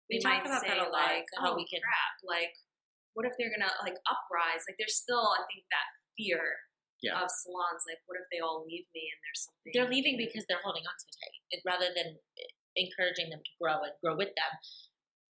We 0.09 0.17
They 0.17 0.23
talk 0.23 0.45
about 0.45 0.61
say 0.61 0.69
that 0.69 0.77
a 0.85 0.89
lot, 0.89 1.09
like, 1.09 1.25
how 1.37 1.53
"Oh 1.53 1.55
we 1.55 1.65
can- 1.67 1.81
crap!" 1.81 2.13
Like, 2.23 2.53
what 3.13 3.25
if 3.25 3.33
they're 3.37 3.49
gonna 3.49 3.71
like 3.81 3.97
uprise? 4.05 4.61
Like, 4.67 4.77
there's 4.77 4.95
still, 4.95 5.33
I 5.33 5.41
think, 5.49 5.65
that 5.71 5.87
fear 6.15 6.59
Yeah. 7.01 7.21
of 7.21 7.29
salons. 7.31 7.83
Like, 7.87 8.01
what 8.05 8.19
if 8.21 8.27
they 8.31 8.39
all 8.39 8.63
leave 8.65 8.85
me 8.93 9.09
and 9.11 9.19
there's 9.23 9.41
something? 9.45 9.71
They're 9.73 9.89
leaving 9.89 10.17
because 10.17 10.45
they're 10.45 10.61
holding 10.61 10.85
on 10.85 10.93
so 10.99 11.07
tight. 11.19 11.61
Rather 11.65 11.93
than 11.93 12.19
eh, 12.37 12.47
encouraging 12.75 13.29
them 13.31 13.41
to 13.43 13.51
grow 13.59 13.81
and 13.83 13.93
grow 14.01 14.15
with 14.15 14.35
them, 14.35 14.53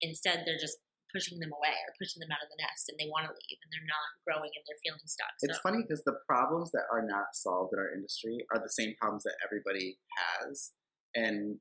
instead 0.01 0.45
they're 0.45 0.57
just 0.59 0.77
pushing 1.11 1.39
them 1.39 1.51
away 1.53 1.75
or 1.85 1.91
pushing 1.99 2.19
them 2.19 2.31
out 2.31 2.43
of 2.43 2.49
the 2.49 2.59
nest, 2.59 2.89
and 2.89 2.97
they 2.99 3.09
want 3.09 3.25
to 3.25 3.33
leave, 3.33 3.59
and 3.61 3.69
they're 3.71 3.87
not 3.89 4.09
growing, 4.25 4.51
and 4.53 4.63
they're 4.67 4.81
feeling 4.83 5.03
stuck. 5.05 5.31
So 5.39 5.49
It's 5.49 5.59
funny 5.59 5.81
because 5.81 6.03
the 6.03 6.17
problems 6.27 6.71
that 6.71 6.85
are 6.91 7.05
not 7.05 7.33
solved 7.33 7.73
in 7.73 7.79
our 7.79 7.93
industry 7.93 8.45
are 8.53 8.59
the 8.59 8.69
same 8.71 8.95
problems 8.99 9.23
that 9.23 9.37
everybody 9.43 9.99
has, 10.17 10.73
and 11.15 11.59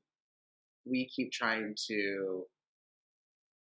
we 0.85 1.07
keep 1.07 1.31
trying 1.31 1.75
to. 1.87 2.45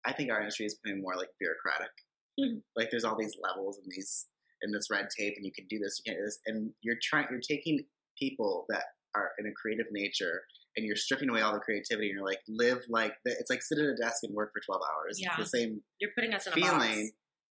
I 0.05 0.13
think 0.13 0.31
our 0.31 0.41
industry 0.41 0.65
is 0.65 0.75
becoming 0.81 1.03
more 1.03 1.17
like 1.17 1.29
bureaucratic. 1.39 1.93
Mhm. 2.41 2.63
Like 2.75 2.91
there's 2.91 3.05
all 3.05 3.17
these 3.19 3.37
levels 3.37 3.77
and 3.77 3.87
these 3.91 4.29
and 4.63 4.73
this 4.75 4.89
red 4.91 5.09
tape, 5.11 5.35
and 5.37 5.45
you 5.45 5.53
can 5.53 5.67
do 5.69 5.79
this, 5.79 6.01
you 6.01 6.11
can't 6.11 6.21
do 6.21 6.25
this, 6.25 6.41
and 6.47 6.75
you're 6.81 6.99
trying. 7.03 7.27
You're 7.31 7.41
taking 7.41 7.87
people 8.19 8.67
that 8.69 8.85
are 9.15 9.33
in 9.39 9.47
a 9.47 9.53
creative 9.53 9.87
nature, 9.91 10.45
and 10.77 10.87
you're 10.87 10.97
stripping 10.97 11.29
away 11.29 11.41
all 11.41 11.53
the 11.53 11.59
creativity, 11.61 12.09
and 12.11 12.17
you're 12.19 12.27
like 12.27 12.41
live 12.49 12.79
like 12.89 13.13
it's 13.25 13.51
like 13.51 13.63
sit 13.63 13.79
at 13.79 13.85
a 13.85 13.97
desk 13.97 14.19
and 14.23 14.35
work 14.35 14.53
for 14.55 14.61
twelve 14.65 14.83
hours. 14.83 15.19
Yeah. 15.21 15.29
It's 15.39 15.51
the 15.51 15.59
same 15.59 15.83
you're 16.01 16.11
putting 16.17 16.35
us 16.35 16.47
in 16.47 16.53
a 16.53 16.57
feeling 16.57 16.71
box. 16.79 17.11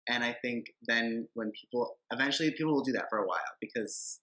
And 0.10 0.24
I 0.24 0.36
think 0.42 0.66
then 0.88 1.28
when 1.36 1.52
people 1.60 1.98
eventually 2.12 2.52
people 2.52 2.74
will 2.74 2.84
do 2.84 2.94
that 2.94 3.06
for 3.10 3.20
a 3.20 3.28
while 3.28 3.54
because 3.62 4.20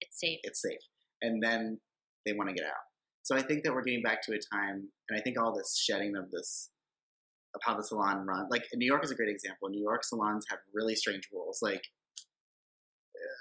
It's 0.00 0.20
safe. 0.20 0.38
it's 0.44 0.62
safe, 0.62 0.78
and 1.22 1.42
then 1.42 1.80
they 2.24 2.32
want 2.32 2.48
to 2.48 2.54
get 2.54 2.64
out. 2.66 2.84
So 3.22 3.36
I 3.36 3.42
think 3.42 3.64
that 3.64 3.72
we're 3.74 3.82
getting 3.82 4.02
back 4.02 4.22
to 4.22 4.32
a 4.32 4.38
time, 4.54 4.88
and 5.08 5.18
I 5.18 5.20
think 5.20 5.36
all 5.40 5.52
this 5.54 5.76
shedding 5.76 6.14
of 6.16 6.30
this 6.30 6.70
of 7.54 7.60
how 7.64 7.74
the 7.76 7.82
salon 7.82 8.26
run, 8.26 8.46
like 8.50 8.64
New 8.74 8.86
York 8.86 9.02
is 9.02 9.10
a 9.10 9.14
great 9.14 9.30
example. 9.30 9.68
New 9.70 9.82
York 9.82 10.04
salons 10.04 10.44
have 10.50 10.58
really 10.74 10.94
strange 10.94 11.26
rules. 11.32 11.58
Like 11.62 11.82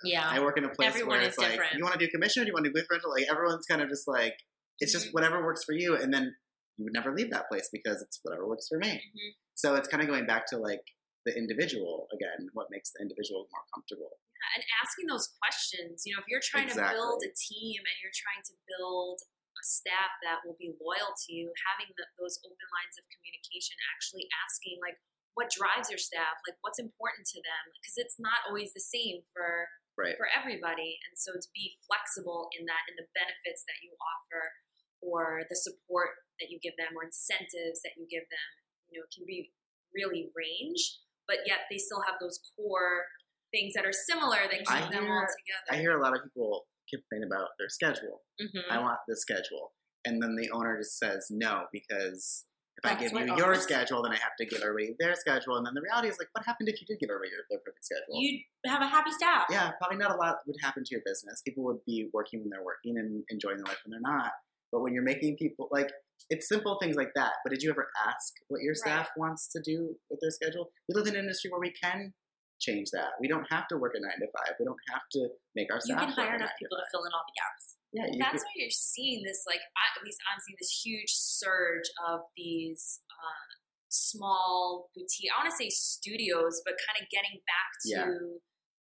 Yeah. 0.04 0.26
I 0.28 0.40
work 0.40 0.58
in 0.58 0.64
a 0.66 0.70
place 0.70 0.90
Everyone 0.90 1.18
where 1.18 1.22
it's 1.28 1.38
like, 1.38 1.52
different. 1.52 1.74
you 1.76 1.84
want 1.84 2.00
to 2.00 2.04
do 2.06 2.10
commission, 2.10 2.42
or 2.42 2.46
do 2.46 2.50
you 2.50 2.54
want 2.54 2.66
to 2.66 2.72
do 2.72 2.74
booth 2.74 2.88
rental? 2.90 3.12
Like 3.12 3.26
everyone's 3.30 3.66
kind 3.66 3.82
of 3.82 3.90
just 3.90 4.08
like, 4.08 4.36
it's 4.80 4.92
just 4.92 5.14
whatever 5.14 5.44
works 5.44 5.64
for 5.64 5.74
you, 5.74 5.96
and 5.96 6.14
then 6.14 6.36
you 6.78 6.84
would 6.84 6.94
never 6.94 7.16
leave 7.16 7.32
that 7.32 7.48
place 7.48 7.70
because 7.72 8.02
it's 8.02 8.20
whatever 8.24 8.48
works 8.48 8.68
for 8.68 8.78
me. 8.78 9.00
Mhm. 9.00 9.32
So 9.56 9.76
it's 9.76 9.88
kind 9.88 10.04
of 10.04 10.10
going 10.10 10.26
back 10.26 10.46
to 10.52 10.58
like 10.58 10.84
the 11.26 11.34
individual 11.36 12.08
again, 12.14 12.50
what 12.54 12.68
makes 12.70 12.92
the 12.92 13.02
individual 13.02 13.48
more 13.50 13.66
comfortable. 13.74 14.20
Yeah, 14.36 14.60
and 14.60 14.64
asking 14.84 15.08
those 15.08 15.32
questions. 15.42 16.04
You 16.06 16.14
know, 16.16 16.22
if 16.22 16.28
you're 16.28 16.44
trying 16.44 16.70
to 16.70 16.76
build 16.76 17.24
a 17.24 17.32
team 17.34 17.80
and 17.80 17.96
you're 18.04 18.14
trying 18.14 18.44
to 18.46 18.56
build 18.68 19.24
a 19.56 19.64
staff 19.64 20.12
that 20.22 20.44
will 20.44 20.60
be 20.60 20.76
loyal 20.78 21.16
to 21.16 21.28
you, 21.32 21.50
having 21.72 21.90
the, 21.96 22.06
those 22.20 22.38
open 22.44 22.68
lines 22.76 23.00
of 23.00 23.08
communication, 23.08 23.80
actually 23.96 24.28
asking 24.44 24.78
like, 24.84 25.00
what 25.36 25.52
drives 25.52 25.92
your 25.92 26.00
staff? 26.00 26.40
Like, 26.48 26.58
what's 26.64 26.80
important 26.80 27.28
to 27.36 27.40
them? 27.44 27.64
Because 27.76 27.96
it's 28.00 28.18
not 28.20 28.44
always 28.48 28.72
the 28.74 28.84
same 28.84 29.22
for 29.36 29.68
Right. 29.96 30.18
for 30.20 30.28
everybody, 30.28 31.00
and 31.08 31.16
so 31.16 31.32
to 31.40 31.48
be 31.56 31.80
flexible 31.88 32.52
in 32.52 32.66
that, 32.68 32.84
in 32.92 33.00
the 33.00 33.08
benefits 33.16 33.64
that 33.64 33.80
you 33.80 33.96
offer, 33.96 34.52
or 35.00 35.48
the 35.48 35.56
support 35.56 36.20
that 36.40 36.52
you 36.52 36.60
give 36.60 36.76
them, 36.76 36.92
or 37.00 37.04
incentives 37.08 37.80
that 37.88 37.96
you 37.96 38.04
give 38.12 38.28
them, 38.28 38.50
you 38.92 39.00
know, 39.00 39.06
it 39.08 39.14
can 39.16 39.24
be 39.24 39.54
really 39.96 40.32
range, 40.36 41.00
but 41.32 41.48
yet 41.48 41.72
they 41.72 41.78
still 41.80 42.02
have 42.04 42.20
those 42.20 42.44
core 42.60 43.08
things 43.56 43.72
that 43.74 43.86
are 43.88 43.94
similar 43.96 44.44
that 44.52 44.68
keep 44.68 44.92
them 44.92 45.08
all 45.08 45.24
together. 45.32 45.72
I 45.72 45.78
hear 45.80 45.96
a 45.98 46.02
lot 46.04 46.12
of 46.16 46.24
people 46.28 46.68
complain 46.92 47.24
about 47.24 47.56
their 47.58 47.70
schedule. 47.70 48.26
Mhm. 48.42 48.68
I 48.70 48.80
want 48.80 49.00
the 49.08 49.16
schedule. 49.16 49.74
And 50.04 50.22
then 50.22 50.36
the 50.36 50.52
owner 50.52 50.78
just 50.78 50.98
says 51.00 51.28
no 51.32 51.68
because 51.72 52.46
if 52.78 52.92
I 52.92 52.96
give 52.96 53.12
you 53.14 53.36
your 53.38 53.56
schedule, 53.56 54.04
then 54.04 54.12
I 54.12 54.16
have 54.18 54.36
to 54.40 54.46
give 54.46 54.62
everybody 54.62 54.96
their 55.00 55.16
schedule. 55.16 55.56
And 55.58 55.66
then 55.66 55.74
the 55.74 55.82
reality 55.82 56.10
is 56.10 56.18
like, 56.20 56.28
what 56.34 56.46
happened 56.46 56.70
if 56.70 56.82
you 56.82 56.88
did 56.88 57.00
give 57.00 57.10
everybody 57.10 57.32
their, 57.32 57.60
perfect 57.64 57.86
schedule? 57.86 58.20
You'd 58.20 58.42
have 58.66 58.82
a 58.82 58.88
happy 58.88 59.12
staff. 59.12 59.46
yeah, 59.50 59.72
probably 59.80 59.98
not 59.98 60.12
a 60.12 60.16
lot 60.16 60.38
would 60.46 60.58
happen 60.62 60.84
to 60.84 60.92
your 60.92 61.02
business. 61.06 61.42
People 61.46 61.64
would 61.66 61.84
be 61.86 62.10
working 62.14 62.42
when 62.42 62.50
they're 62.50 62.64
working 62.66 62.98
and 62.98 63.24
enjoying 63.30 63.58
their 63.58 63.66
life 63.66 63.80
when 63.86 63.92
they're 63.92 64.12
not. 64.12 64.32
But 64.72 64.82
when 64.82 64.94
you're 64.94 65.04
making 65.04 65.38
people 65.38 65.70
like 65.72 65.90
it's 66.30 66.48
simple 66.48 66.78
things 66.82 66.96
like 66.96 67.14
that. 67.16 67.34
But 67.44 67.52
did 67.52 67.62
you 67.62 67.70
ever 67.70 67.88
ask 68.08 68.34
what 68.48 68.62
your 68.62 68.74
staff 68.74 69.10
wants 69.16 69.48
to 69.50 69.62
do 69.62 69.96
with 70.10 70.20
their 70.22 70.32
schedule? 70.32 70.72
We 70.90 70.96
live 70.96 71.08
in 71.08 71.16
an 71.16 71.22
industry 71.22 71.52
where 71.52 71.60
we 71.60 71.72
can 71.72 72.14
change 72.60 72.90
that. 72.92 73.20
We 73.20 73.28
don't 73.28 73.46
have 73.52 73.68
to 73.70 73.78
work 73.78 73.94
a 73.96 74.02
nine 74.02 74.20
to 74.20 74.28
five. 74.32 74.56
We 74.60 74.66
don't 74.66 74.80
have 74.92 75.04
to 75.14 75.30
make 75.56 75.68
our 75.72 75.78
You 75.78 75.94
staff 75.94 76.00
can 76.02 76.10
hire 76.12 76.36
enough 76.36 76.56
people 76.58 76.78
to 76.78 76.84
fill 76.92 77.04
in 77.06 77.12
all 77.14 77.26
the 77.28 77.36
gaps. 77.36 77.75
Yeah, 77.96 78.12
you 78.12 78.20
That's 78.20 78.44
could, 78.44 78.52
why 78.52 78.56
you're 78.60 78.76
seeing 78.76 79.24
this, 79.24 79.48
like, 79.48 79.64
at 79.64 80.04
least 80.04 80.20
I'm 80.28 80.40
seeing 80.44 80.60
this 80.60 80.84
huge 80.84 81.16
surge 81.16 81.88
of 82.04 82.28
these 82.36 83.00
uh, 83.08 83.48
small 83.88 84.92
boutique, 84.92 85.32
I 85.32 85.40
want 85.40 85.48
to 85.48 85.56
say 85.56 85.72
studios, 85.72 86.60
but 86.68 86.76
kind 86.84 87.00
of 87.00 87.08
getting 87.08 87.40
back 87.48 87.70
to 87.88 87.96
Yeah. 87.96 88.12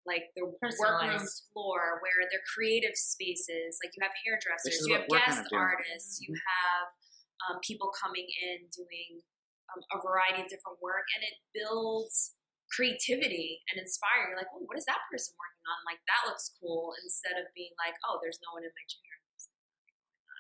like 0.06 0.30
the 0.38 0.46
workroom 0.46 1.26
floor 1.50 1.98
where 2.06 2.20
they're 2.30 2.46
creative 2.54 2.94
spaces. 2.94 3.82
Like 3.82 3.98
you 3.98 4.02
have 4.06 4.14
hairdressers, 4.22 4.86
you 4.86 4.94
have 4.94 5.10
guest 5.10 5.42
of 5.42 5.50
doing. 5.50 5.58
artists, 5.58 6.22
you 6.22 6.30
have 6.30 6.86
um, 7.50 7.58
people 7.66 7.90
coming 7.98 8.30
in 8.30 8.70
doing 8.70 9.26
um, 9.74 9.82
a 9.94 9.98
variety 10.06 10.46
of 10.46 10.50
different 10.54 10.78
work, 10.82 11.06
and 11.18 11.22
it 11.26 11.36
builds 11.54 12.38
creativity 12.70 13.66
and 13.70 13.82
inspire. 13.82 14.30
You're 14.30 14.40
like, 14.40 14.52
oh, 14.54 14.64
what 14.66 14.78
is 14.78 14.86
that 14.86 15.02
person 15.10 15.34
working 15.36 15.66
on? 15.66 15.80
Like 15.86 16.02
that 16.06 16.30
looks 16.30 16.54
cool. 16.58 16.94
Instead 17.02 17.38
of 17.42 17.50
being 17.58 17.74
like, 17.82 17.98
oh, 18.06 18.22
there's 18.22 18.40
no 18.46 18.54
one 18.54 18.66
in 18.66 18.74
my 18.74 18.86
chair. 18.86 19.16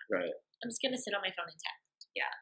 right. 0.09 0.35
I'm 0.61 0.69
just 0.69 0.81
gonna 0.81 0.99
sit 0.99 1.15
on 1.15 1.23
my 1.23 1.33
phone 1.33 1.49
and 1.49 1.59
text. 1.59 2.09
Yeah. 2.13 2.33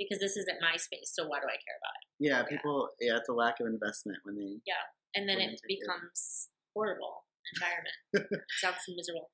Because 0.00 0.16
this 0.16 0.32
isn't 0.40 0.64
my 0.64 0.80
space, 0.80 1.12
so 1.12 1.28
why 1.28 1.44
do 1.44 1.48
I 1.48 1.60
care 1.60 1.76
about 1.76 1.92
it? 2.00 2.08
Yeah, 2.24 2.40
people. 2.48 2.88
Yeah, 3.04 3.20
it's 3.20 3.28
a 3.28 3.36
lack 3.36 3.60
of 3.60 3.68
investment 3.68 4.16
when 4.24 4.32
they. 4.32 4.56
Yeah, 4.64 4.80
and 5.12 5.28
then 5.28 5.36
it 5.36 5.60
take 5.60 5.76
it. 5.76 5.84
becomes 5.84 6.48
horrible 6.72 7.28
environment. 7.52 8.00
it 8.32 8.48
sounds 8.64 8.80
miserable. 8.88 9.28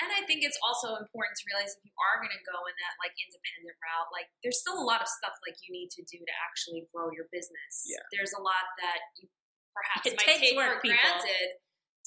And 0.00 0.08
I 0.16 0.24
think 0.24 0.40
it's 0.40 0.56
also 0.64 0.96
important 0.96 1.36
to 1.36 1.44
realize 1.52 1.76
if 1.76 1.84
you 1.84 1.92
are 2.00 2.16
going 2.24 2.32
to 2.32 2.42
go 2.48 2.56
in 2.64 2.76
that 2.80 2.96
like 2.96 3.12
independent 3.20 3.76
route, 3.84 4.08
like 4.16 4.32
there's 4.40 4.56
still 4.56 4.80
a 4.80 4.86
lot 4.86 5.04
of 5.04 5.08
stuff 5.08 5.36
like 5.44 5.60
you 5.60 5.70
need 5.76 5.92
to 5.92 6.02
do 6.08 6.16
to 6.16 6.34
actually 6.40 6.88
grow 6.88 7.12
your 7.12 7.28
business. 7.28 7.84
Yeah. 7.84 8.00
There's 8.08 8.32
a 8.32 8.40
lot 8.40 8.64
that 8.80 9.00
you 9.20 9.28
perhaps 9.76 10.08
It 10.08 10.16
might 10.16 10.40
take 10.40 10.56
work, 10.56 10.80
for 10.80 10.88
people. 10.88 10.98
granted 10.98 11.60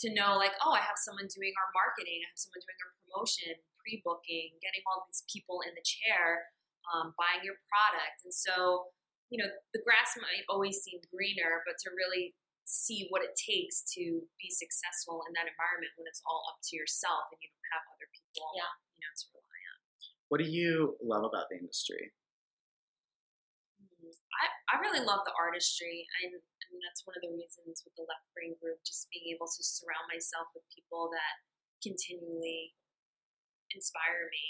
to 0.03 0.07
know 0.11 0.35
like, 0.41 0.57
oh, 0.65 0.73
I 0.73 0.81
have 0.81 0.97
someone 0.97 1.29
doing 1.29 1.53
our 1.53 1.69
marketing, 1.71 2.25
I 2.25 2.27
have 2.33 2.41
someone 2.41 2.61
doing 2.65 2.79
our 2.81 2.93
promotion, 3.05 3.53
pre-booking, 3.77 4.57
getting 4.59 4.83
all 4.89 5.05
these 5.05 5.21
people 5.29 5.61
in 5.63 5.71
the 5.77 5.85
chair, 5.85 6.49
um, 6.89 7.13
buying 7.15 7.45
your 7.45 7.61
product. 7.69 8.25
And 8.25 8.33
so, 8.33 8.89
you 9.29 9.37
know, 9.37 9.49
the 9.71 9.81
grass 9.85 10.17
might 10.17 10.43
always 10.49 10.81
seem 10.81 10.97
greener, 11.13 11.61
but 11.63 11.77
to 11.85 11.93
really 11.93 12.33
see 12.65 13.07
what 13.11 13.21
it 13.23 13.35
takes 13.35 13.83
to 13.95 14.23
be 14.39 14.49
successful 14.49 15.23
in 15.27 15.35
that 15.35 15.47
environment 15.51 15.91
when 15.99 16.07
it's 16.07 16.23
all 16.23 16.47
up 16.51 16.59
to 16.63 16.73
yourself 16.79 17.27
and 17.31 17.39
you 17.43 17.49
don't 17.51 17.69
have 17.75 17.83
other 17.91 18.07
people 18.11 18.47
Yeah. 18.55 18.71
you 18.95 19.01
know 19.03 19.13
to 19.13 19.25
rely 19.35 19.61
on 19.71 19.77
What 20.31 20.39
do 20.39 20.47
you 20.47 20.95
love 21.03 21.23
about 21.27 21.51
the 21.51 21.59
industry? 21.59 22.15
Hmm. 23.99 24.15
I, 24.39 24.45
I 24.71 24.75
really 24.81 25.03
love 25.03 25.27
the 25.27 25.35
artistry 25.35 26.07
and, 26.23 26.33
and 26.39 26.75
that's 26.81 27.03
one 27.05 27.15
of 27.19 27.23
the 27.23 27.33
reasons 27.35 27.83
with 27.83 27.93
the 27.99 28.07
left 28.07 28.27
brain 28.31 28.55
group 28.57 28.79
just 28.87 29.11
being 29.11 29.31
able 29.35 29.47
to 29.47 29.61
surround 29.61 30.07
myself 30.09 30.49
with 30.55 30.63
people 30.71 31.11
that 31.11 31.35
continually 31.83 32.73
inspire 33.75 34.29
me 34.29 34.45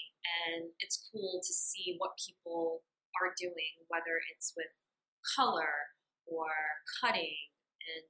and 0.45 0.69
it's 0.83 0.99
cool 1.09 1.39
to 1.41 1.53
see 1.55 1.95
what 1.97 2.13
people 2.19 2.83
are 3.21 3.31
doing 3.39 3.73
whether 3.87 4.19
it's 4.35 4.51
with 4.57 4.73
color 5.35 5.95
or 6.27 6.51
cutting 6.99 7.52
and 7.83 8.05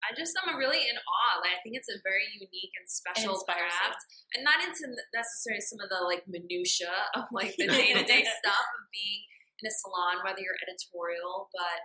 I 0.00 0.16
just 0.16 0.34
am 0.42 0.56
really 0.58 0.90
in 0.90 0.96
awe. 0.96 1.38
Like 1.38 1.54
I 1.54 1.60
think 1.62 1.78
it's 1.78 1.92
a 1.92 2.00
very 2.02 2.26
unique 2.34 2.74
and 2.74 2.88
special 2.88 3.38
craft, 3.46 4.00
and 4.34 4.42
not 4.42 4.58
into 4.58 4.90
necessarily 5.12 5.62
some 5.62 5.78
of 5.78 5.92
the 5.92 6.02
like 6.02 6.26
minutia 6.26 6.90
of 7.18 7.30
like 7.30 7.54
the 7.54 7.70
day 7.70 7.94
to 7.94 8.02
day 8.02 8.24
stuff 8.26 8.66
of 8.74 8.82
being 8.90 9.22
in 9.60 9.68
a 9.68 9.72
salon, 9.72 10.24
whether 10.24 10.40
you're 10.40 10.56
editorial, 10.64 11.52
but 11.52 11.80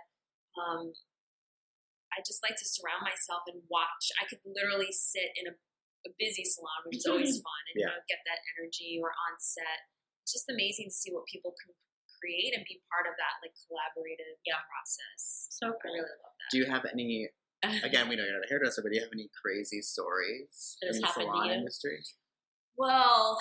um, 0.56 0.96
I 2.08 2.24
just 2.24 2.40
like 2.40 2.56
to 2.56 2.64
surround 2.64 3.04
myself 3.04 3.44
and 3.44 3.60
watch. 3.68 4.08
I 4.16 4.24
could 4.24 4.40
literally 4.48 4.88
sit 4.88 5.36
in 5.36 5.52
a, 5.52 5.54
a 6.08 6.10
busy 6.16 6.48
salon, 6.48 6.88
which 6.88 7.04
is 7.04 7.08
always 7.08 7.36
fun, 7.44 7.62
and 7.70 7.76
you 7.76 7.86
know, 7.86 8.00
get 8.08 8.24
that 8.24 8.40
energy 8.56 8.96
or 8.96 9.12
on 9.12 9.36
set. 9.36 9.86
It's 10.24 10.32
just 10.32 10.48
amazing 10.48 10.90
to 10.90 10.96
see 10.96 11.12
what 11.12 11.28
people 11.30 11.54
can 11.54 11.76
create 12.26 12.58
and 12.58 12.66
be 12.66 12.82
part 12.90 13.06
of 13.06 13.14
that 13.14 13.34
like 13.38 13.54
collaborative 13.54 14.34
Yeah. 14.42 14.58
process. 14.66 15.46
So 15.54 15.70
I 15.70 15.78
really 15.86 16.02
love 16.02 16.34
that. 16.34 16.50
Do 16.50 16.58
you 16.58 16.66
have 16.66 16.82
any? 16.90 17.30
Again, 17.86 18.06
we 18.10 18.14
know 18.18 18.22
you're 18.26 18.36
not 18.36 18.44
a 18.46 18.50
hairdresser, 18.50 18.82
but 18.82 18.90
do 18.92 18.96
you 18.98 19.02
have 19.02 19.14
any 19.16 19.30
crazy 19.32 19.80
stories 19.80 20.76
That 20.82 20.92
has 20.92 20.96
in 20.98 21.02
the 21.02 21.08
happened 21.08 21.24
to 21.24 21.30
salon 21.32 21.46
you? 21.48 21.56
industry? 21.62 21.98
Well, 22.76 23.40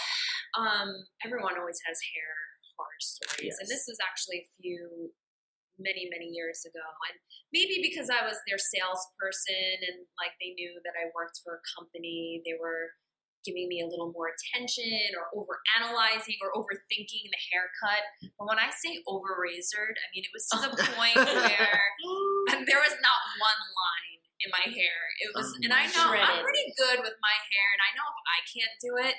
um, 0.56 0.90
everyone 1.26 1.60
always 1.60 1.78
has 1.86 1.98
hair 2.16 2.32
horror 2.80 3.02
stories, 3.04 3.60
and 3.60 3.68
this 3.68 3.84
was 3.86 4.00
actually 4.00 4.48
a 4.48 4.50
few, 4.56 5.12
many, 5.78 6.08
many 6.08 6.32
years 6.32 6.64
ago. 6.64 6.82
And 7.12 7.20
maybe 7.52 7.84
because 7.84 8.08
I 8.08 8.24
was 8.24 8.40
their 8.48 8.58
salesperson 8.58 9.84
and 9.84 10.08
like 10.16 10.32
they 10.40 10.56
knew 10.56 10.80
that 10.88 10.96
I 10.96 11.12
worked 11.12 11.44
for 11.44 11.60
a 11.60 11.66
company, 11.76 12.40
they 12.48 12.56
were 12.56 12.96
giving 13.46 13.70
me 13.70 13.80
a 13.80 13.88
little 13.88 14.12
more 14.12 14.34
attention 14.34 15.14
or 15.16 15.30
over 15.38 15.62
analyzing 15.78 16.36
or 16.42 16.50
overthinking 16.58 17.30
the 17.30 17.42
haircut. 17.54 18.04
But 18.36 18.50
when 18.50 18.60
I 18.60 18.74
say 18.74 19.00
over 19.08 19.38
razored, 19.38 19.96
I 19.96 20.06
mean 20.12 20.26
it 20.26 20.34
was 20.34 20.46
to 20.52 20.58
the 20.66 20.74
point 20.98 21.16
where 21.16 21.86
and 22.52 22.66
there 22.66 22.82
was 22.82 22.96
not 23.00 23.20
one 23.38 23.62
line 23.78 24.22
in 24.44 24.50
my 24.52 24.66
hair. 24.68 24.98
It 25.24 25.32
was, 25.34 25.48
Oh 25.54 25.64
and 25.64 25.72
I 25.72 25.88
my 25.88 25.94
know 25.94 26.10
I'm 26.18 26.44
pretty 26.44 26.68
good 26.76 27.00
with 27.06 27.16
my 27.24 27.36
hair, 27.54 27.68
and 27.78 27.82
I 27.86 27.90
know 27.96 28.06
if 28.10 28.18
I 28.28 28.40
can't 28.52 28.76
do 28.84 28.92
it, 29.00 29.16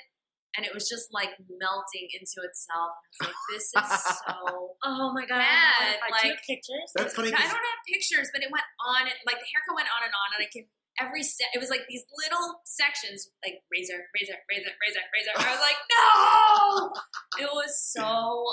and 0.55 0.61
it 0.65 0.71
was 0.73 0.85
just 0.87 1.09
like 1.11 1.33
melting 1.49 2.07
into 2.13 2.45
itself. 2.45 2.93
I 2.95 3.07
was 3.09 3.19
like, 3.27 3.39
this 3.49 3.65
is 3.73 3.89
so. 4.23 4.77
Oh 4.85 5.09
my 5.13 5.25
god! 5.25 5.41
Bad, 5.41 6.01
I 6.05 6.07
do 6.07 6.13
like- 6.13 6.37
have 6.37 6.43
pictures. 6.45 6.89
That's 6.95 7.13
funny. 7.17 7.33
I 7.33 7.43
don't 7.49 7.65
have 7.65 7.81
pictures, 7.89 8.29
but 8.31 8.45
it 8.45 8.49
went 8.53 8.65
on. 8.85 9.09
And, 9.09 9.17
like 9.25 9.41
the 9.41 9.49
haircut 9.51 9.73
went 9.75 9.89
on 9.89 10.05
and 10.05 10.13
on, 10.13 10.27
and 10.37 10.41
I 10.45 10.49
can 10.49 10.65
every 10.99 11.23
set. 11.23 11.47
It 11.53 11.59
was 11.59 11.69
like 11.69 11.81
these 11.89 12.03
little 12.23 12.61
sections, 12.65 13.29
like 13.43 13.61
razor, 13.71 14.05
razor, 14.13 14.33
razor, 14.49 14.71
razor, 14.81 14.99
razor. 15.13 15.31
I 15.37 15.51
was 15.51 15.61
like, 15.69 15.81
no, 15.91 17.45
it 17.45 17.49
was 17.53 17.79
so 17.81 18.45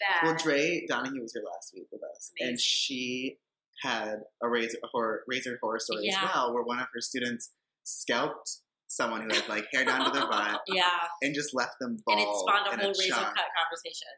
bad. 0.00 0.26
Well, 0.26 0.36
Dre 0.36 0.84
Donahue 0.88 1.22
was 1.22 1.32
here 1.32 1.42
last 1.44 1.72
week 1.74 1.86
with 1.92 2.02
us, 2.02 2.30
and 2.40 2.58
she 2.60 3.38
had 3.82 4.20
a 4.42 4.48
razor 4.48 4.78
horror, 4.92 5.22
razor 5.28 5.58
horror 5.62 5.78
story 5.78 6.06
Yeah. 6.06 6.16
as 6.24 6.30
well, 6.34 6.54
where 6.54 6.62
one 6.62 6.78
of 6.78 6.86
her 6.94 7.00
students 7.00 7.50
scalped 7.84 8.58
someone 8.88 9.20
who 9.22 9.34
had 9.34 9.48
like 9.48 9.66
hair 9.72 9.84
down 9.84 10.04
to 10.04 10.10
their 10.10 10.28
butt 10.28 10.60
yeah, 10.68 10.84
and 11.22 11.34
just 11.34 11.54
left 11.54 11.74
them 11.80 11.98
bald 12.06 12.18
and 12.18 12.26
it 12.26 12.32
spawned 12.38 12.66
a 12.66 12.82
whole 12.82 12.92
razor 12.92 13.14
cut 13.14 13.34
conversation. 13.58 14.08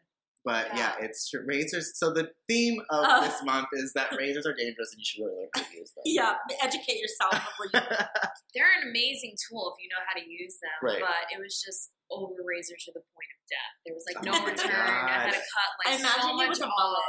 But 0.45 0.69
yeah, 0.75 0.95
Yeah. 0.99 1.05
it's 1.05 1.29
true. 1.29 1.45
razors. 1.47 1.93
So 1.99 2.13
the 2.13 2.31
theme 2.49 2.81
of 2.91 3.05
Oh. 3.05 3.21
this 3.27 3.43
month 3.43 3.69
is 3.73 3.93
that 3.95 4.13
razors 4.17 4.47
are 4.47 4.55
dangerous 4.55 4.93
and 4.93 4.99
you 5.01 5.05
should 5.05 5.21
really 5.25 5.37
learn 5.45 5.51
how 5.55 5.63
to 5.63 5.77
use 5.77 5.91
them. 5.93 6.03
Yeah, 6.07 6.37
educate 6.63 6.99
yourself 7.03 7.33
before 7.33 7.67
you. 7.75 7.81
They're 8.55 8.73
an 8.81 8.89
amazing 8.89 9.37
tool 9.49 9.75
if 9.75 9.83
you 9.83 9.89
know 9.91 10.01
how 10.07 10.15
to 10.17 10.25
use 10.25 10.57
them. 10.63 10.73
Right. 10.81 11.01
But 11.03 11.29
it 11.35 11.43
was 11.43 11.61
just 11.61 11.93
over 12.11 12.33
razor 12.41 12.77
to 12.79 12.91
the 12.97 13.03
point 13.13 13.31
of 13.35 13.41
death. 13.51 13.73
There 13.85 13.95
was 13.95 14.05
like 14.09 14.19
no 14.25 14.33
Oh 14.33 14.41
my 14.47 14.51
return. 14.57 14.73
I 14.73 15.29
had 15.29 15.37
to 15.37 15.37
God. 15.37 15.45
cut 15.53 15.69
I 15.85 15.91
like 15.91 16.01
imagine 16.01 16.23
so 16.23 16.33
much 16.33 16.49
with 16.57 16.61
a 16.65 16.67
off. 16.67 16.79
mullet. 16.79 17.09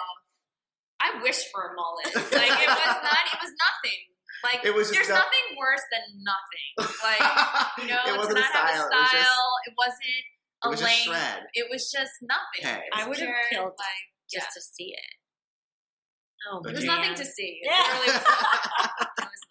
I 1.00 1.10
wish 1.24 1.40
for 1.54 1.62
a 1.64 1.72
mullet. 1.80 2.12
Like 2.44 2.56
it 2.60 2.68
was 2.68 2.98
not. 3.00 3.24
It 3.32 3.40
was 3.40 3.54
nothing. 3.56 4.02
Like 4.44 4.60
It 4.68 4.74
was 4.76 4.88
just 4.92 4.96
there's 5.00 5.10
not- 5.16 5.32
nothing 5.32 5.48
worse 5.56 5.86
than 5.96 6.04
nothing. 6.28 6.72
Like 7.08 7.24
you 7.80 7.88
know, 7.88 8.04
it 8.04 8.18
wasn't 8.20 8.40
a 8.40 8.42
not 8.44 8.52
have 8.52 8.68
a 8.68 8.84
style. 8.84 8.92
It 8.92 9.00
was 9.00 9.12
just, 9.16 9.24
style. 9.24 9.52
It 9.70 9.74
wasn't 9.80 10.26
a 10.64 10.68
it 10.68 10.70
was 10.72 10.80
just 10.80 11.08
length. 11.08 11.20
shred. 11.20 11.44
It 11.54 11.68
was 11.70 11.92
just 11.92 12.12
nothing. 12.22 12.62
Hey. 12.82 12.84
I 12.94 13.08
would 13.08 13.18
have 13.18 13.30
killed 13.50 13.74
like 13.78 14.06
just 14.32 14.48
yeah. 14.48 14.54
to 14.56 14.62
see 14.62 14.92
it. 14.94 15.14
Oh, 16.52 16.62
There 16.64 16.74
There's 16.74 16.86
Yeah. 16.86 16.96
nothing 16.96 17.16
to 17.16 17.26
see. 17.26 17.60
It 17.62 17.68
Yeah. 17.70 18.00
literally 18.00 18.08
was 18.08 18.24
nothing. 18.30 19.08
It 19.18 19.26
was 19.26 19.42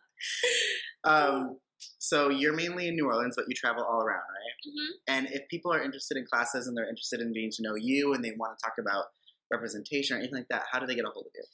um, 1.05 1.59
so 1.99 2.29
you're 2.29 2.55
mainly 2.55 2.89
in 2.89 2.95
New 2.97 3.07
Orleans, 3.07 3.35
but 3.37 3.45
you 3.49 3.55
travel 3.55 3.85
all 3.85 4.01
around, 4.03 4.25
right? 4.29 4.57
Mhm. 4.67 4.89
And 5.07 5.27
if 5.31 5.49
people 5.49 5.73
are 5.73 5.83
interested 5.83 6.17
in 6.17 6.27
classes 6.27 6.67
and 6.67 6.77
they're 6.77 6.89
interested 6.89 7.21
in 7.21 7.33
getting 7.33 7.51
to 7.53 7.63
know 7.63 7.75
you 7.77 8.13
and 8.15 8.25
they 8.25 8.33
want 8.37 8.59
to 8.59 8.63
talk 8.65 8.75
about 8.79 9.07
representation 9.51 10.17
or 10.17 10.19
anything 10.21 10.37
like 10.39 10.49
that, 10.51 10.65
how 10.71 10.79
do 10.79 10.87
they 10.87 10.95
get 10.95 11.05
a 11.05 11.11
hold 11.11 11.27
of 11.27 11.33
you? 11.35 11.45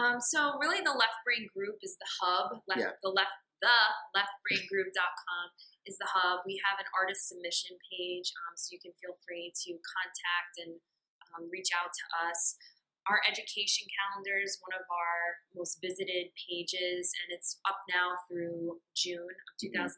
Um, 0.00 0.20
so 0.20 0.58
really 0.60 0.80
the 0.82 0.92
left 0.92 1.16
brain 1.24 1.48
group 1.54 1.76
is 1.82 1.96
the 1.98 2.06
hub. 2.20 2.62
Left, 2.68 2.80
Yeah. 2.80 2.90
The 3.02 3.08
left 3.10 3.32
the 3.60 3.68
leftbraingroup.com 4.18 5.46
is 5.86 5.98
the 5.98 6.06
hub. 6.10 6.46
We 6.46 6.60
have 6.66 6.78
an 6.78 6.86
artist 6.94 7.28
submission 7.28 7.74
page, 7.90 8.30
um, 8.46 8.54
so 8.54 8.70
you 8.74 8.80
can 8.82 8.94
feel 9.02 9.18
free 9.26 9.50
to 9.66 9.70
contact 9.82 10.52
and 10.62 10.72
um, 11.34 11.48
reach 11.50 11.70
out 11.74 11.90
to 11.90 12.04
us. 12.28 12.56
Our 13.10 13.18
education 13.26 13.90
calendar 13.90 14.38
is 14.38 14.62
one 14.62 14.78
of 14.78 14.86
our 14.86 15.42
most 15.58 15.82
visited 15.82 16.30
pages, 16.38 17.10
and 17.18 17.34
it's 17.34 17.58
up 17.66 17.82
now 17.90 18.14
through 18.30 18.78
June 18.94 19.26
of 19.26 19.52
2017. 19.58 19.90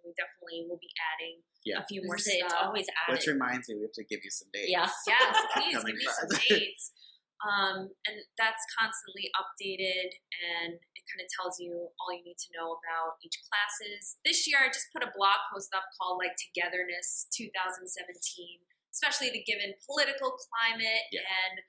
We 0.00 0.16
definitely 0.16 0.64
will 0.64 0.80
be 0.80 0.88
adding 1.12 1.44
Yeah. 1.68 1.84
a 1.84 1.84
few 1.84 2.00
more 2.08 2.16
It's 2.16 2.24
stuff. 2.32 2.56
always 2.64 2.88
Which 3.12 3.28
reminds 3.28 3.68
me, 3.68 3.76
we 3.76 3.84
have 3.84 3.92
to 3.92 4.08
give 4.08 4.24
you 4.24 4.32
some 4.32 4.48
dates. 4.56 4.72
Yeah. 4.72 4.88
Yes, 5.04 5.36
please 5.52 5.76
give 5.84 5.96
me 6.00 6.08
some 6.08 6.32
dates. 6.48 6.96
Um, 7.40 7.88
and 8.04 8.16
that's 8.36 8.60
constantly 8.76 9.32
updated, 9.32 10.12
and 10.44 10.76
it 10.76 11.02
kind 11.08 11.24
of 11.24 11.28
tells 11.32 11.56
you 11.56 11.88
all 11.96 12.12
you 12.12 12.20
need 12.20 12.36
to 12.36 12.52
know 12.52 12.76
about 12.76 13.16
each 13.24 13.40
classes. 13.48 14.20
This 14.28 14.44
year, 14.44 14.60
I 14.60 14.68
just 14.68 14.92
put 14.92 15.00
a 15.00 15.08
blog 15.16 15.40
post 15.48 15.72
up 15.72 15.88
called 15.96 16.20
like 16.20 16.36
Togetherness 16.36 17.32
2017, 17.32 18.60
especially 18.92 19.32
the 19.32 19.40
given 19.48 19.72
political 19.88 20.36
climate 20.36 21.08
Yeah. 21.10 21.24
and 21.24 21.64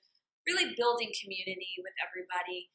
really 0.46 0.76
building 0.76 1.14
community 1.16 1.80
with 1.80 1.94
everybody. 2.04 2.72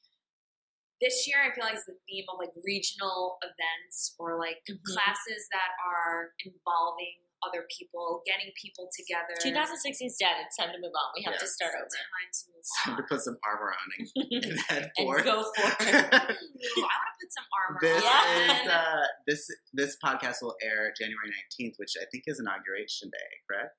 This 1.01 1.29
year, 1.29 1.45
I 1.45 1.53
feel 1.53 1.65
like 1.69 1.75
it's 1.77 1.85
the 1.85 2.01
theme 2.09 2.25
of 2.33 2.39
like 2.41 2.57
regional 2.65 3.37
events 3.45 4.17
or 4.19 4.39
like 4.41 4.65
Mhm. 4.65 4.81
classes 4.89 5.49
that 5.53 5.77
are 5.85 6.33
involving 6.41 7.26
other 7.45 7.67
people, 7.69 8.23
getting 8.25 8.49
people 8.57 8.89
together. 8.95 9.35
2016 9.43 10.07
is 10.09 10.17
dead. 10.17 10.37
It's 10.45 10.57
time 10.57 10.73
to 10.73 10.81
move 10.81 10.95
on. 10.97 11.09
We 11.17 11.23
have 11.29 11.37
to 11.39 11.47
start 11.47 11.73
over 11.77 11.85
Time 11.91 12.29
to 12.33 12.43
move 12.49 12.65
Time 12.65 12.93
on. 12.93 12.97
to 12.97 13.05
put 13.09 13.21
some 13.21 13.37
armor 13.45 13.71
on 13.77 13.87
and, 13.99 14.09
and 14.49 14.59
head 14.69 14.83
and 14.97 15.05
forth. 15.05 15.25
go 15.25 15.45
for 15.53 15.69
it. 15.69 16.07
Ooh, 16.17 16.85
I 16.85 16.95
want 16.97 17.11
to 17.11 17.15
put 17.21 17.31
some 17.35 17.47
armor 17.53 17.79
This 17.83 18.05
on. 18.05 18.25
is 18.41 18.63
uh, 18.73 19.05
this 19.27 19.43
this 19.75 19.93
podcast 20.05 20.41
will 20.41 20.57
air 20.63 20.93
January 20.97 21.29
nineteenth, 21.29 21.77
which 21.77 21.93
I 22.01 22.05
think 22.13 22.25
is 22.27 22.41
inauguration 22.41 23.11
day. 23.13 23.31
Correct? 23.45 23.75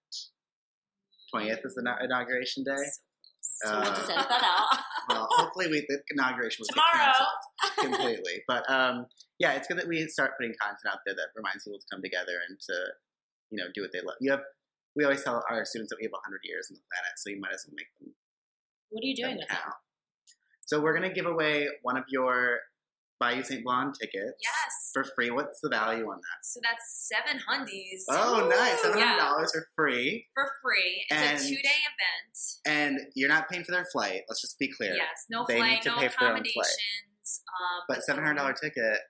Twentieth 1.34 1.62
is 1.66 1.76
the 1.76 1.84
inauguration 2.04 2.64
day. 2.64 2.78
So 3.42 3.70
So 3.70 3.80
we'll 3.80 3.90
Uh, 3.90 3.96
just 3.96 4.10
edit 4.12 4.30
that 4.30 4.44
out. 4.44 4.80
Well, 5.08 5.26
hopefully, 5.40 5.68
we 5.72 5.80
the 5.88 6.04
inauguration 6.12 6.60
will 6.60 6.68
get 6.68 6.84
Tomorrow. 6.84 7.16
canceled 7.16 7.96
completely. 7.96 8.44
But 8.46 8.70
um, 8.70 9.06
yeah, 9.40 9.54
it's 9.54 9.66
good 9.70 9.78
that 9.80 9.88
we 9.88 10.06
start 10.12 10.32
putting 10.38 10.52
content 10.60 10.84
out 10.92 11.00
there 11.06 11.16
that 11.16 11.32
reminds 11.34 11.64
people 11.64 11.80
to 11.80 11.86
come 11.90 12.02
together 12.04 12.36
and 12.44 12.60
to 12.60 12.76
you 13.50 13.58
know 13.58 13.66
do 13.74 13.82
what 13.82 13.92
they 13.92 14.02
love. 14.02 14.16
You 14.20 14.32
have 14.32 14.42
we 14.96 15.04
always 15.04 15.24
tell 15.24 15.44
our 15.50 15.64
students 15.66 15.92
that 15.92 15.98
we 16.00 16.06
have 16.06 16.12
hundred 16.24 16.42
years 16.44 16.68
on 16.72 16.76
the 16.76 16.82
planet, 16.92 17.14
so 17.18 17.30
you 17.30 17.40
might 17.40 17.54
as 17.54 17.66
well 17.68 17.76
make 17.76 17.88
them 18.00 18.14
What 18.90 19.04
are 19.04 19.08
you 19.08 19.16
doing 19.16 19.36
with 19.38 19.44
it? 19.46 19.50
count. 19.50 19.76
So 20.66 20.82
we're 20.82 20.94
gonna 20.94 21.14
give 21.14 21.26
away 21.26 21.68
one 21.84 21.98
of 21.98 22.04
your 22.10 22.60
Bayou 23.20 23.42
Saint 23.44 23.64
Blonde 23.64 23.96
tickets. 24.00 24.38
Yes. 24.44 24.92
For 24.94 25.04
free. 25.16 25.32
What's 25.32 25.60
the 25.62 25.70
value 25.70 26.06
on 26.06 26.18
that? 26.18 26.40
So 26.44 26.60
that's 26.62 27.10
seven 27.10 27.42
hundies 27.50 28.04
Oh, 28.10 28.48
nice! 28.50 28.82
Seven 28.82 29.00
hundred 29.00 29.14
Yeah. 29.14 29.18
dollars 29.18 29.52
for 29.54 29.68
free, 29.76 30.28
for 30.36 30.50
free. 30.62 31.06
It's 31.10 31.22
And- 31.22 31.38
a 31.40 31.42
two 31.42 31.56
day 31.62 31.80
event. 31.88 32.38
and 32.66 33.00
you're 33.16 33.30
not 33.30 33.50
paying 33.50 33.64
for 33.64 33.72
their 33.72 33.86
flight. 33.92 34.22
Let's 34.30 34.42
just 34.42 34.60
be 34.60 34.72
clear. 34.72 34.94
Yes, 34.96 35.26
no 35.30 35.46
They 35.48 35.58
flight, 35.58 35.72
need 35.72 35.82
to 35.84 35.90
no 35.90 35.98
pay 35.98 36.08
for 36.10 36.20
their 36.20 36.30
own 36.30 36.44
flight. 36.44 36.46
accommodations. 36.46 37.44
Um, 37.60 37.84
But 37.88 38.04
seven 38.04 38.24
hundred 38.24 38.36
dollar 38.38 38.54
ticket. 38.54 39.02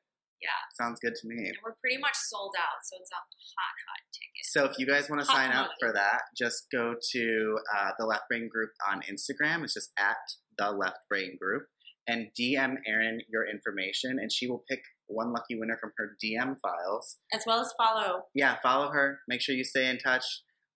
Yeah. 0.42 0.50
Sounds 0.80 1.00
good 1.00 1.16
to 1.16 1.28
me. 1.28 1.48
And 1.48 1.58
we're 1.64 1.76
pretty 1.82 1.98
much 1.98 2.16
sold 2.16 2.54
out, 2.58 2.80
so 2.84 2.98
it's 3.00 3.12
a 3.12 3.16
hot, 3.16 3.76
hot 3.88 4.02
ticket. 4.14 4.44
So 4.44 4.66
if 4.66 4.78
you 4.78 4.86
guys 4.86 5.10
want 5.10 5.22
to 5.22 5.28
Hot 5.28 5.36
sign 5.36 5.52
up 5.52 5.72
for 5.80 5.92
that, 5.94 6.22
just 6.38 6.68
go 6.72 6.94
to 7.14 7.58
uh, 7.76 7.92
the 7.98 8.06
Left 8.06 8.24
Brain 8.30 8.48
Group 8.52 8.72
on 8.90 9.02
Instagram. 9.02 9.64
It's 9.64 9.74
just 9.74 9.92
at 9.98 10.18
the 10.58 10.72
Left 10.72 11.00
Brain 11.10 11.38
Group, 11.42 11.64
and 12.08 12.28
DM 12.40 12.76
Erin 12.88 13.22
your 13.30 13.48
information, 13.50 14.18
and 14.20 14.32
she 14.32 14.48
will 14.48 14.64
pick 14.70 14.82
one 15.08 15.32
lucky 15.34 15.58
winner 15.58 15.78
from 15.80 15.92
her 15.98 16.16
DM 16.24 16.56
files. 16.62 17.18
As 17.34 17.44
well 17.48 17.62
as 17.62 17.74
follow 17.78 18.24
Yeah, 18.36 18.58
follow 18.62 18.92
her. 18.92 19.20
Make 19.28 19.42
sure 19.42 19.56
you 19.56 19.64
stay 19.64 19.90
in 19.90 19.98
touch, 19.98 20.26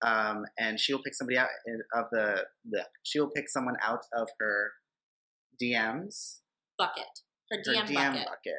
um, 0.04 0.44
and 0.58 0.80
she'll 0.80 1.02
pick 1.02 1.14
somebody 1.14 1.38
out 1.38 1.48
of 1.94 2.06
the 2.10 2.46
the. 2.68 2.86
She'll 3.04 3.30
pick 3.30 3.48
someone 3.48 3.76
out 3.82 4.04
of 4.12 4.28
her 4.40 4.72
DMs. 5.62 6.40
Bucket. 6.78 7.04
Her 7.50 7.58
Her 7.58 7.62
DM, 7.62 7.86
DM 7.86 7.94
bucket. 7.94 8.26
bucket. 8.26 8.54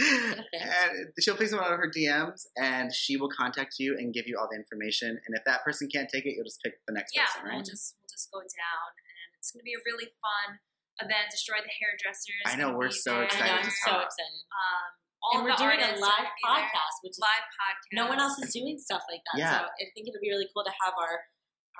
A 0.00 0.44
thing? 0.50 0.62
and 0.62 1.12
she'll 1.20 1.36
pick 1.36 1.48
someone 1.48 1.66
out 1.66 1.74
of 1.74 1.78
her 1.78 1.90
DMs, 1.90 2.46
and 2.56 2.92
she 2.92 3.16
will 3.16 3.30
contact 3.30 3.76
you 3.78 3.96
and 3.98 4.12
give 4.12 4.26
you 4.26 4.38
all 4.38 4.48
the 4.50 4.56
information. 4.56 5.18
And 5.26 5.36
if 5.36 5.44
that 5.44 5.64
person 5.64 5.88
can't 5.92 6.08
take 6.08 6.26
it, 6.26 6.34
you'll 6.34 6.44
just 6.44 6.62
pick 6.62 6.74
the 6.86 6.94
next 6.94 7.14
yeah, 7.14 7.26
person, 7.26 7.42
right? 7.44 7.54
we'll 7.56 7.64
just 7.64 7.96
we'll 8.00 8.10
just 8.10 8.30
go 8.30 8.40
down, 8.40 8.88
and 8.96 9.28
it's 9.38 9.50
going 9.50 9.62
to 9.62 9.68
be 9.68 9.74
a 9.74 9.82
really 9.86 10.10
fun 10.18 10.58
event. 11.00 11.30
Destroy 11.30 11.58
the 11.62 11.70
hairdressers. 11.70 12.44
I 12.46 12.56
know, 12.56 12.76
we're 12.76 12.90
so 12.90 13.22
there. 13.22 13.30
I 13.30 13.46
know, 13.46 13.58
I'm 13.60 13.66
excited. 13.66 13.74
so 13.86 13.92
excited. 14.02 14.44
Um, 14.50 14.88
all 15.24 15.40
and 15.40 15.42
we're 15.48 15.56
doing 15.56 15.80
a 15.80 15.96
live 15.96 16.28
gonna 16.28 16.36
be 16.36 16.44
there. 16.44 16.68
podcast, 16.68 16.96
which 17.00 17.16
is 17.16 17.20
Live 17.22 17.46
podcast. 17.56 17.96
no 17.96 18.04
one 18.12 18.20
else 18.20 18.36
is 18.44 18.52
doing 18.52 18.76
stuff 18.76 19.02
like 19.08 19.24
that. 19.32 19.40
Yeah. 19.40 19.52
So 19.56 19.58
I 19.72 19.84
think 19.96 20.04
it'll 20.08 20.20
be 20.20 20.28
really 20.28 20.48
cool 20.52 20.64
to 20.64 20.74
have 20.84 20.92
our 21.00 21.24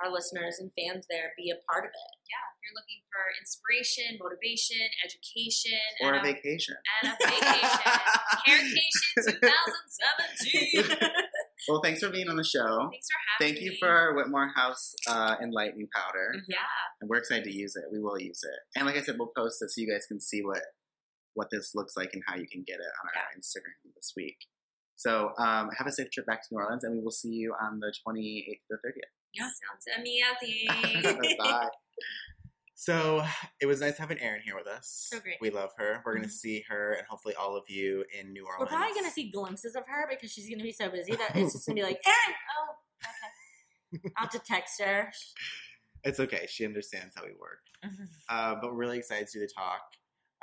our 0.03 0.11
listeners 0.11 0.59
and 0.59 0.71
fans 0.75 1.05
there 1.09 1.31
be 1.37 1.51
a 1.51 1.59
part 1.71 1.85
of 1.85 1.91
it. 1.91 2.11
Yeah, 2.27 2.43
if 2.51 2.59
you're 2.65 2.75
looking 2.75 3.01
for 3.07 3.23
inspiration, 3.39 4.17
motivation, 4.19 4.81
education, 5.05 5.79
or 6.03 6.13
a 6.13 6.17
and, 6.19 6.27
a, 6.27 6.33
vacation. 6.33 6.75
and 7.03 7.13
a 7.13 7.15
vacation. 7.15 7.91
Haircation 8.45 9.39
2017. 9.39 11.09
Well, 11.67 11.81
thanks 11.81 12.01
for 12.03 12.09
being 12.09 12.27
on 12.29 12.35
the 12.35 12.43
show. 12.43 12.89
Thanks 12.91 13.07
for 13.09 13.17
having 13.17 13.39
me. 13.39 13.39
Thank 13.39 13.57
you 13.63 13.71
me. 13.71 13.77
for 13.79 14.13
Whitmore 14.15 14.51
House 14.55 14.93
uh, 15.07 15.35
Enlightening 15.41 15.87
Powder, 15.95 16.35
Yeah. 16.47 16.57
and 17.01 17.09
we're 17.09 17.17
excited 17.17 17.45
to 17.45 17.53
use 17.53 17.75
it. 17.75 17.85
We 17.91 17.99
will 17.99 18.19
use 18.19 18.41
it, 18.43 18.59
and 18.77 18.85
like 18.85 18.95
I 18.97 19.01
said, 19.01 19.15
we'll 19.17 19.31
post 19.35 19.61
it 19.61 19.71
so 19.71 19.81
you 19.81 19.89
guys 19.89 20.05
can 20.07 20.19
see 20.19 20.41
what 20.43 20.61
what 21.33 21.47
this 21.51 21.71
looks 21.75 21.97
like 21.97 22.11
and 22.13 22.23
how 22.27 22.35
you 22.35 22.47
can 22.47 22.63
get 22.65 22.75
it 22.75 22.91
on 23.03 23.09
our 23.15 23.27
Instagram 23.37 23.91
this 23.95 24.13
week. 24.15 24.37
So 24.95 25.31
um, 25.37 25.69
have 25.77 25.87
a 25.87 25.91
safe 25.91 26.09
trip 26.11 26.25
back 26.25 26.41
to 26.43 26.47
New 26.51 26.59
Orleans, 26.61 26.83
and 26.85 26.95
we 26.95 27.03
will 27.03 27.11
see 27.11 27.29
you 27.33 27.53
on 27.61 27.79
the 27.81 27.91
28th 28.07 28.45
to 28.45 28.55
the 28.69 28.75
30th. 28.77 29.11
Yeah. 29.35 29.49
Sounds 29.49 29.85
amazing. 29.97 31.37
Bye. 31.37 31.67
So 32.77 33.23
it 33.61 33.65
was 33.65 33.79
nice 33.79 33.97
having 33.97 34.19
Erin 34.19 34.41
here 34.43 34.55
with 34.55 34.67
us. 34.67 35.07
So 35.11 35.19
great. 35.19 35.37
We 35.39 35.49
love 35.49 35.71
her. 35.77 36.01
We're 36.05 36.13
going 36.13 36.25
to 36.25 36.29
see 36.29 36.63
her 36.67 36.93
and 36.93 37.07
hopefully 37.07 37.33
all 37.33 37.55
of 37.55 37.63
you 37.69 38.03
in 38.19 38.33
New 38.33 38.45
Orleans. 38.45 38.59
We're 38.59 38.77
probably 38.77 38.93
gonna 38.93 39.11
see 39.11 39.31
glimpses 39.31 39.75
of 39.75 39.87
her 39.87 40.07
because 40.09 40.31
she's 40.31 40.49
gonna 40.49 40.61
be 40.61 40.73
so 40.73 40.89
busy 40.89 41.15
that 41.15 41.35
it's 41.35 41.53
just 41.53 41.67
gonna 41.67 41.75
be 41.75 41.83
like, 41.83 42.01
Erin, 42.05 42.35
oh, 42.59 43.95
okay. 43.95 44.13
I'll 44.17 44.23
have 44.25 44.31
to 44.31 44.39
text 44.39 44.81
her. 44.81 45.11
It's 46.03 46.19
okay. 46.19 46.45
She 46.49 46.65
understands 46.65 47.15
how 47.15 47.23
we 47.23 47.31
work. 47.39 47.61
Uh, 48.29 48.55
but 48.61 48.71
we're 48.71 48.77
really 48.77 48.97
excited 48.97 49.27
to 49.27 49.39
do 49.39 49.45
the 49.45 49.51
talk. 49.55 49.81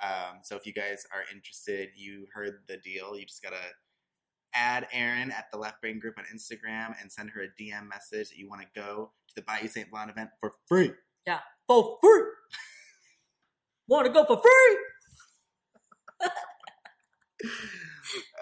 Um, 0.03 0.40
so 0.43 0.57
if 0.57 0.66
you 0.66 0.72
guys 0.72 1.07
are 1.12 1.22
interested, 1.32 1.90
you 1.95 2.26
heard 2.32 2.55
the 2.66 2.78
deal. 2.78 3.16
You 3.16 3.26
just 3.26 3.43
gotta 3.43 3.57
add 4.55 4.86
Erin 4.92 5.30
at 5.30 5.46
the 5.53 5.59
Left 5.59 5.80
Brain 5.80 5.98
Group 5.98 6.18
on 6.18 6.24
Instagram 6.34 6.94
and 7.00 7.11
send 7.11 7.30
her 7.30 7.42
a 7.42 7.62
DM 7.62 7.88
message 7.88 8.30
that 8.30 8.36
you 8.36 8.48
want 8.48 8.62
to 8.62 8.68
go 8.80 9.12
to 9.28 9.34
the 9.34 9.42
Bayou 9.42 9.68
Saint 9.68 9.90
Blonde 9.90 10.11
event 10.11 10.30
for 10.40 10.53
free. 10.66 10.92
Yeah, 11.26 11.40
for 11.66 11.98
free. 12.00 12.22
Want 13.88 14.07
to 14.07 14.12
go 14.12 14.24
for 14.24 14.40
free? 14.40 16.30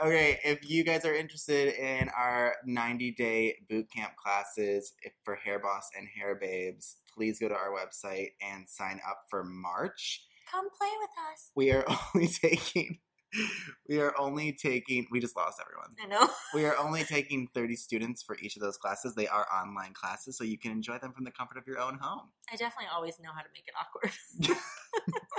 Okay, 0.03 0.39
if 0.45 0.69
you 0.69 0.83
guys 0.83 1.05
are 1.05 1.15
interested 1.15 1.75
in 1.75 2.09
our 2.17 2.55
90 2.65 3.13
day 3.13 3.57
boot 3.69 3.87
camp 3.95 4.13
classes 4.17 4.93
for 5.25 5.37
Hair 5.37 5.61
Boss 5.61 5.91
and 5.97 6.09
Hair 6.17 6.37
Babes, 6.41 6.97
please 7.15 7.39
go 7.39 7.49
to 7.49 7.55
our 7.55 7.71
website 7.71 8.31
and 8.41 8.69
sign 8.69 9.01
up 9.09 9.25
for 9.29 9.45
March. 9.45 10.27
Come 10.51 10.69
play 10.77 10.89
with 11.01 11.11
us. 11.33 11.51
We 11.55 11.71
are 11.71 11.85
only 12.15 12.29
taking 12.29 12.99
we 13.89 14.01
are 14.01 14.13
only 14.19 14.53
taking. 14.53 15.07
We 15.11 15.21
just 15.21 15.37
lost 15.37 15.61
everyone. 15.61 15.95
I 16.03 16.07
know. 16.07 16.33
We 16.55 16.65
are 16.65 16.77
only 16.77 17.05
taking 17.05 17.47
30 17.55 17.77
students 17.77 18.23
for 18.25 18.37
each 18.43 18.57
of 18.57 18.63
those 18.63 18.77
classes. 18.77 19.15
They 19.15 19.29
are 19.29 19.47
online 19.55 19.93
classes, 19.95 20.37
so 20.37 20.43
you 20.43 20.59
can 20.59 20.73
enjoy 20.73 20.99
them 20.99 21.13
from 21.13 21.23
the 21.25 21.31
comfort 21.31 21.59
of 21.59 21.67
your 21.67 21.79
own 21.79 21.99
home. 22.01 22.31
I 22.53 22.57
definitely 22.57 22.89
always 22.93 23.21
know 23.21 23.31
how 23.33 23.43
to 23.43 23.49
make 23.55 23.69
it 23.69 23.75
awkward. 23.79 24.59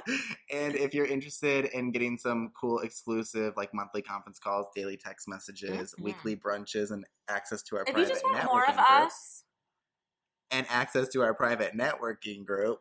and 0.51 0.75
if 0.75 0.93
you're 0.93 1.05
interested 1.05 1.65
in 1.65 1.91
getting 1.91 2.17
some 2.17 2.51
cool 2.59 2.79
exclusive 2.79 3.55
like 3.57 3.73
monthly 3.73 4.01
conference 4.01 4.39
calls, 4.39 4.67
daily 4.73 4.95
text 4.95 5.27
messages, 5.27 5.93
Mhm. 5.99 6.03
weekly 6.03 6.35
brunches, 6.37 6.91
and 6.91 7.05
access 7.27 7.61
to 7.63 7.75
our 7.75 7.81
if 7.83 7.89
you 7.89 7.93
private 7.95 8.09
just 8.09 8.23
want 8.23 8.37
networking 8.37 8.51
more 8.51 8.69
of 8.69 8.75
group, 8.75 9.07
us, 9.07 9.43
and 10.49 10.65
access 10.69 11.09
to 11.09 11.21
our 11.21 11.33
private 11.33 11.75
networking 11.75 12.45
group, 12.45 12.79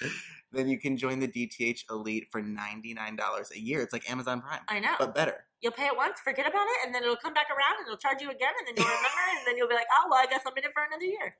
then 0.52 0.68
you 0.68 0.78
can 0.78 0.96
join 0.96 1.18
the 1.20 1.28
DTH 1.28 1.80
Elite 1.90 2.28
for 2.30 2.42
$99 2.42 3.50
a 3.50 3.60
year. 3.60 3.82
It's 3.82 3.92
like 3.92 4.08
Amazon 4.10 4.40
Prime, 4.40 4.60
I 4.68 4.80
know. 4.80 4.94
but 4.98 5.14
better. 5.14 5.44
You'll 5.60 5.72
pay 5.72 5.86
it 5.86 5.96
once, 5.96 6.20
forget 6.22 6.46
about 6.46 6.66
it, 6.66 6.86
and 6.86 6.94
then 6.94 7.02
it'll 7.02 7.16
come 7.16 7.34
back 7.34 7.48
around 7.50 7.78
and 7.78 7.86
it'll 7.86 7.98
charge 7.98 8.20
you 8.20 8.30
again, 8.30 8.52
and 8.58 8.68
then 8.68 8.74
you'll 8.76 8.86
remember, 8.86 9.22
and 9.38 9.46
then 9.46 9.56
you'll 9.56 9.68
be 9.68 9.74
like, 9.74 9.86
oh, 9.98 10.08
well, 10.10 10.20
I 10.20 10.26
guess 10.26 10.42
I'm 10.46 10.52
in 10.56 10.64
it 10.64 10.70
for 10.74 10.82
another 10.84 11.04
year. 11.04 11.36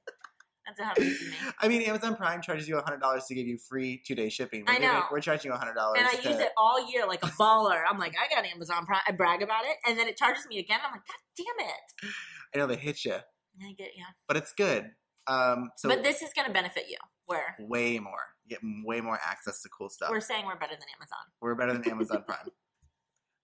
That's 0.66 0.80
happens 0.80 1.18
to 1.18 1.24
me. 1.26 1.36
I 1.60 1.68
mean, 1.68 1.82
Amazon 1.82 2.16
Prime 2.16 2.42
charges 2.42 2.68
you 2.68 2.74
$100 2.76 3.26
to 3.26 3.34
give 3.34 3.46
you 3.46 3.56
free 3.56 4.02
two 4.04 4.14
day 4.16 4.28
shipping. 4.28 4.64
We're 4.66 4.74
I 4.74 4.78
know. 4.78 4.86
giving- 4.88 5.02
we're 5.12 5.20
charging 5.20 5.52
you 5.52 5.56
$100. 5.56 5.68
And 5.96 6.06
I 6.06 6.14
to- 6.16 6.28
use 6.28 6.40
it 6.40 6.50
all 6.56 6.90
year 6.90 7.06
like 7.06 7.22
a 7.22 7.28
baller. 7.28 7.82
I'm 7.88 7.98
like, 7.98 8.14
I 8.20 8.34
got 8.34 8.44
Amazon 8.44 8.84
Prime. 8.84 9.00
I 9.06 9.12
brag 9.12 9.42
about 9.42 9.64
it, 9.64 9.76
and 9.86 9.96
then 9.98 10.08
it 10.08 10.16
charges 10.16 10.44
me 10.48 10.58
again. 10.58 10.80
I'm 10.84 10.92
like, 10.92 11.02
God 11.06 11.44
damn 11.60 11.68
it! 11.68 12.12
I 12.54 12.58
know 12.58 12.66
they 12.66 12.76
hit 12.76 13.04
you, 13.04 13.12
I 13.14 13.72
get 13.78 13.90
yeah. 13.96 14.04
but 14.26 14.36
it's 14.36 14.52
good. 14.52 14.90
Um, 15.28 15.70
so 15.76 15.88
but 15.88 16.02
this 16.02 16.22
is 16.22 16.30
going 16.34 16.46
to 16.46 16.52
benefit 16.52 16.84
you. 16.88 16.96
Where 17.26 17.56
way 17.58 17.98
more, 17.98 18.22
get 18.48 18.58
way 18.84 19.00
more 19.00 19.18
access 19.24 19.62
to 19.62 19.68
cool 19.68 19.88
stuff. 19.88 20.10
we're 20.10 20.20
saying 20.20 20.44
we're 20.46 20.56
better 20.58 20.74
than 20.74 20.88
Amazon. 20.98 21.18
We're 21.40 21.54
better 21.54 21.72
than 21.72 21.88
Amazon 21.90 22.22
Prime, 22.26 22.48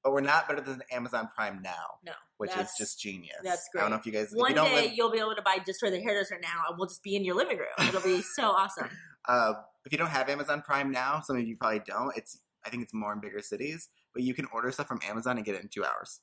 but 0.04 0.12
we're 0.12 0.20
not 0.20 0.48
better 0.48 0.60
than 0.60 0.82
Amazon 0.90 1.28
Prime 1.34 1.60
now, 1.62 1.98
No, 2.04 2.12
which 2.38 2.50
is 2.56 2.70
just 2.78 3.00
genius. 3.00 3.36
that's 3.42 3.68
great. 3.72 3.82
I 3.82 3.84
don't 3.84 3.90
know 3.92 3.96
if 3.98 4.06
you 4.06 4.12
guys. 4.12 4.32
if 4.32 4.38
One 4.38 4.50
you 4.50 4.56
don't 4.56 4.68
day 4.70 4.82
live, 4.88 4.92
you'll 4.94 5.10
be 5.10 5.18
able 5.18 5.34
to 5.36 5.42
buy 5.42 5.58
Destroy 5.64 5.90
the 5.90 6.00
Hairdresser 6.00 6.38
now, 6.42 6.64
and 6.68 6.78
we'll 6.78 6.88
just 6.88 7.02
be 7.02 7.14
in 7.16 7.24
your 7.24 7.34
living 7.36 7.58
room. 7.58 7.88
It'll 7.88 8.00
be 8.02 8.22
so 8.22 8.44
awesome. 8.50 8.88
uh, 9.28 9.54
if 9.84 9.92
you 9.92 9.98
don't 9.98 10.10
have 10.10 10.28
Amazon 10.28 10.62
Prime 10.62 10.90
now, 10.90 11.20
some 11.20 11.36
of 11.36 11.46
you 11.46 11.56
probably 11.56 11.80
don't. 11.86 12.16
It's 12.16 12.38
I 12.64 12.70
think 12.70 12.82
it's 12.84 12.94
more 12.94 13.12
in 13.12 13.20
bigger 13.20 13.42
cities, 13.42 13.88
but 14.14 14.22
you 14.22 14.34
can 14.34 14.46
order 14.52 14.70
stuff 14.70 14.86
from 14.86 15.00
Amazon 15.08 15.36
and 15.36 15.44
get 15.44 15.54
it 15.56 15.62
in 15.62 15.68
two 15.68 15.84
hours. 15.84 16.20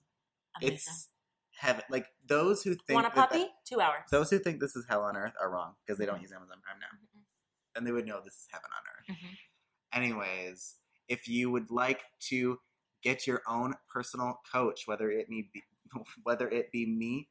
Amazing. 0.61 0.75
It's 0.75 1.09
heaven. 1.57 1.83
Like 1.89 2.07
those 2.25 2.63
who 2.63 2.75
think 2.75 2.95
Want 2.95 3.07
a 3.07 3.11
that- 3.15 3.29
puppy? 3.29 3.47
Two 3.67 3.81
hours. 3.81 4.03
those 4.11 4.29
who 4.29 4.39
think 4.39 4.59
this 4.61 4.75
is 4.75 4.85
hell 4.87 5.03
on 5.03 5.15
earth 5.17 5.33
are 5.41 5.49
wrong 5.49 5.73
because 5.85 5.99
they 5.99 6.05
don't 6.05 6.21
use 6.21 6.31
Amazon 6.31 6.57
Prime 6.63 6.77
now. 6.79 6.87
And 7.75 7.85
they 7.85 7.91
would 7.91 8.05
know 8.05 8.21
this 8.23 8.33
is 8.35 8.47
heaven 8.51 8.69
on 8.75 8.83
earth. 8.97 9.17
Mhm. 9.17 9.37
Anyways, 9.93 10.75
if 11.07 11.27
you 11.27 11.49
would 11.51 11.71
like 11.71 12.01
to 12.29 12.59
get 13.01 13.25
your 13.25 13.41
own 13.47 13.75
personal 13.91 14.41
coach, 14.51 14.83
whether 14.85 15.09
it 15.09 15.29
need 15.29 15.51
be, 15.53 15.63
whether 16.23 16.49
it 16.49 16.71
be 16.71 16.85
me 16.85 17.29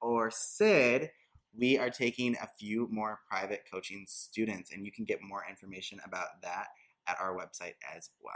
or 0.00 0.30
Sid, 0.30 1.10
we 1.56 1.78
are 1.78 1.90
taking 1.90 2.36
a 2.36 2.48
few 2.58 2.88
more 2.90 3.20
private 3.28 3.62
coaching 3.70 4.04
students, 4.08 4.72
and 4.72 4.84
you 4.84 4.92
can 4.92 5.04
get 5.04 5.22
more 5.22 5.44
information 5.48 6.00
about 6.04 6.42
that 6.42 6.66
at 7.06 7.16
our 7.20 7.34
website 7.36 7.74
as 7.94 8.10
well. 8.20 8.34